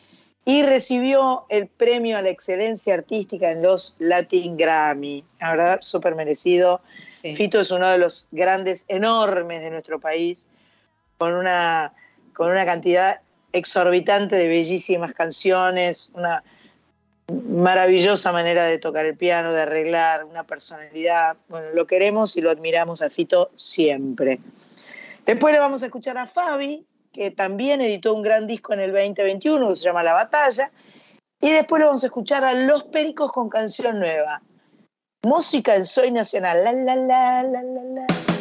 y 0.45 0.63
recibió 0.63 1.47
el 1.49 1.67
premio 1.67 2.19
a 2.19 2.23
la 2.23 2.29
excelencia 2.29 2.95
artística 2.95 3.51
en 3.51 3.63
los 3.63 3.97
Latin 3.99 4.57
Grammy. 4.57 5.25
La 5.41 5.51
verdad, 5.53 5.79
súper 5.81 6.15
merecido. 6.15 6.83
Fito 7.33 7.61
es 7.61 7.71
uno 7.71 7.89
de 7.89 7.97
los 7.97 8.29
grandes, 8.33 8.85
enormes 8.89 9.63
de 9.63 9.71
nuestro 9.71 9.99
país, 9.99 10.51
con 11.17 11.33
una, 11.33 11.95
con 12.35 12.51
una 12.51 12.67
cantidad 12.67 13.21
exorbitante 13.53 14.37
de 14.37 14.49
bellísimas 14.49 15.15
canciones, 15.15 16.11
una 16.13 16.45
maravillosa 17.33 18.33
manera 18.33 18.65
de 18.65 18.79
tocar 18.79 19.07
el 19.07 19.17
piano, 19.17 19.53
de 19.53 19.63
arreglar, 19.63 20.25
una 20.25 20.45
personalidad. 20.45 21.37
Bueno, 21.49 21.69
lo 21.73 21.87
queremos 21.87 22.37
y 22.37 22.43
lo 22.43 22.51
admiramos 22.51 23.01
a 23.01 23.09
Fito 23.09 23.51
siempre. 23.57 24.41
Después 25.25 25.55
le 25.55 25.61
vamos 25.61 25.83
a 25.83 25.87
escuchar 25.87 26.19
a 26.19 26.27
Fabi, 26.27 26.85
que 27.13 27.31
también 27.31 27.81
editó 27.81 28.13
un 28.13 28.23
gran 28.23 28.47
disco 28.47 28.75
en 28.75 28.81
el 28.81 28.93
2021 28.93 29.69
que 29.71 29.77
se 29.77 29.85
llama 29.85 30.03
La 30.03 30.13
Batalla. 30.13 30.71
Y 31.41 31.51
después 31.51 31.81
le 31.81 31.87
vamos 31.87 32.03
a 32.03 32.07
escuchar 32.07 32.45
a 32.45 32.53
Los 32.53 32.85
Pericos 32.85 33.33
con 33.33 33.49
canción 33.49 33.99
nueva. 33.99 34.43
Música 35.25 35.75
en 35.75 35.85
Soy 35.85 36.11
Nacional. 36.11 36.63
La, 36.65 36.73
la, 36.73 36.97
la, 36.97 37.43
la, 37.43 37.63
la, 37.63 37.83
la. 37.83 38.34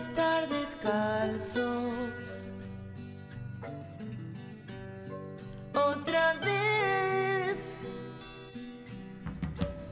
estar 0.00 0.48
descalzos. 0.48 2.50
Otra 5.74 6.34
vez 6.34 7.76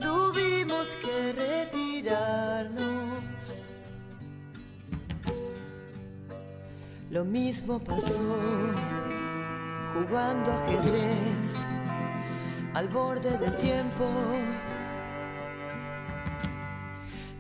tuvimos 0.00 0.96
que 0.96 1.32
retirarnos. 1.32 3.62
Lo 7.10 7.24
mismo 7.24 7.78
pasó 7.78 8.36
jugando 9.94 10.52
ajedrez 10.52 11.56
al 12.74 12.88
borde 12.88 13.38
del 13.38 13.56
tiempo 13.58 14.04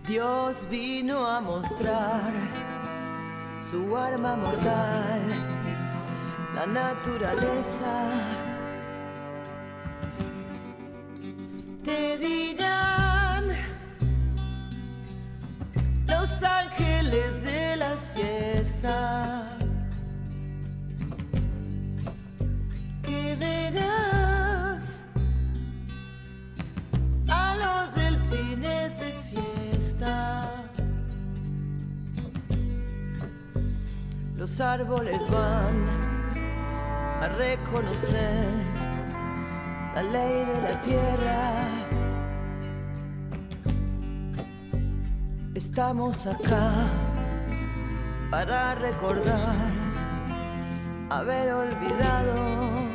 Dios 0.08 0.66
vino 0.70 1.28
a 1.28 1.38
mostrar 1.38 2.32
su 3.60 3.94
arma 3.94 4.36
mortal, 4.36 5.20
la 6.54 6.64
naturaleza. 6.64 8.47
árboles 34.78 35.20
van 35.28 35.76
a 37.20 37.28
reconocer 37.36 38.48
la 39.94 40.02
ley 40.02 40.44
de 40.44 40.62
la 40.62 40.82
tierra. 40.82 41.40
Estamos 45.54 46.26
acá 46.28 46.70
para 48.30 48.76
recordar 48.76 49.72
haber 51.10 51.52
olvidado. 51.52 52.87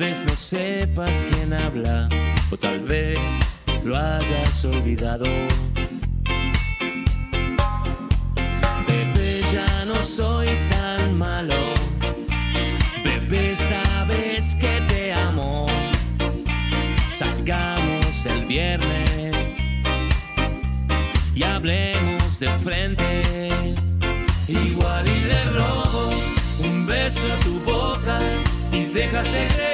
Vez 0.00 0.24
no 0.24 0.34
sepas 0.34 1.26
quién 1.30 1.52
habla 1.52 2.08
o 2.50 2.56
tal 2.56 2.80
vez 2.80 3.20
lo 3.84 3.94
hayas 3.94 4.64
olvidado. 4.64 5.26
Bebé, 8.88 9.42
ya 9.52 9.84
no 9.84 9.96
soy 9.96 10.48
tan 10.70 11.18
malo. 11.18 11.74
Bebé, 13.04 13.54
sabes 13.54 14.56
que 14.56 14.80
te 14.88 15.12
amo. 15.12 15.66
Salgamos 17.06 18.24
el 18.24 18.46
viernes 18.46 19.58
y 21.34 21.42
hablemos 21.42 22.40
de 22.40 22.48
frente. 22.48 23.50
Igual 24.48 25.04
y 25.06 25.20
le 25.28 25.44
robo 25.44 26.10
un 26.64 26.86
beso 26.86 27.30
a 27.30 27.38
tu 27.40 27.60
boca 27.60 28.18
y 28.72 28.86
dejas 28.86 29.30
de 29.30 29.46
creer 29.48 29.69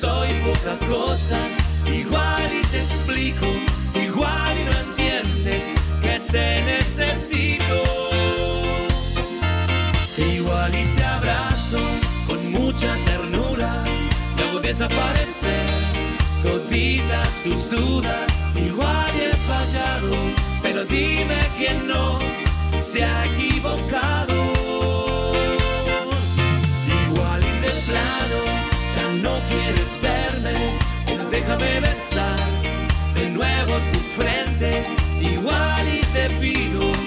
soy 0.00 0.28
poca 0.44 0.76
cosa. 0.86 1.38
Igual 1.86 2.50
y 2.52 2.66
te 2.66 2.78
explico, 2.78 3.46
igual 3.94 4.58
y 4.60 4.64
no 4.64 4.72
entiendes 4.88 5.70
que 6.02 6.20
te 6.32 6.62
necesito. 6.62 7.82
Igual 10.18 10.74
y 10.74 10.84
te 10.96 11.04
abrazo 11.04 11.78
con 12.26 12.52
mucha 12.52 12.94
ternura, 13.06 13.84
te 14.36 14.42
hago 14.44 14.60
desaparecer 14.60 15.66
toditas 16.42 17.42
tus 17.42 17.70
dudas. 17.70 18.48
Igual 18.54 19.12
y 19.16 19.20
he 19.30 19.36
fallado, 19.50 20.16
pero 20.62 20.84
dime 20.84 21.40
que 21.56 21.72
no 21.86 22.18
se 22.80 23.02
ha 23.02 23.24
equivocado. 23.26 24.35
Déjame 31.58 31.80
besar 31.80 32.38
de 33.14 33.30
nuevo 33.30 33.78
tu 33.92 33.98
frente. 33.98 34.84
Igual 35.20 35.88
y 35.88 36.00
te 36.12 36.30
pido 36.40 37.05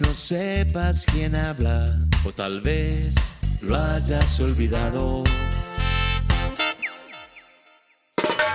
no 0.00 0.12
sepas 0.14 1.06
quién 1.12 1.34
habla 1.34 1.98
o 2.24 2.32
tal 2.32 2.60
vez 2.60 3.14
lo 3.62 3.76
hayas 3.76 4.38
olvidado. 4.40 5.24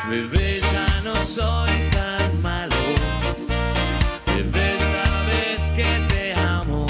Bebé, 0.09 0.59
ya 0.61 1.01
no 1.03 1.15
soy 1.19 1.71
tan 1.91 2.41
malo. 2.41 2.75
Bebé, 4.27 4.77
sabes 4.79 5.71
que 5.71 6.13
te 6.13 6.33
amo. 6.33 6.87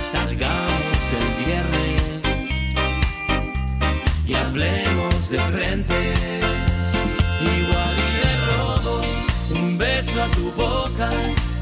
Salgamos 0.00 1.02
el 1.20 1.44
viernes 1.44 2.22
y 4.26 4.34
hablemos 4.34 5.30
de 5.30 5.38
frente. 5.38 6.14
Igual 7.40 7.94
y 8.06 8.12
le 8.24 8.34
robo 8.56 9.02
un 9.50 9.78
beso 9.78 10.22
a 10.22 10.30
tu 10.30 10.50
boca 10.52 11.10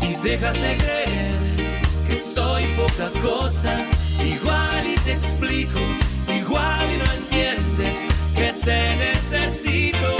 y 0.00 0.14
dejas 0.22 0.60
de 0.60 0.76
creer 0.76 1.21
poca 2.76 3.10
cosa. 3.20 3.86
Igual 4.24 4.86
y 4.86 4.94
te 5.00 5.12
explico, 5.12 5.80
igual 6.28 6.86
y 6.94 6.98
no 6.98 7.12
entiendes 7.12 7.96
que 8.34 8.52
te 8.64 8.96
necesito. 8.96 10.16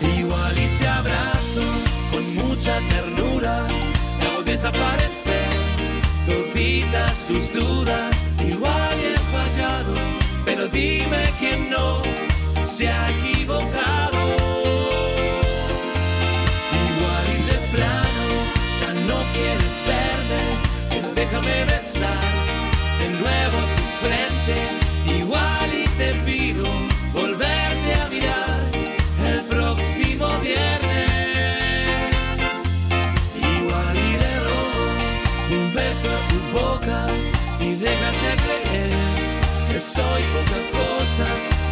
Igual 0.00 0.58
y 0.58 0.66
te 0.78 0.88
abrazo 0.88 1.62
con 2.10 2.34
mucha 2.34 2.78
ternura, 2.88 3.66
te 4.20 4.26
hago 4.26 4.42
desaparecer 4.42 5.52
toditas 6.26 7.24
tus 7.26 7.52
dudas. 7.52 8.32
Igual 8.40 8.98
y 9.00 9.14
he 9.14 9.18
fallado, 9.34 9.94
pero 10.44 10.68
dime 10.68 11.32
que 11.40 11.56
no 11.56 12.02
se 12.64 12.88
ha 12.88 13.10
equivocado. 13.10 14.11
Quieres 19.32 19.82
verme, 19.86 20.42
pero 20.88 21.08
déjame 21.14 21.64
besar 21.64 22.24
de 22.98 23.08
nuevo 23.20 23.58
tu 23.76 23.84
frente. 24.02 24.56
Igual 25.18 25.70
y 25.72 25.88
te 25.98 26.14
pido 26.26 26.64
volverte 27.12 27.94
a 28.00 28.08
mirar 28.08 28.60
el 29.26 29.40
próximo 29.42 30.26
viernes. 30.40 31.10
Igual 33.36 33.96
y 33.96 34.12
le 34.22 34.34
robo 34.48 34.84
un 35.58 35.74
beso 35.74 36.08
a 36.08 36.20
tu 36.28 36.38
boca 36.58 37.06
y 37.60 37.74
dejas 37.74 38.16
de 38.24 38.32
creer 38.44 38.90
que 39.68 39.80
soy 39.80 40.22
poca 40.34 40.60
cosa. 40.78 41.26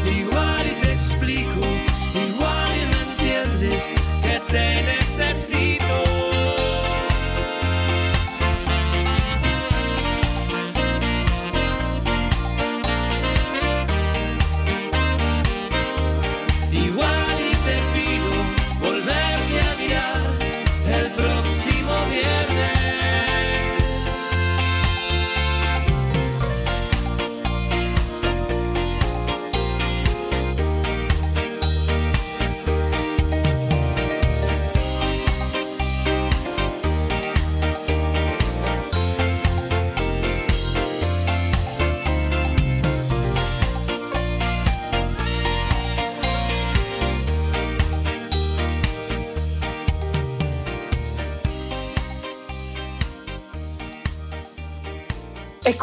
Igual 0.06 0.66
y 0.66 0.74
te 0.82 0.92
explico, 0.92 1.60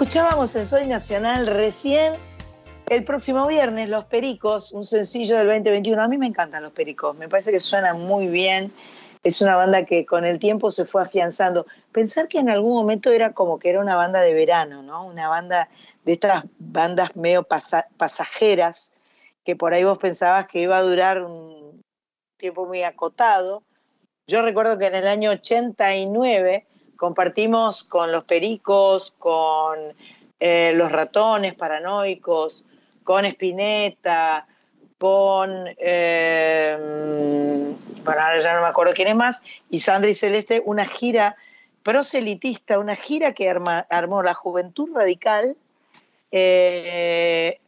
Escuchábamos 0.07 0.55
en 0.55 0.65
Soy 0.65 0.87
Nacional 0.87 1.47
recién 1.47 2.13
el 2.89 3.03
próximo 3.03 3.45
viernes 3.45 3.89
Los 3.89 4.05
Pericos, 4.05 4.71
un 4.71 4.85
sencillo 4.85 5.35
del 5.37 5.47
2021. 5.47 6.01
A 6.01 6.07
mí 6.07 6.17
me 6.17 6.27
encantan 6.27 6.63
los 6.63 6.71
Pericos, 6.71 7.13
me 7.17 7.27
parece 7.27 7.51
que 7.51 7.59
suenan 7.59 7.99
muy 7.99 8.27
bien. 8.27 8.71
Es 9.21 9.41
una 9.41 9.57
banda 9.57 9.83
que 9.83 10.05
con 10.05 10.23
el 10.23 10.39
tiempo 10.39 10.71
se 10.71 10.85
fue 10.85 11.01
afianzando. 11.01 11.65
Pensar 11.91 12.29
que 12.29 12.39
en 12.39 12.49
algún 12.49 12.73
momento 12.73 13.11
era 13.11 13.33
como 13.33 13.59
que 13.59 13.69
era 13.69 13.81
una 13.81 13.97
banda 13.97 14.21
de 14.21 14.33
verano, 14.33 14.81
¿no? 14.81 15.05
Una 15.05 15.27
banda 15.27 15.67
de 16.05 16.13
estas 16.13 16.45
bandas 16.57 17.13
medio 17.17 17.43
pasa- 17.43 17.89
pasajeras, 17.97 18.93
que 19.43 19.57
por 19.57 19.73
ahí 19.73 19.83
vos 19.83 19.97
pensabas 19.97 20.47
que 20.47 20.61
iba 20.61 20.77
a 20.77 20.83
durar 20.83 21.21
un 21.21 21.81
tiempo 22.37 22.65
muy 22.65 22.81
acotado. 22.81 23.61
Yo 24.25 24.41
recuerdo 24.41 24.77
que 24.77 24.85
en 24.85 24.95
el 24.95 25.07
año 25.09 25.31
89 25.31 26.65
compartimos 26.97 27.83
con 27.83 28.11
los 28.11 28.23
Pericos, 28.25 29.13
con 29.17 29.79
eh, 30.39 30.73
los 30.75 30.91
Ratones 30.91 31.53
Paranoicos, 31.55 32.63
con 33.03 33.25
Spinetta, 33.25 34.45
con, 34.97 35.67
eh, 35.77 36.75
bueno, 38.03 38.21
ahora 38.21 38.39
ya 38.39 38.53
no 38.53 38.61
me 38.61 38.67
acuerdo 38.67 38.93
quién 38.93 39.07
es 39.07 39.15
más, 39.15 39.41
y 39.69 39.79
Sandra 39.79 40.09
y 40.09 40.13
Celeste, 40.13 40.61
una 40.65 40.85
gira 40.85 41.35
proselitista, 41.83 42.79
una 42.79 42.95
gira 42.95 43.33
que 43.33 43.49
arma- 43.49 43.85
armó 43.89 44.21
la 44.23 44.33
Juventud 44.33 44.89
Radical, 44.93 45.55
eh, 46.31 47.59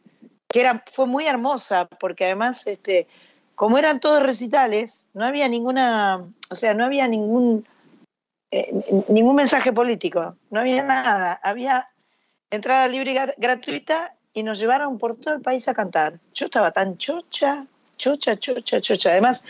que 0.48 0.60
era, 0.60 0.84
fue 0.92 1.06
muy 1.06 1.26
hermosa, 1.26 1.86
porque 1.86 2.26
además, 2.26 2.66
este, 2.66 3.06
como 3.54 3.78
eran 3.78 4.00
todos 4.00 4.22
recitales, 4.22 5.08
no 5.14 5.24
había 5.24 5.48
ninguna, 5.48 6.24
o 6.50 6.54
sea, 6.54 6.74
no 6.74 6.84
había 6.84 7.06
ningún 7.08 7.66
eh, 8.50 9.04
ningún 9.08 9.36
mensaje 9.36 9.72
político, 9.72 10.36
no 10.50 10.60
había 10.60 10.82
nada, 10.82 11.40
había 11.42 11.88
entrada 12.50 12.88
libre 12.88 13.12
y 13.12 13.40
gratuita 13.40 14.14
y 14.32 14.42
nos 14.42 14.58
llevaron 14.58 14.98
por 14.98 15.16
todo 15.16 15.34
el 15.34 15.40
país 15.40 15.68
a 15.68 15.74
cantar. 15.74 16.18
Yo 16.34 16.46
estaba 16.46 16.72
tan 16.72 16.98
chocha, 16.98 17.66
chocha, 17.96 18.36
chocha, 18.36 18.80
chocha. 18.80 19.10
Además, 19.10 19.44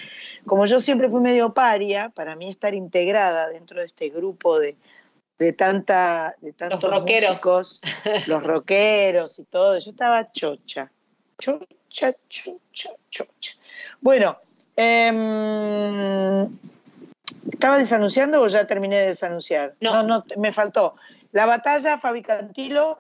como 0.45 0.67
yo 0.67 0.81
siempre 0.81 1.09
fui 1.09 1.21
medio 1.21 1.55
paria, 1.55 2.11
para 2.11 2.37
mí 2.37 2.51
estar 2.51 2.75
integrada 2.75 3.49
dentro 3.49 3.81
de 3.81 3.87
este 3.87 4.11
grupo 4.11 4.59
de, 4.59 4.77
de, 5.39 5.53
tanta, 5.55 6.35
de 6.41 6.53
tantos 6.53 6.83
los 6.83 6.91
rockeros. 6.91 7.81
los 8.27 8.43
rockeros 8.43 9.39
y 9.39 9.45
todo, 9.45 9.79
yo 9.79 9.91
estaba 9.91 10.31
chocha, 10.31 10.91
chocha, 11.39 12.15
chocha, 12.29 12.91
chocha. 13.09 13.53
Bueno, 14.03 14.39
eh, 14.77 16.49
¿estaba 17.53 17.79
desanunciando 17.79 18.41
o 18.41 18.47
ya 18.47 18.67
terminé 18.67 18.97
de 18.97 19.07
desanunciar? 19.09 19.75
No, 19.81 20.03
no, 20.03 20.25
me 20.37 20.53
faltó. 20.53 20.97
La 21.33 21.47
batalla 21.47 21.99
Fabi 21.99 22.23
Cantilo, 22.23 22.99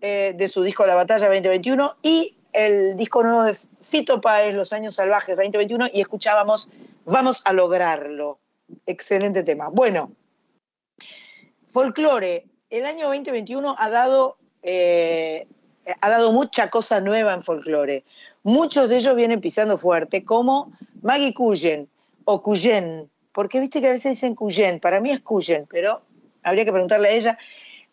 eh, 0.00 0.34
de 0.36 0.48
su 0.48 0.62
disco 0.62 0.86
La 0.86 0.94
Batalla 0.94 1.26
2021, 1.26 1.96
y 2.02 2.36
el 2.52 2.96
disco 2.96 3.22
nuevo 3.22 3.44
de 3.44 3.56
Fito 3.82 4.20
Páez, 4.20 4.54
Los 4.54 4.72
Años 4.72 4.94
Salvajes 4.94 5.36
2021, 5.36 5.86
y 5.92 6.00
escuchábamos 6.00 6.70
Vamos 7.04 7.42
a 7.44 7.52
lograrlo. 7.52 8.38
Excelente 8.86 9.42
tema. 9.42 9.68
Bueno, 9.68 10.12
folclore. 11.68 12.46
El 12.70 12.86
año 12.86 13.06
2021 13.06 13.76
ha 13.78 13.90
dado, 13.90 14.38
eh, 14.62 15.46
ha 16.00 16.08
dado 16.08 16.32
mucha 16.32 16.70
cosa 16.70 17.00
nueva 17.00 17.34
en 17.34 17.42
folclore. 17.42 18.04
Muchos 18.44 18.88
de 18.88 18.96
ellos 18.96 19.14
vienen 19.16 19.40
pisando 19.40 19.78
fuerte, 19.78 20.24
como 20.24 20.72
Maggie 21.02 21.34
Cuyen 21.34 21.88
o 22.24 22.42
Cuyen, 22.42 23.10
porque 23.32 23.60
viste 23.60 23.80
que 23.80 23.88
a 23.88 23.92
veces 23.92 24.12
dicen 24.12 24.34
Cuyen, 24.34 24.80
para 24.80 25.00
mí 25.00 25.10
es 25.10 25.20
Cuyen, 25.20 25.66
pero 25.68 26.02
habría 26.42 26.64
que 26.64 26.72
preguntarle 26.72 27.08
a 27.08 27.12
ella. 27.12 27.38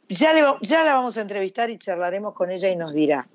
Ya, 0.10 0.34
la 0.34 0.94
vamos 0.95 1.18
a 1.18 1.22
entrevistar 1.22 1.70
y 1.70 1.78
charlaremos 1.78 2.34
con 2.34 2.49
ella 2.49 2.68
y 2.70 2.76
nos 2.76 2.94
dirá. 2.94 3.28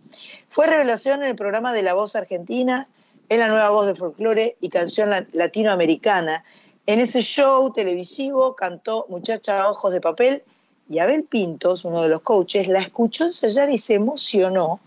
Fue 0.48 0.66
revelación 0.66 1.22
en 1.22 1.28
el 1.28 1.36
programa 1.36 1.72
de 1.72 1.82
La 1.82 1.94
Voz 1.94 2.16
Argentina, 2.16 2.88
es 3.28 3.38
la 3.38 3.48
nueva 3.48 3.70
voz 3.70 3.86
de 3.86 3.94
folclore 3.94 4.56
y 4.60 4.68
canción 4.68 5.10
latinoamericana. 5.32 6.44
En 6.86 7.00
ese 7.00 7.22
show 7.22 7.72
televisivo 7.72 8.56
cantó 8.56 9.06
Muchacha 9.08 9.70
Ojos 9.70 9.92
de 9.92 10.00
Papel 10.00 10.42
y 10.90 10.98
Abel 10.98 11.22
Pintos, 11.24 11.84
uno 11.84 12.02
de 12.02 12.08
los 12.08 12.20
coaches, 12.20 12.68
la 12.68 12.80
escuchó 12.80 13.24
ensayar 13.24 13.70
y 13.70 13.78
se 13.78 13.94
emocionó 13.94 14.80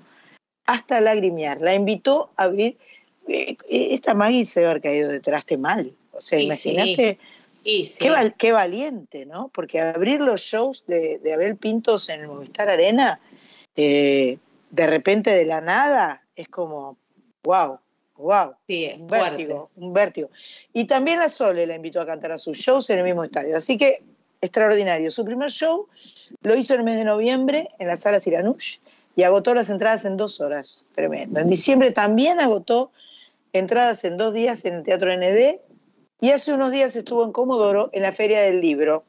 hasta 0.65 1.01
lagrimear. 1.01 1.59
La 1.61 1.73
invitó 1.73 2.29
a 2.35 2.43
abrir. 2.43 2.77
Eh, 3.27 3.57
esta 3.69 4.13
Maggie 4.13 4.45
se 4.45 4.59
debe 4.59 4.71
haber 4.71 4.83
caído 4.83 5.09
detrás 5.09 5.45
de 5.45 5.57
mal. 5.57 5.93
O 6.17 6.21
sea, 6.21 6.39
imagínate. 6.39 7.19
Qué, 8.37 8.51
valiente, 8.51 9.25
¿no? 9.25 9.49
Porque 9.53 9.81
abrir 9.81 10.21
los 10.21 10.41
shows 10.41 10.83
de, 10.87 11.19
Abel 11.33 11.57
Pintos 11.57 12.09
en 12.09 12.21
el 12.21 12.27
Movistar 12.27 12.69
Arena, 12.69 13.19
eh, 13.75 14.37
de 14.69 14.87
repente 14.87 15.31
de 15.31 15.45
la 15.45 15.59
nada, 15.59 16.23
es 16.35 16.47
como, 16.47 16.97
wow, 17.43 17.79
wow. 18.15 18.53
Sí, 18.67 18.89
un 18.97 19.07
vértigo, 19.07 19.69
un 19.75 19.93
vértigo. 19.93 20.29
Y 20.73 20.85
también 20.85 21.19
a 21.19 21.29
Sole 21.29 21.67
la 21.67 21.75
invitó 21.75 21.99
a 21.99 22.05
cantar 22.05 22.31
a 22.31 22.37
sus 22.37 22.57
shows 22.57 22.89
en 22.89 22.99
el 22.99 23.03
mismo 23.03 23.23
estadio. 23.23 23.57
Así 23.57 23.77
que, 23.77 24.01
extraordinario. 24.39 25.11
Su 25.11 25.25
primer 25.25 25.51
show 25.51 25.87
lo 26.43 26.55
hizo 26.55 26.73
en 26.73 26.81
el 26.81 26.85
mes 26.85 26.97
de 26.97 27.03
noviembre 27.03 27.69
en 27.79 27.87
la 27.87 27.97
sala 27.97 28.19
Siranush 28.19 28.77
y 29.15 29.23
agotó 29.23 29.53
las 29.53 29.69
entradas 29.69 30.05
en 30.05 30.15
dos 30.15 30.39
horas. 30.39 30.85
Tremendo. 30.95 31.39
En 31.39 31.49
diciembre 31.49 31.91
también 31.91 32.39
agotó 32.39 32.91
entradas 33.51 34.03
en 34.05 34.17
dos 34.17 34.33
días 34.33 34.63
en 34.65 34.75
el 34.75 34.83
Teatro 34.83 35.15
ND 35.15 35.59
y 36.19 36.31
hace 36.31 36.53
unos 36.53 36.71
días 36.71 36.95
estuvo 36.95 37.23
en 37.23 37.31
Comodoro 37.31 37.89
en 37.93 38.01
la 38.01 38.11
Feria 38.11 38.41
del 38.41 38.61
Libro. 38.61 39.03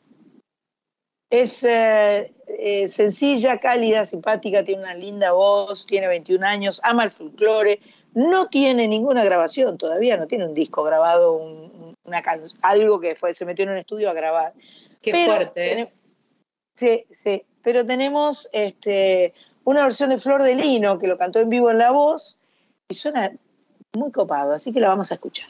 Es 1.31 1.63
eh, 1.65 2.33
eh, 2.47 2.89
sencilla, 2.89 3.59
cálida, 3.59 4.05
simpática, 4.05 4.65
tiene 4.65 4.83
una 4.83 4.95
linda 4.95 5.33
voz, 5.33 5.87
tiene 5.87 6.09
21 6.09 6.47
años, 6.47 6.81
ama 6.85 7.05
el 7.05 7.11
folclore, 7.11 7.81
no 8.15 8.49
tiene 8.49 8.89
ninguna 8.89 9.25
grabación 9.25 9.77
todavía, 9.77 10.17
no 10.17 10.27
tiene 10.27 10.47
un 10.47 10.55
disco 10.55 10.83
grabado, 10.83 11.35
una 11.35 12.23
algo 12.63 13.01
que 13.01 13.15
fue, 13.15 13.35
se 13.35 13.45
metió 13.45 13.65
en 13.65 13.73
un 13.73 13.79
estudio 13.79 14.11
a 14.11 14.15
grabar. 14.15 14.55
Qué 15.03 15.27
fuerte. 15.27 15.81
¿eh? 15.81 15.93
sí, 16.75 17.05
sí, 17.11 17.45
pero 17.63 17.85
tenemos 17.85 18.49
este, 18.53 19.35
una 19.65 19.85
versión 19.85 20.11
de 20.11 20.19
Flor 20.19 20.43
de 20.43 20.55
Lino 20.55 20.99
que 20.99 21.07
lo 21.07 21.19
cantó 21.19 21.41
en 21.41 21.51
vivo 21.51 21.71
en 21.71 21.79
la 21.79 21.91
voz 21.91 22.39
y 22.89 22.95
suena 22.95 23.33
muy 23.95 24.11
copado, 24.13 24.53
así 24.53 24.73
que 24.73 24.81
la 24.81 24.89
vamos 24.89 25.11
a 25.11 25.15
escuchar. 25.15 25.49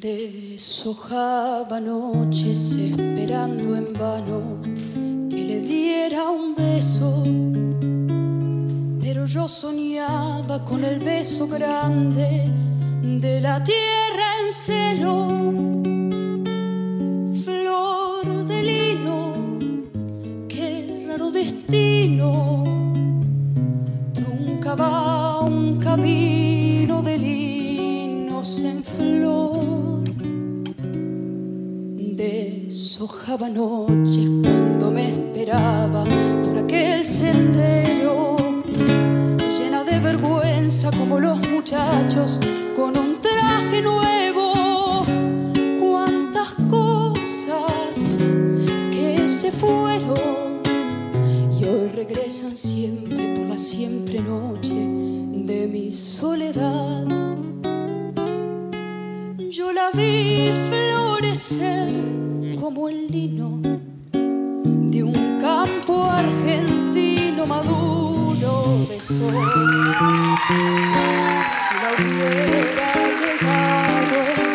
Deshojaba 0.00 1.80
noches 1.80 2.76
esperando 2.76 3.74
en 3.74 3.92
vano 3.94 4.60
que 5.28 5.42
le 5.42 5.60
diera 5.60 6.30
un 6.30 6.54
beso, 6.54 7.24
pero 9.00 9.24
yo 9.24 9.48
soñaba 9.48 10.64
con 10.64 10.84
el 10.84 11.00
beso 11.00 11.48
grande 11.48 12.48
de 13.02 13.40
la 13.40 13.64
tierra 13.64 14.26
en 14.44 14.52
celo. 14.52 15.26
Flor 17.42 18.46
de 18.46 18.62
lino, 18.62 19.32
qué 20.48 21.06
raro 21.08 21.32
destino, 21.32 22.62
truncaba 24.14 25.40
un 25.40 25.80
camino 25.80 27.02
de 27.02 27.18
linos 27.18 28.60
en 28.60 28.84
flor 28.84 29.77
deshojaba 32.68 33.48
noches 33.48 34.28
cuando 34.42 34.90
me 34.90 35.08
esperaba 35.08 36.04
por 36.44 36.58
aquel 36.58 37.02
sendero, 37.02 38.36
llena 39.58 39.82
de 39.84 39.98
vergüenza 39.98 40.90
como 40.90 41.18
los 41.18 41.38
muchachos 41.48 42.38
con 42.76 42.94
un 42.98 43.18
traje 43.22 43.80
nuevo. 43.80 45.02
Cuántas 45.80 46.56
cosas 46.68 48.18
que 48.92 49.26
se 49.26 49.50
fueron 49.50 50.60
y 51.58 51.64
hoy 51.64 51.88
regresan 51.94 52.54
siempre 52.54 53.34
por 53.34 53.46
la 53.46 53.56
siempre 53.56 54.20
noche 54.20 54.74
de 54.74 55.66
mi 55.72 55.90
soledad. 55.90 57.06
Yo 59.38 59.72
la 59.72 59.90
vi 59.94 60.50
florecer 60.68 62.27
como 62.56 62.88
el 62.88 63.08
lino 63.08 63.60
de 64.12 65.02
un 65.02 65.38
campo 65.40 66.04
argentino 66.04 67.46
maduro 67.46 68.86
de 68.88 69.00
sol. 69.00 69.28
Si 71.64 71.74
la 71.82 71.88
hubiera 71.98 72.92
llegado 73.20 74.47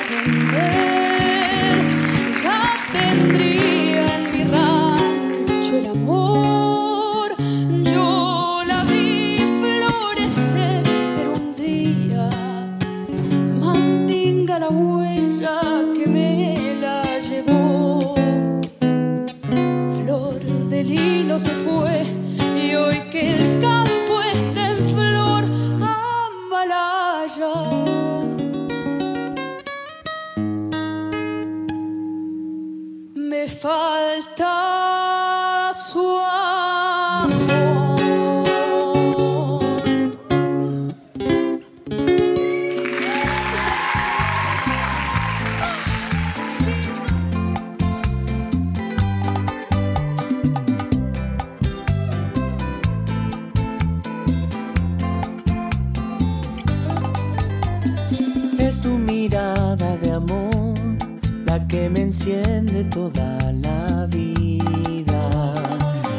me 61.94 62.02
enciende 62.02 62.84
toda 62.86 63.38
la 63.62 64.08
vida. 64.08 65.54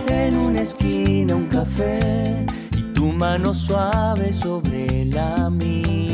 En 0.09 0.37
una 0.37 0.63
esquina 0.63 1.35
un 1.35 1.47
café 1.49 2.47
y 2.77 2.83
tu 2.95 3.07
mano 3.07 3.53
suave 3.53 4.33
sobre 4.33 5.05
la 5.07 5.51
mía. 5.51 6.14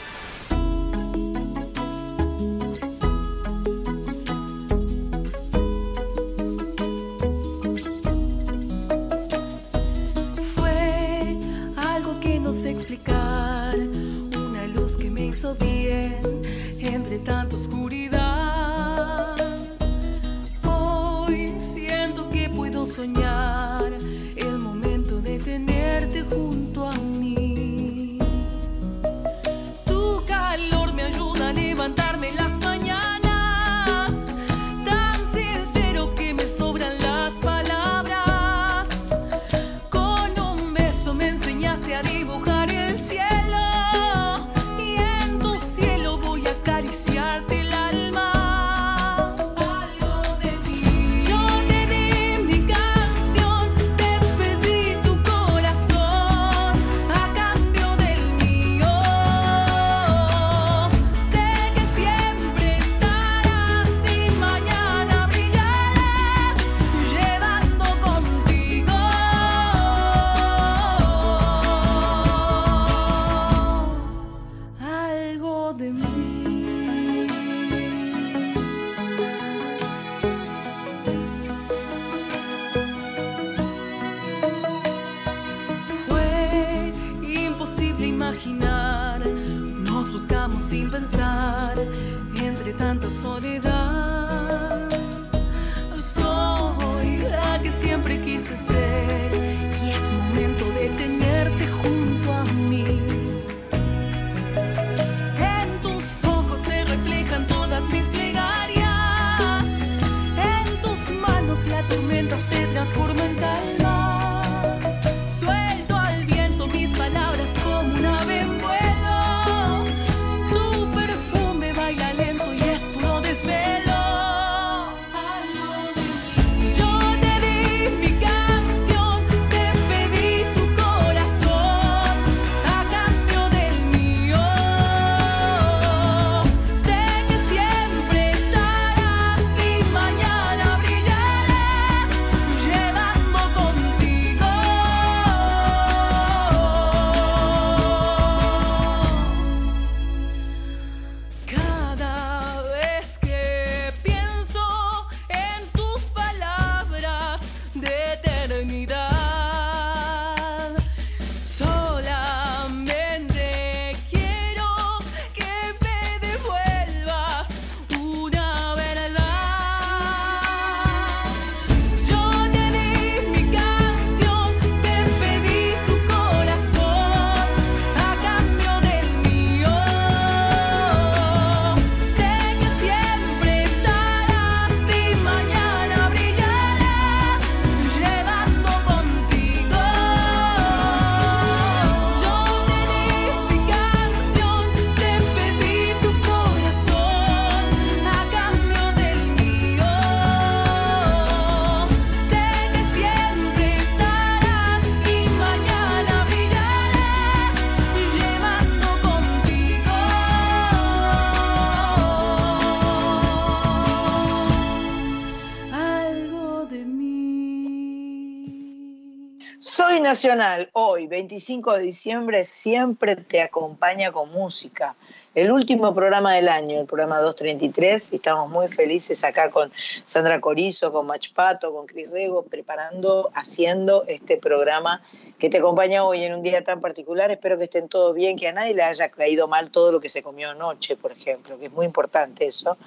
Hoy, 220.73 221.07
25 221.07 221.73
de 221.73 221.81
diciembre, 221.81 222.45
siempre 222.45 223.15
te 223.15 223.41
acompaña 223.41 224.11
con 224.11 224.31
música. 224.31 224.95
El 225.33 225.51
último 225.51 225.95
programa 225.95 226.35
del 226.35 226.47
año, 226.47 226.79
el 226.79 226.85
programa 226.85 227.17
233, 227.21 228.13
y 228.13 228.15
estamos 228.17 228.47
muy 228.47 228.67
felices 228.67 229.23
acá 229.23 229.49
con 229.49 229.71
Sandra 230.05 230.39
Corizo, 230.39 230.91
con 230.91 231.07
Machpato, 231.07 231.73
con 231.73 231.87
Cris 231.87 232.11
Rego, 232.11 232.43
preparando, 232.43 233.31
haciendo 233.33 234.03
este 234.05 234.37
programa 234.37 235.01
que 235.39 235.49
te 235.49 235.57
acompaña 235.57 236.03
hoy 236.03 236.23
en 236.23 236.35
un 236.35 236.43
día 236.43 236.63
tan 236.63 236.81
particular. 236.81 237.31
Espero 237.31 237.57
que 237.57 237.63
estén 237.63 237.89
todos 237.89 238.13
bien, 238.13 238.37
que 238.37 238.47
a 238.47 238.51
nadie 238.51 238.75
le 238.75 238.83
haya 238.83 239.09
caído 239.09 239.47
mal 239.47 239.71
todo 239.71 239.91
lo 239.91 239.99
que 239.99 240.09
se 240.09 240.21
comió 240.21 240.51
anoche, 240.51 240.97
por 240.97 241.13
ejemplo, 241.13 241.57
que 241.57 241.65
es 241.65 241.71
muy 241.71 241.87
importante 241.87 242.45
eso, 242.45 242.77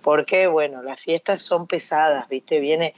porque, 0.00 0.46
bueno, 0.46 0.82
las 0.82 0.98
fiestas 0.98 1.42
son 1.42 1.66
pesadas, 1.66 2.26
¿viste? 2.30 2.60
Viene 2.60 2.94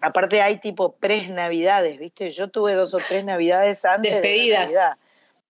aparte 0.00 0.40
hay 0.40 0.58
tipo 0.58 0.94
tres 0.98 1.28
navidades, 1.30 1.98
¿viste? 1.98 2.30
Yo 2.30 2.48
tuve 2.48 2.74
dos 2.74 2.94
o 2.94 2.98
tres 2.98 3.24
navidades 3.24 3.84
antes 3.84 4.12
Despedidas. 4.12 4.68
de 4.68 4.74
Navidad. 4.74 4.96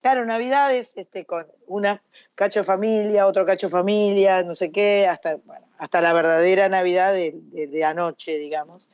Claro, 0.01 0.25
navidades 0.25 0.95
este, 0.95 1.25
con 1.25 1.47
una 1.65 2.01
cacho 2.35 2.63
familia, 2.63 3.25
otro 3.25 3.45
cacho 3.45 3.69
familia, 3.69 4.43
no 4.43 4.53
sé 4.53 4.71
qué, 4.71 5.07
hasta, 5.07 5.35
bueno, 5.37 5.65
hasta 5.79 6.01
la 6.01 6.13
verdadera 6.13 6.69
Navidad 6.69 7.13
de, 7.13 7.83
anoche, 7.83 8.37
digamos. 8.37 8.87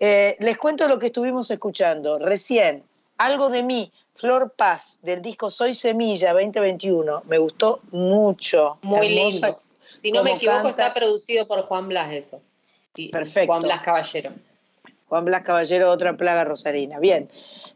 Eh, 0.00 0.36
les 0.40 0.56
cuento 0.56 0.88
lo 0.88 0.98
que 0.98 1.06
estuvimos 1.06 1.50
escuchando. 1.50 2.18
Recién, 2.18 2.82
algo 3.18 3.50
de 3.50 3.62
mí, 3.62 3.92
Flor 4.14 4.52
Paz, 4.56 5.00
del 5.02 5.20
disco 5.20 5.50
Soy 5.50 5.74
Semilla 5.74 6.32
2021, 6.32 7.24
me 7.26 7.38
gustó 7.38 7.80
mucho. 7.90 8.78
Muy 8.82 9.08
lindo. 9.08 9.60
Si 10.02 10.12
no 10.12 10.22
me 10.22 10.32
equivoco, 10.32 10.68
está 10.68 10.94
producido 10.94 11.46
por 11.46 11.62
Juan 11.66 11.88
Blas 11.88 12.12
eso. 12.12 12.42
Perfecto. 13.12 13.52
Juan 13.52 13.62
Blas 13.62 13.82
Caballero. 13.82 14.32
Juan 15.08 15.24
Blas 15.24 15.42
Caballero, 15.42 15.90
otra 15.90 16.16
plaga 16.16 16.44
rosarina. 16.44 16.98
Bien, 16.98 17.30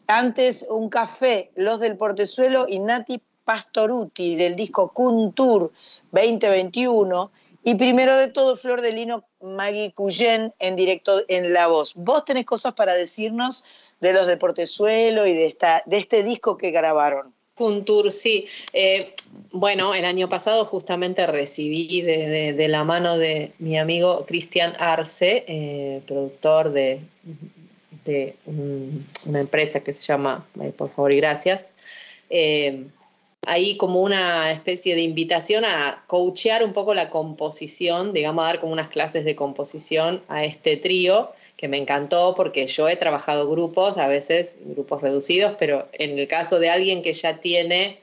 antes 0.06 0.66
un 0.68 0.88
café, 0.88 1.50
Los 1.54 1.80
del 1.80 1.96
Portezuelo 1.96 2.66
y 2.68 2.78
Nati 2.78 3.20
Pastoruti 3.44 4.36
del 4.36 4.56
disco 4.56 4.88
Kuntur 4.92 5.72
2021. 6.12 7.30
Y 7.64 7.76
primero 7.76 8.16
de 8.16 8.28
todo, 8.28 8.56
Flor 8.56 8.80
de 8.80 8.92
Lino, 8.92 9.24
Maggie 9.40 9.92
Cuyen 9.92 10.52
en 10.58 10.76
directo 10.76 11.22
en 11.28 11.52
La 11.52 11.68
Voz. 11.68 11.94
Vos 11.94 12.24
tenés 12.24 12.44
cosas 12.44 12.74
para 12.74 12.94
decirnos 12.94 13.64
de 14.00 14.12
los 14.12 14.26
de 14.26 14.36
Portezuelo 14.36 15.26
y 15.26 15.32
de, 15.32 15.46
esta, 15.46 15.82
de 15.86 15.98
este 15.98 16.24
disco 16.24 16.56
que 16.56 16.72
grabaron. 16.72 17.32
Kuntur, 17.54 18.12
sí. 18.12 18.46
Eh, 18.72 19.14
bueno, 19.50 19.94
el 19.94 20.04
año 20.04 20.28
pasado 20.28 20.64
justamente 20.64 21.26
recibí 21.26 22.00
de, 22.02 22.68
la 22.68 22.84
mano 22.84 23.18
de 23.18 23.52
mi 23.58 23.78
amigo 23.78 24.24
Cristian 24.26 24.74
Arce, 24.78 25.44
eh, 25.46 26.02
productor 26.06 26.72
de, 26.72 27.00
de 28.04 28.36
una 29.26 29.40
empresa 29.40 29.80
que 29.80 29.92
se 29.92 30.06
llama 30.06 30.46
eh, 30.60 30.72
Por 30.76 30.90
favor 30.90 31.12
y 31.12 31.16
gracias, 31.16 31.72
ahí 33.46 33.76
como 33.76 34.00
una 34.00 34.52
especie 34.52 34.94
de 34.94 35.02
invitación 35.02 35.64
a 35.64 36.04
coachear 36.06 36.64
un 36.64 36.72
poco 36.72 36.94
la 36.94 37.10
composición, 37.10 38.12
digamos, 38.12 38.44
a 38.44 38.46
dar 38.46 38.60
como 38.60 38.72
unas 38.72 38.88
clases 38.88 39.24
de 39.24 39.36
composición 39.36 40.22
a 40.28 40.44
este 40.44 40.76
trío 40.76 41.30
que 41.62 41.68
me 41.68 41.78
encantó 41.78 42.34
porque 42.34 42.66
yo 42.66 42.88
he 42.88 42.96
trabajado 42.96 43.48
grupos, 43.48 43.96
a 43.96 44.08
veces 44.08 44.58
grupos 44.64 45.00
reducidos, 45.00 45.54
pero 45.60 45.86
en 45.92 46.18
el 46.18 46.26
caso 46.26 46.58
de 46.58 46.68
alguien 46.68 47.02
que 47.02 47.12
ya 47.12 47.38
tiene 47.38 48.00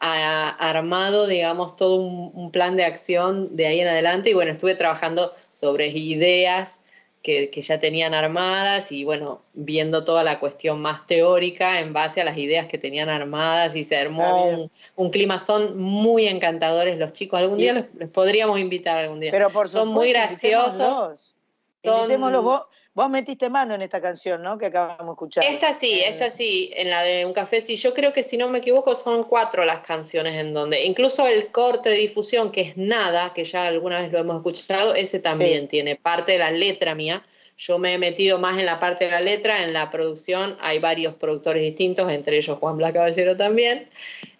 armado, 0.00 1.26
digamos, 1.26 1.76
todo 1.76 1.96
un, 1.96 2.50
plan 2.50 2.78
de 2.78 2.86
acción 2.86 3.56
de 3.56 3.66
ahí 3.66 3.80
en 3.80 3.88
adelante 3.88 4.30
y 4.30 4.32
bueno, 4.32 4.52
estuve 4.52 4.74
trabajando 4.74 5.32
sobre 5.50 5.88
ideas 5.88 6.80
que, 7.22 7.50
ya 7.54 7.78
tenían 7.78 8.14
armadas 8.14 8.90
y 8.90 9.04
bueno, 9.04 9.42
viendo 9.52 10.04
toda 10.04 10.24
la 10.24 10.40
cuestión 10.40 10.80
más 10.80 11.06
teórica 11.06 11.80
en 11.80 11.92
base 11.92 12.22
a 12.22 12.24
las 12.24 12.38
ideas 12.38 12.68
que 12.68 12.78
tenían 12.78 13.10
armadas 13.10 13.76
y 13.76 13.84
se 13.84 13.98
armó 13.98 14.70
un, 14.96 15.10
clima, 15.10 15.38
son 15.38 15.76
muy 15.76 16.26
encantadores 16.26 16.96
los 16.96 17.12
chicos, 17.12 17.38
algún 17.38 17.58
día 17.58 17.86
les, 17.98 18.08
podríamos 18.08 18.58
invitar 18.58 18.96
algún 18.96 19.20
día. 19.20 19.30
Pero 19.30 19.50
por 19.50 19.68
son 19.68 19.88
muy 19.88 20.08
graciosos. 20.08 21.34
Invitémoslos 21.82 22.42
vos 22.42 22.62
Vos 22.94 23.10
metiste 23.10 23.50
mano 23.50 23.74
en 23.74 23.82
esta 23.82 24.00
canción, 24.00 24.40
¿no? 24.40 24.56
Que 24.56 24.66
acabamos 24.66 25.04
de 25.04 25.12
escuchar. 25.12 25.44
Esta 25.44 25.74
sí, 25.74 26.00
esta 26.00 26.30
sí, 26.30 26.70
en 26.76 26.90
la 26.90 27.02
de 27.02 27.26
Un 27.26 27.32
Café 27.32 27.60
sí. 27.60 27.76
Yo 27.76 27.92
creo 27.92 28.12
que 28.12 28.22
si 28.22 28.36
no 28.36 28.48
me 28.48 28.58
equivoco 28.58 28.94
son 28.94 29.24
cuatro 29.24 29.64
las 29.64 29.80
canciones 29.80 30.36
en 30.36 30.52
donde, 30.52 30.84
incluso 30.84 31.26
el 31.26 31.48
corte 31.48 31.88
de 31.88 31.96
difusión, 31.96 32.52
que 32.52 32.60
es 32.60 32.76
nada, 32.76 33.32
que 33.34 33.42
ya 33.42 33.66
alguna 33.66 34.00
vez 34.00 34.12
lo 34.12 34.20
hemos 34.20 34.36
escuchado, 34.36 34.94
ese 34.94 35.18
también 35.18 35.66
tiene 35.66 35.96
parte 35.96 36.32
de 36.32 36.38
la 36.38 36.52
letra 36.52 36.94
mía. 36.94 37.24
Yo 37.58 37.80
me 37.80 37.94
he 37.94 37.98
metido 37.98 38.38
más 38.38 38.58
en 38.60 38.66
la 38.66 38.78
parte 38.78 39.06
de 39.06 39.10
la 39.10 39.20
letra, 39.20 39.64
en 39.64 39.72
la 39.72 39.90
producción 39.90 40.56
hay 40.60 40.78
varios 40.78 41.14
productores 41.14 41.62
distintos, 41.62 42.10
entre 42.12 42.36
ellos 42.36 42.58
Juan 42.58 42.76
Blas 42.76 42.92
Caballero 42.92 43.36
también. 43.36 43.88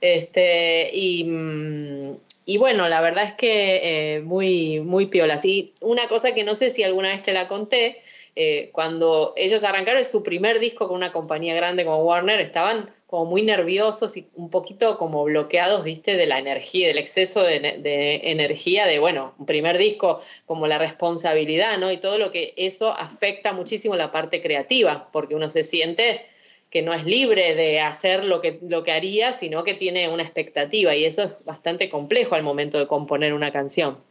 Este, 0.00 0.90
y, 0.92 1.24
mm, 1.24 2.16
y 2.46 2.58
bueno, 2.58 2.88
la 2.88 3.00
verdad 3.00 3.24
es 3.24 3.34
que 3.34 3.80
eh, 4.16 4.20
muy, 4.20 4.78
muy 4.78 5.06
piola. 5.06 5.40
Y 5.42 5.72
una 5.80 6.06
cosa 6.06 6.34
que 6.34 6.44
no 6.44 6.54
sé 6.54 6.70
si 6.70 6.84
alguna 6.84 7.08
vez 7.08 7.22
te 7.22 7.32
la 7.32 7.48
conté, 7.48 8.02
eh, 8.36 8.70
cuando 8.72 9.32
ellos 9.36 9.62
arrancaron 9.62 10.04
su 10.04 10.24
primer 10.24 10.58
disco 10.58 10.88
con 10.88 10.96
una 10.96 11.12
compañía 11.12 11.54
grande 11.54 11.84
como 11.84 12.02
Warner, 12.02 12.40
estaban 12.40 12.90
como 13.06 13.26
muy 13.26 13.42
nerviosos 13.42 14.16
y 14.16 14.26
un 14.34 14.50
poquito 14.50 14.98
como 14.98 15.22
bloqueados, 15.22 15.84
viste, 15.84 16.16
de 16.16 16.26
la 16.26 16.40
energía, 16.40 16.88
del 16.88 16.98
exceso 16.98 17.44
de, 17.44 18.20
energía, 18.24 18.86
de, 18.86 18.98
bueno, 18.98 19.36
un 19.38 19.46
primer 19.46 19.78
disco, 19.78 20.20
como 20.46 20.66
la 20.66 20.78
responsabilidad, 20.78 21.78
¿no? 21.78 21.92
Y 21.92 21.98
todo 21.98 22.18
lo 22.18 22.32
que 22.32 22.54
eso 22.56 22.90
afecta 22.90 23.52
muchísimo 23.52 23.94
la 23.94 24.10
parte 24.10 24.40
creativa, 24.40 25.10
porque 25.12 25.36
uno 25.36 25.48
se 25.48 25.62
siente 25.62 26.26
que 26.70 26.82
no 26.82 26.92
es 26.92 27.04
libre 27.04 27.54
de 27.54 27.78
hacer 27.78 28.24
lo 28.24 28.40
que, 28.40 28.58
lo 28.68 28.82
que 28.82 28.90
haría, 28.90 29.32
sino 29.32 29.62
que 29.62 29.74
tiene 29.74 30.08
una 30.08 30.24
expectativa, 30.24 30.96
y 30.96 31.04
eso 31.04 31.22
es 31.22 31.44
bastante 31.44 31.88
complejo 31.88 32.34
al 32.34 32.42
momento 32.42 32.80
de 32.80 32.88
componer 32.88 33.32
una 33.32 33.52
canción, 33.52 34.02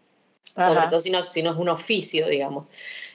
sobre 0.55 0.87
todo 0.87 0.99
si 0.99 1.09
no, 1.09 1.23
si 1.23 1.41
no 1.41 1.51
es 1.51 1.57
un 1.57 1.69
oficio, 1.69 2.27
digamos. 2.27 2.67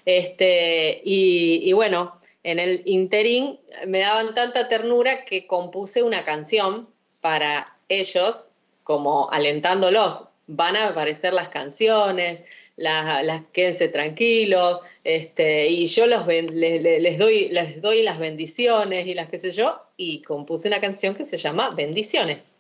Este, 0.05 1.01
y, 1.05 1.73
bueno, 1.73 2.19
en 2.43 2.59
el 2.59 2.82
interín 2.86 3.59
me 3.86 4.01
daban 4.01 4.35
tanta 4.35 4.69
ternura 4.69 5.24
que 5.24 5.47
compuse 5.47 6.02
una 6.02 6.24
canción 6.24 6.89
para 7.20 7.77
ellos, 7.89 8.48
como 8.85 9.31
alentándolos. 9.31 10.24
Van 10.47 10.77
a 10.77 10.89
aparecer 10.89 11.35
las 11.35 11.48
canciones, 11.48 12.43
las, 12.77 13.43
quédense 13.52 13.89
tranquilos, 13.89 14.81
este, 15.05 15.69
y 15.69 15.86
yo 15.89 16.06
los 16.06 16.27
les, 16.27 17.19
doy, 17.19 17.48
les 17.51 17.82
doy 17.82 18.02
las 18.02 18.19
bendiciones 18.19 19.06
y 19.06 19.15
las 19.15 19.28
qué 19.28 19.39
sé 19.39 19.51
yo, 19.51 19.82
y 19.97 20.23
compuse 20.23 20.69
una 20.69 20.81
canción 20.81 21.15
que 21.15 21.24
se 21.24 21.36
llama 21.36 21.70
Bendiciones. 21.70 22.52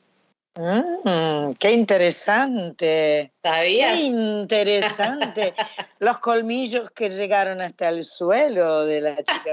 Mm, 0.60 1.52
qué 1.52 1.70
interesante. 1.70 3.32
¿Sabías? 3.44 3.94
Qué 3.94 4.02
interesante. 4.02 5.54
Los 6.00 6.18
colmillos 6.18 6.90
que 6.90 7.10
llegaron 7.10 7.62
hasta 7.62 7.90
el 7.90 8.04
suelo 8.04 8.84
de 8.84 9.00
la 9.00 9.16
chica 9.18 9.52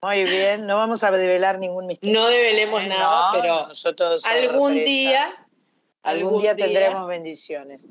Muy 0.00 0.22
bien, 0.22 0.64
no 0.64 0.76
vamos 0.76 1.02
a 1.02 1.10
develar 1.10 1.58
ningún 1.58 1.86
misterio. 1.86 2.20
No 2.20 2.28
develemos 2.28 2.86
nada, 2.86 3.30
pero 3.32 3.66
nosotros 3.66 4.24
algún 4.26 4.74
día, 4.74 5.26
algún 6.04 6.40
día 6.40 6.54
tendremos 6.54 7.08
bendiciones. 7.08 7.88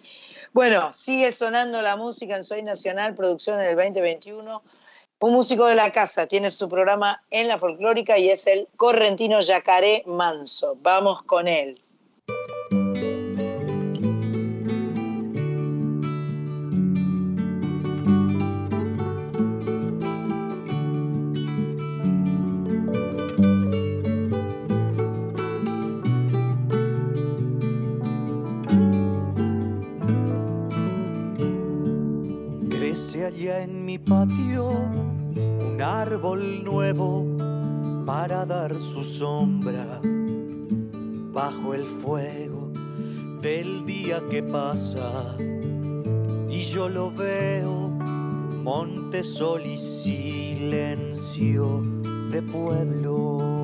Bueno, 0.54 0.94
sigue 0.94 1.34
sonando 1.34 1.82
la 1.82 1.98
música 1.98 2.38
en 2.38 2.46
Soy 2.46 2.64
Nacional, 2.64 3.14
producción 3.14 3.60
en 3.60 3.68
el 3.68 3.76
2021. 3.76 4.64
Un 5.20 5.34
músico 5.34 5.66
de 5.66 5.74
la 5.74 5.92
casa 5.92 6.28
tiene 6.28 6.52
su 6.52 6.70
programa 6.70 7.24
en 7.32 7.48
la 7.48 7.58
folclórica 7.58 8.20
y 8.20 8.30
es 8.30 8.46
el 8.46 8.68
correntino 8.76 9.40
Yacaré 9.40 10.04
Manso. 10.06 10.78
Vamos 10.84 11.24
con 11.24 11.48
él. 11.48 11.82
Árbol 36.18 36.64
nuevo 36.64 37.28
para 38.04 38.44
dar 38.44 38.74
su 38.80 39.04
sombra 39.04 40.02
bajo 41.32 41.76
el 41.76 41.84
fuego 41.84 42.72
del 43.40 43.86
día 43.86 44.24
que 44.28 44.42
pasa. 44.42 45.38
Y 46.50 46.64
yo 46.64 46.90
lo 46.90 47.12
veo, 47.12 47.90
monte, 48.64 49.24
sol 49.24 49.62
y 49.64 49.78
silencio 49.78 51.84
de 52.32 52.42
pueblo. 52.42 53.57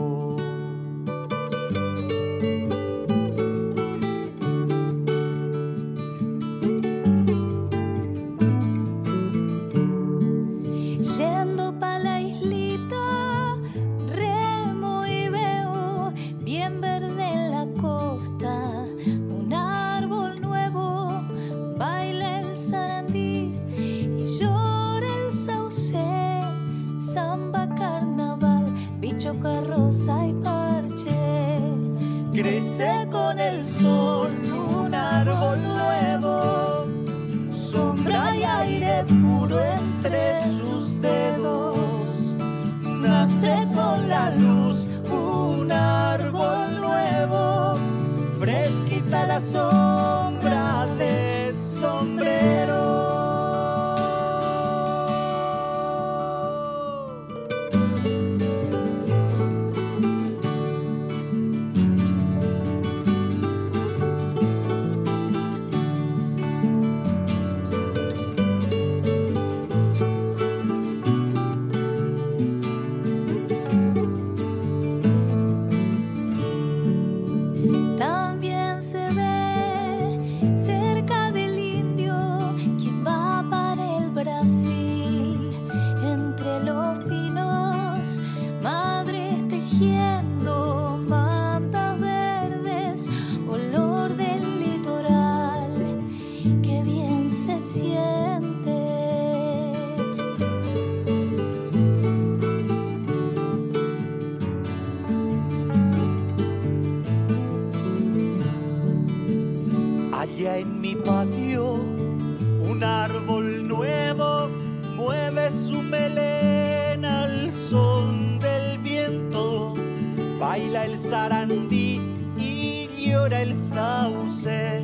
El 123.31 123.55
sauce. 123.55 124.83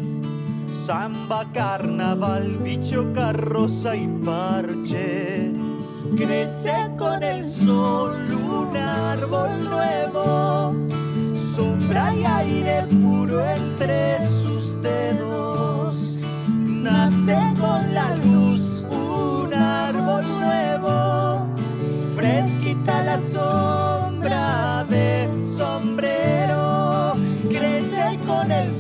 Samba, 0.72 1.46
carnaval, 1.52 2.58
bicho, 2.64 3.12
carroza 3.14 3.96
y 3.96 4.08
parche. 4.24 5.52
Crece 6.16 6.92
con 6.98 7.22
el 7.22 7.44
sol 7.44 8.16
un 8.32 8.78
árbol 8.78 9.50
nuevo, 9.70 10.74
sombra 11.36 12.16
y 12.16 12.24
aire 12.24 12.84
puro 13.02 13.44
entre 13.46 14.20
sus 14.26 14.82
dedos. 14.82 16.18
Nace 16.48 17.38
con 17.60 17.94
la 17.94 18.16
luz 18.16 18.86
un 18.90 19.54
árbol 19.54 20.24
nuevo, 20.40 21.48
fresquita 22.16 23.04
la 23.04 23.22
sombra 23.22 24.09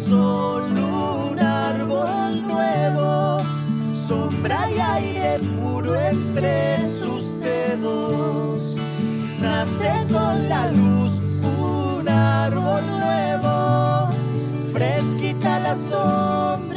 con 0.09 0.71
el 0.71 0.77
sol 0.77 1.29
un 1.31 1.39
árbol 1.39 2.47
nuevo, 2.47 3.37
sombra 3.93 4.69
y 4.69 4.79
aire 4.79 5.39
puro 5.39 5.95
entre 5.95 6.87
sus 6.87 7.39
dedos. 7.39 8.77
Nace 9.39 9.91
con 10.11 10.49
la 10.49 10.71
luz 10.71 11.41
un 11.43 12.07
árbol 12.07 12.81
nuevo, 12.99 14.09
fresquita 14.73 15.59
la 15.59 15.75
sombra 15.75 16.68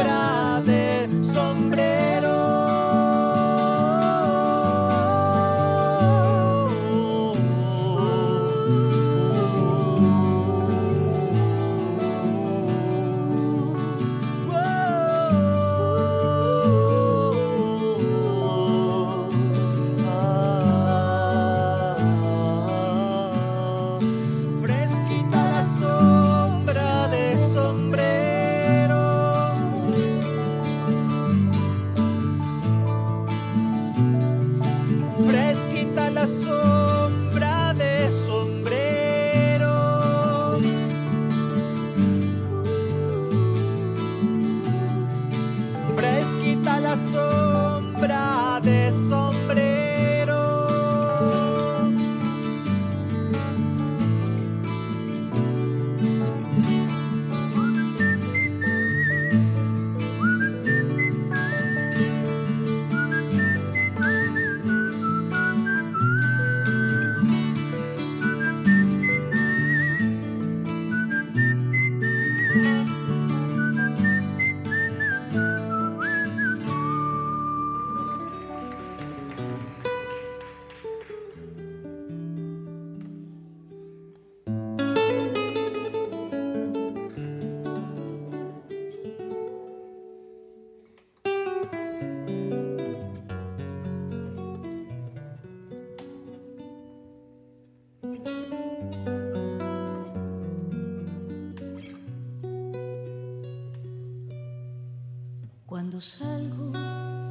salgo 106.02 106.72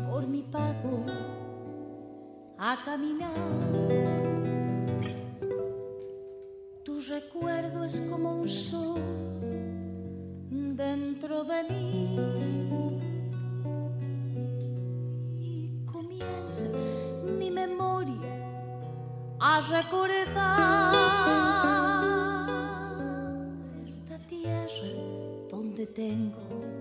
por 0.10 0.26
mi 0.26 0.42
pago 0.44 1.06
a 2.58 2.78
caminar, 2.86 3.36
tu 6.86 7.02
recuerdo 7.02 7.84
es 7.84 8.10
como 8.10 8.42
un 8.42 8.48
sol 8.48 9.02
dentro 10.78 11.44
de 11.44 11.64
mí. 11.70 12.18
Y 15.38 15.86
comienza 15.86 16.78
mi 17.38 17.52
memoria 17.52 18.32
a 19.38 19.60
recordar 19.70 20.96
esta 23.86 24.18
tierra 24.30 24.88
donde 25.50 25.88
tengo 25.88 26.81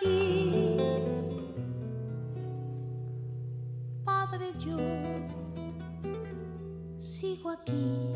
raíz. 0.00 1.36
Padre, 4.04 4.52
yo 4.58 4.76
sigo 6.98 7.50
aquí 7.50 8.12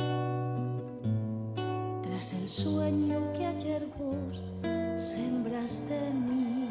tras 2.03 2.33
el 2.35 2.49
sueño 2.49 3.33
que 3.33 3.47
ayer 3.47 3.87
vos 3.99 4.57
sembraste 4.97 5.97
en 6.09 6.27
mí. 6.29 6.69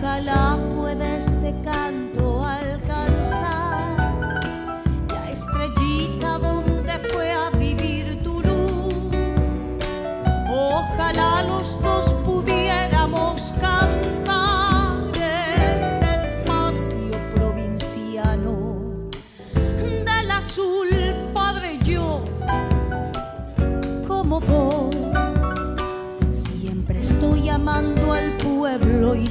Ojalá 0.00 0.58
pueda 0.76 1.16
este 1.16 1.54
canto 1.64 2.39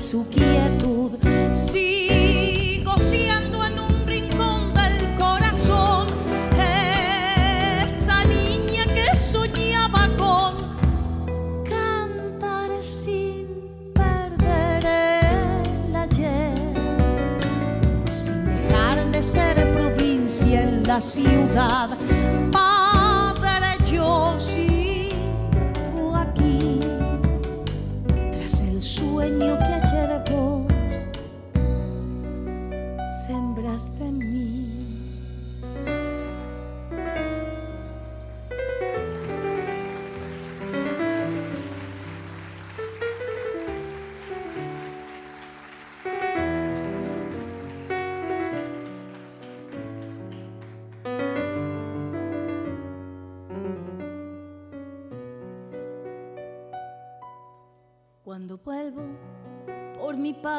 su 0.10 0.28
quietud. 0.28 1.12
Sigo 1.52 2.98
siendo 2.98 3.64
en 3.64 3.80
un 3.80 4.08
rincón 4.08 4.74
del 4.74 4.98
corazón 5.20 6.08
esa 7.84 8.24
niña 8.24 8.86
que 8.88 9.16
soñaba 9.16 10.10
con 10.18 10.56
cantar 11.64 12.72
sin 12.82 13.46
perder 13.94 14.84
el 14.88 15.96
ayer, 15.96 16.74
sin 18.12 18.46
dejar 18.46 19.12
de 19.12 19.22
ser 19.22 19.74
provincia 19.74 20.64
en 20.64 20.84
la 20.88 21.00
ciudad. 21.00 21.90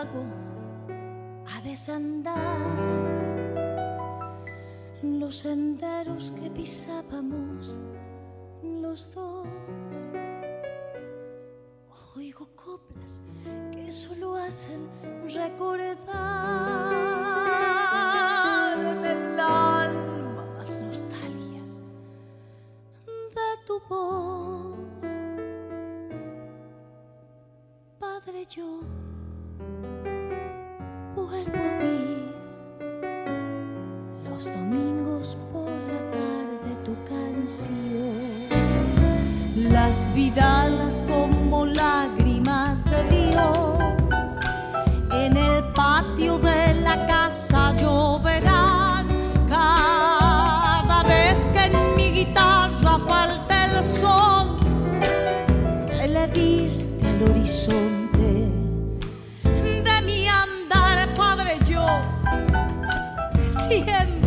A 0.02 1.60
desandar 1.60 2.34
los 5.02 5.40
senderos 5.40 6.30
que 6.30 6.48
pisábamos 6.50 7.78
los 8.62 9.14
dos, 9.14 9.46
oigo 12.16 12.48
coplas 12.56 13.20
que 13.72 13.92
solo 13.92 14.36
hacen 14.36 14.88
recordar 15.34 15.98
en 18.78 19.04
el 19.04 19.38
alma 19.38 20.46
más 20.56 20.80
nostalgias 20.80 21.82
de 23.06 23.64
tu 23.66 23.78
voz. 23.86 24.78
Padre, 27.98 28.46
yo 28.48 28.80
los 34.40 34.54
domingos 34.54 35.36
por 35.52 35.70
la 35.70 36.00
tarde 36.16 36.70
tu 36.82 36.96
canción. 37.04 38.48
Las 39.70 40.14
vidalas 40.14 41.04
como 41.06 41.66
lágrimas 41.66 42.84
de 42.86 43.04
Dios 43.10 44.34
en 45.12 45.36
el 45.36 45.62
patio 45.74 46.38
de 46.38 46.72
la 46.80 47.06
casa 47.06 47.76
lloverán 47.76 49.06
cada 49.46 51.02
vez 51.02 51.38
que 51.52 51.64
en 51.64 51.96
mi 51.96 52.10
guitarra 52.10 52.98
falta 52.98 53.66
el 53.66 53.84
que 55.86 56.08
le 56.08 56.26
diste 56.28 57.06
al 57.06 57.22
horizonte 57.30 58.48
de 59.84 60.02
mi 60.06 60.28
andar, 60.28 61.14
Padre, 61.14 61.58
yo 61.66 61.84
siempre 63.50 64.19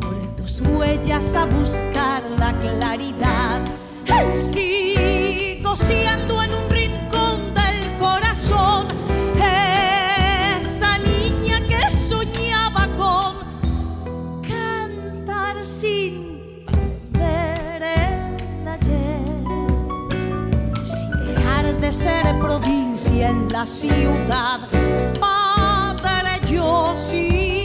por 0.00 0.36
tus 0.36 0.60
huellas 0.60 1.34
a 1.34 1.44
buscar 1.46 2.22
la 2.38 2.52
claridad. 2.60 3.60
Sigo 4.32 5.76
siendo 5.76 6.42
en 6.42 6.54
un 6.54 6.70
rincón 6.70 7.54
del 7.54 7.98
corazón 7.98 8.86
esa 10.56 10.98
niña 10.98 11.60
que 11.68 11.90
soñaba 11.90 12.88
con 12.96 14.42
cantar 14.42 15.64
sin 15.64 16.64
perder 17.12 17.82
el 17.82 18.68
ayer 18.68 19.34
sin 20.84 21.26
dejar 21.34 21.80
de 21.80 21.92
ser 21.92 22.38
provincia 22.40 23.28
en 23.28 23.48
la 23.52 23.66
ciudad. 23.66 24.60
Padre, 25.20 26.40
yo 26.50 26.94
sigo 26.96 27.63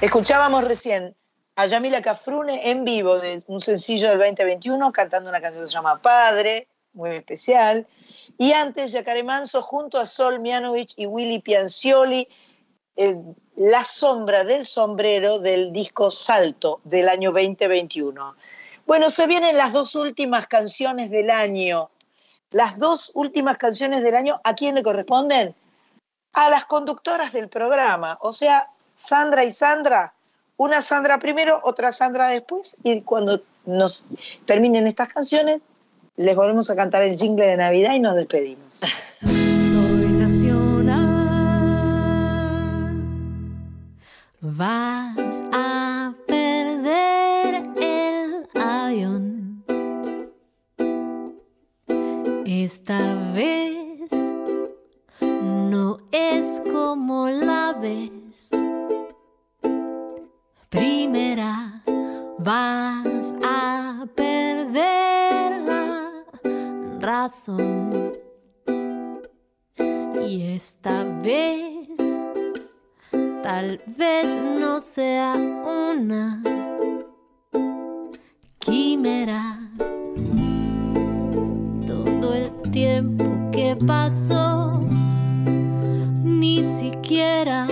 Escuchábamos 0.00 0.64
recién 0.64 1.16
a 1.56 1.66
Yamila 1.66 2.02
Cafrune 2.02 2.70
en 2.70 2.84
vivo 2.84 3.18
de 3.18 3.42
un 3.46 3.60
sencillo 3.60 4.10
del 4.10 4.18
2021 4.18 4.92
cantando 4.92 5.28
una 5.30 5.40
canción 5.40 5.64
que 5.64 5.68
se 5.68 5.74
llama 5.74 6.00
Padre, 6.02 6.68
muy 6.92 7.10
especial. 7.10 7.86
Y 8.36 8.52
antes 8.52 8.92
Yacare 8.92 9.24
Manso 9.24 9.60
junto 9.62 9.98
a 9.98 10.06
Sol 10.06 10.40
Mianovich 10.40 10.94
y 10.96 11.06
Willy 11.06 11.40
Piancioli, 11.40 12.28
eh, 12.96 13.16
La 13.58 13.84
sombra 13.84 14.44
del 14.44 14.66
sombrero 14.66 15.40
del 15.40 15.72
disco 15.72 16.12
Salto 16.12 16.80
del 16.84 17.08
año 17.08 17.32
2021. 17.32 18.36
Bueno, 18.86 19.10
se 19.10 19.26
vienen 19.26 19.56
las 19.56 19.72
dos 19.72 19.96
últimas 19.96 20.46
canciones 20.46 21.10
del 21.10 21.28
año. 21.28 21.90
Las 22.52 22.78
dos 22.78 23.10
últimas 23.14 23.58
canciones 23.58 24.04
del 24.04 24.14
año, 24.14 24.40
¿a 24.44 24.54
quién 24.54 24.76
le 24.76 24.84
corresponden? 24.84 25.56
A 26.34 26.50
las 26.50 26.66
conductoras 26.66 27.32
del 27.32 27.48
programa, 27.48 28.16
o 28.20 28.30
sea, 28.30 28.68
Sandra 28.94 29.42
y 29.44 29.50
Sandra, 29.50 30.14
una 30.56 30.80
Sandra 30.80 31.18
primero, 31.18 31.60
otra 31.64 31.90
Sandra 31.90 32.28
después, 32.28 32.76
y 32.84 33.00
cuando 33.00 33.42
nos 33.66 34.06
terminen 34.46 34.86
estas 34.86 35.08
canciones, 35.08 35.62
les 36.16 36.36
volvemos 36.36 36.70
a 36.70 36.76
cantar 36.76 37.02
el 37.02 37.18
jingle 37.18 37.46
de 37.48 37.56
Navidad 37.56 37.94
y 37.94 37.98
nos 37.98 38.14
despedimos. 38.14 38.78
Vas 44.40 45.42
a 45.50 46.14
perder 46.28 47.72
el 47.76 48.48
avión. 48.54 49.64
Esta 52.46 53.16
vez 53.34 54.12
no 55.20 55.98
es 56.12 56.62
como 56.72 57.28
la 57.28 57.72
vez 57.72 58.50
primera. 60.68 61.82
Vas 62.38 63.34
a 63.42 64.06
perder 64.14 65.62
la 65.62 66.12
razón. 67.00 68.12
Y 70.28 70.42
esta 70.54 71.02
vez 71.02 71.77
tal 73.48 73.80
vez 73.96 74.28
no 74.60 74.78
sea 74.78 75.32
una 75.32 76.42
quimera. 78.58 79.58
Todo 81.86 82.34
el 82.34 82.50
tiempo 82.70 83.24
que 83.50 83.74
pasó 83.86 84.82
ni 86.22 86.62
siquiera 86.62 87.66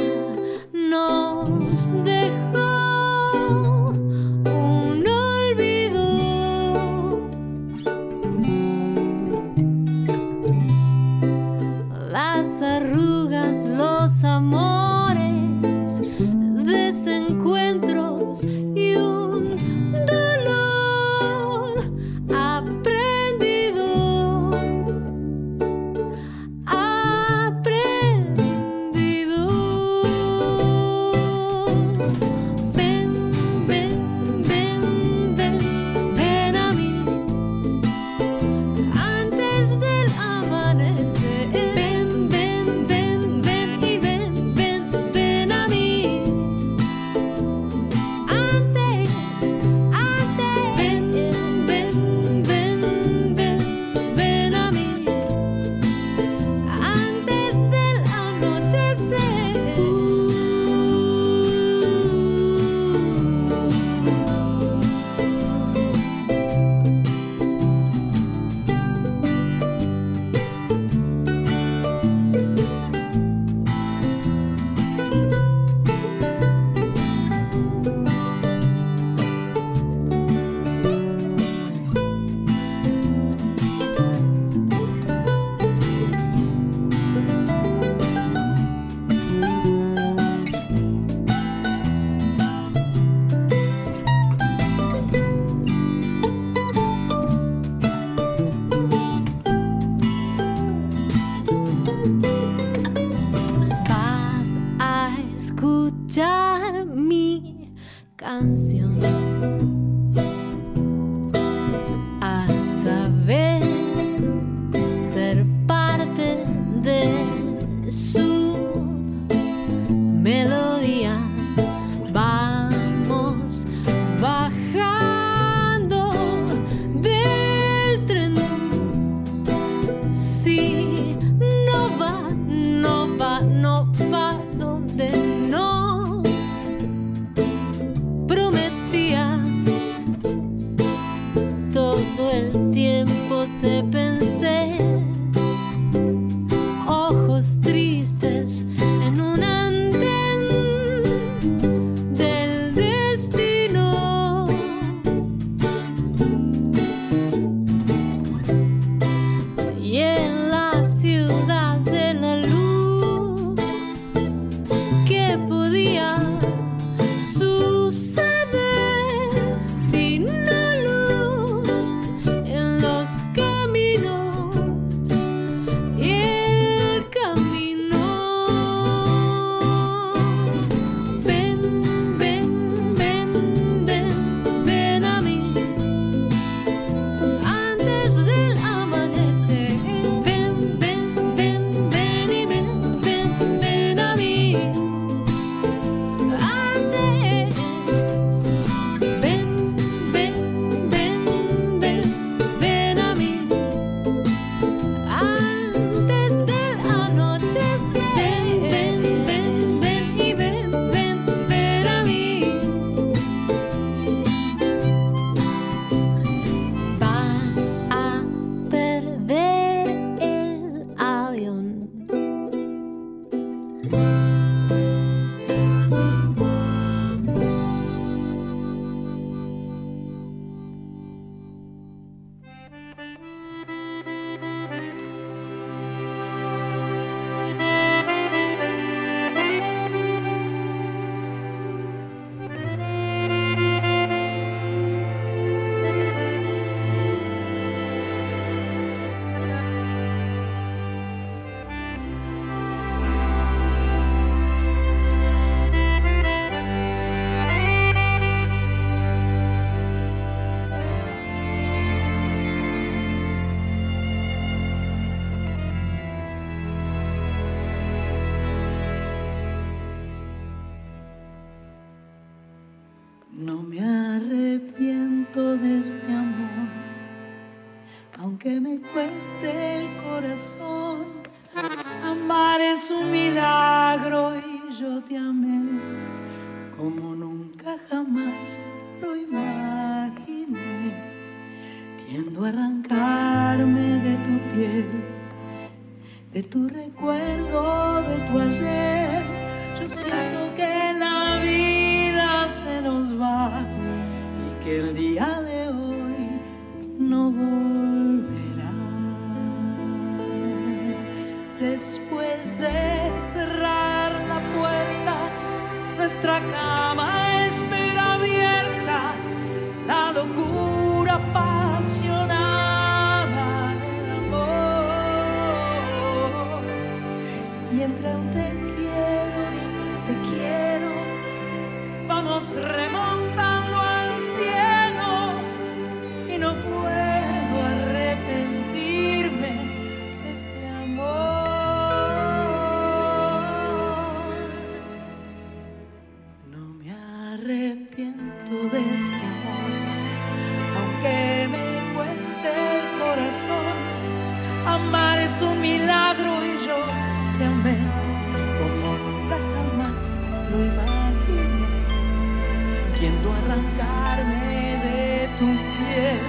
arrancarme 363.32 364.78
de 364.86 365.28
tu 365.38 365.46
piel, 365.76 366.20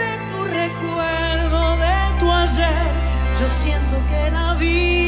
de 0.00 0.10
tu 0.28 0.44
recuerdo, 0.44 1.76
de 1.76 2.18
tu 2.18 2.30
ayer. 2.30 2.90
Yo 3.40 3.48
siento 3.48 3.96
que 4.10 4.30
la 4.30 4.54
vida... 4.54 5.05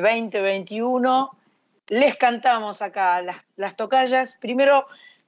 cerrando 0.00 0.38
el 0.38 0.44
2021, 0.44 1.30
les 1.88 2.16
cantamos 2.16 2.82
acá 2.82 3.20
las, 3.22 3.36
las 3.56 3.76
tocallas. 3.76 4.38
Primero, 4.40 4.86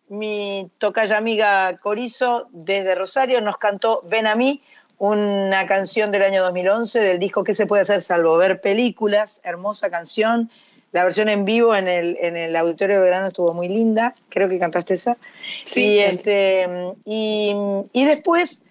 mi 0.09 0.71
tocaya 0.79 1.17
amiga 1.17 1.77
Corizo, 1.79 2.49
desde 2.51 2.95
Rosario, 2.95 3.41
nos 3.41 3.59
cantó 3.59 4.03
Ven 4.05 4.27
a 4.27 4.35
mí, 4.35 4.63
una 4.99 5.67
canción 5.67 6.13
del 6.13 6.23
año 6.23 6.43
2011 6.43 7.01
del 7.01 7.19
disco 7.19 7.43
¿Qué 7.43 7.55
se 7.55 7.67
puede 7.67 7.83
hacer 7.83 8.03
salvo 8.03 8.37
ver 8.37 8.61
películas? 8.61 9.41
Hermosa 9.43 9.91
canción. 9.91 10.51
La 10.93 11.05
versión 11.05 11.29
en 11.29 11.45
vivo 11.45 11.75
en 11.75 11.89
el, 11.89 12.19
en 12.21 12.37
el 12.37 12.55
Auditorio 12.55 12.97
de 12.97 13.03
Verano 13.03 13.29
estuvo 13.29 13.53
muy 13.55 13.69
linda. 13.69 14.15
Creo 14.29 14.49
que 14.49 14.59
cantaste 14.59 14.95
esa. 14.95 15.17
Sí. 15.65 15.95
Y, 15.95 15.99
este, 15.99 16.69
y, 17.05 17.57
y 17.93 18.05
después, 18.05 18.65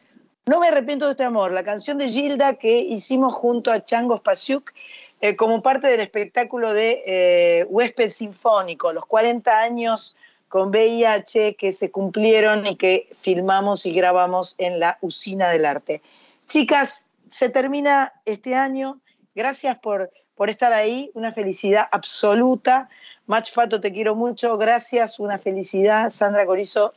No 0.46 0.60
me 0.60 0.68
arrepiento 0.68 1.06
de 1.06 1.12
este 1.12 1.24
amor, 1.24 1.52
la 1.52 1.64
canción 1.64 1.98
de 1.98 2.08
Gilda 2.08 2.54
que 2.54 2.78
hicimos 2.80 3.34
junto 3.34 3.72
a 3.72 3.84
Chango 3.84 4.18
Spasiuk 4.18 4.72
eh, 5.22 5.36
como 5.36 5.62
parte 5.62 5.88
del 5.88 6.00
espectáculo 6.00 6.74
de 6.74 7.04
eh, 7.06 7.66
Huésped 7.70 8.10
Sinfónico, 8.10 8.92
los 8.92 9.06
40 9.06 9.60
años 9.62 10.16
con 10.50 10.70
VIH 10.70 11.56
que 11.56 11.72
se 11.72 11.92
cumplieron 11.92 12.66
y 12.68 12.76
que 12.76 13.08
filmamos 13.22 13.86
y 13.86 13.94
grabamos 13.94 14.56
en 14.58 14.80
la 14.80 14.98
Usina 15.02 15.50
del 15.50 15.66
Arte. 15.66 16.02
Chicas, 16.48 17.06
se 17.30 17.50
termina 17.50 18.14
este 18.26 18.56
año. 18.56 19.00
Gracias 19.34 19.78
por, 19.80 20.12
por 20.36 20.50
estar 20.50 20.74
ahí. 20.74 21.10
Una 21.14 21.32
felicidad 21.32 21.88
absoluta. 21.92 22.90
Mach 23.28 23.50
Fato, 23.54 23.80
te 23.80 23.94
quiero 23.94 24.16
mucho. 24.16 24.58
Gracias, 24.58 25.20
una 25.20 25.38
felicidad. 25.38 26.10
Sandra 26.10 26.46
Corizo, 26.46 26.94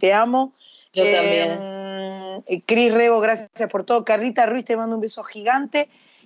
te 0.00 0.12
amo. 0.12 0.52
Yo 0.92 1.04
Eh, 1.04 1.14
también. 1.14 2.62
Cris 2.66 2.92
Rego, 2.92 3.20
gracias 3.20 3.70
por 3.70 3.84
todo. 3.84 4.04
Carlita 4.04 4.46
Ruiz, 4.46 4.64
te 4.64 4.76
mando 4.76 4.96
un 4.96 5.02
beso 5.02 5.22
gigante. 5.22 5.88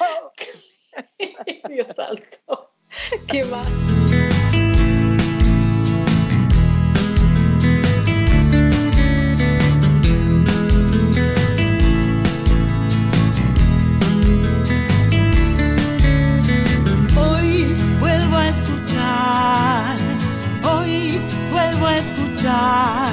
Dios 1.68 1.94
santo. 1.94 2.72
Qué 3.28 3.44
mal. 3.44 3.64
Hoy 17.16 17.66
vuelvo 18.00 18.36
a 18.36 18.48
escuchar, 18.48 19.96
hoy 20.64 21.20
vuelvo 21.50 21.86
a 21.86 21.94
escuchar 21.96 23.12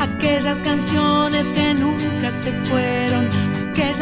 aquellas 0.00 0.58
canciones 0.58 1.46
que 1.54 1.74
nunca 1.74 2.30
se 2.30 2.52
fueron, 2.64 3.05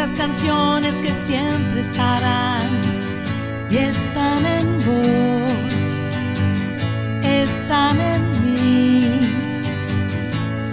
aquellas 0.04 0.14
canciones 0.18 0.94
que 0.96 1.12
siempre 1.26 1.80
estarán 1.80 2.68
y 3.70 3.76
están 3.76 4.44
en 4.44 4.78
vos, 4.84 6.00
están 7.22 8.00
en 8.00 8.44
mí. 8.44 9.20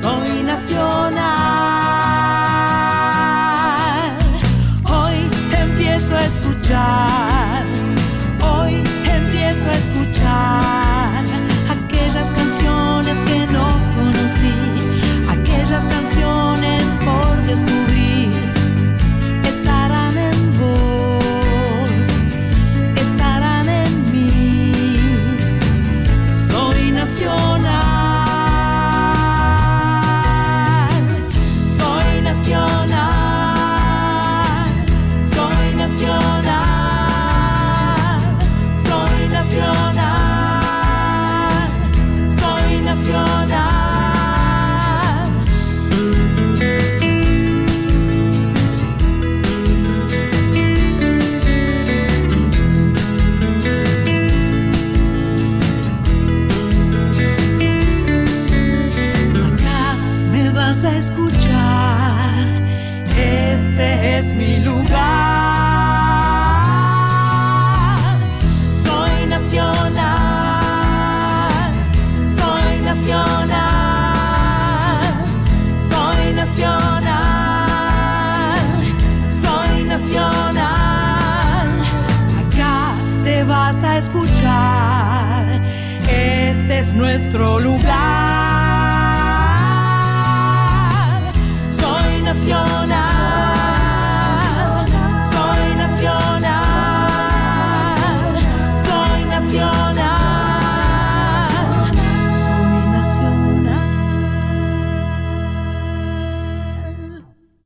Soy 0.01 0.43
nacional. 0.43 1.60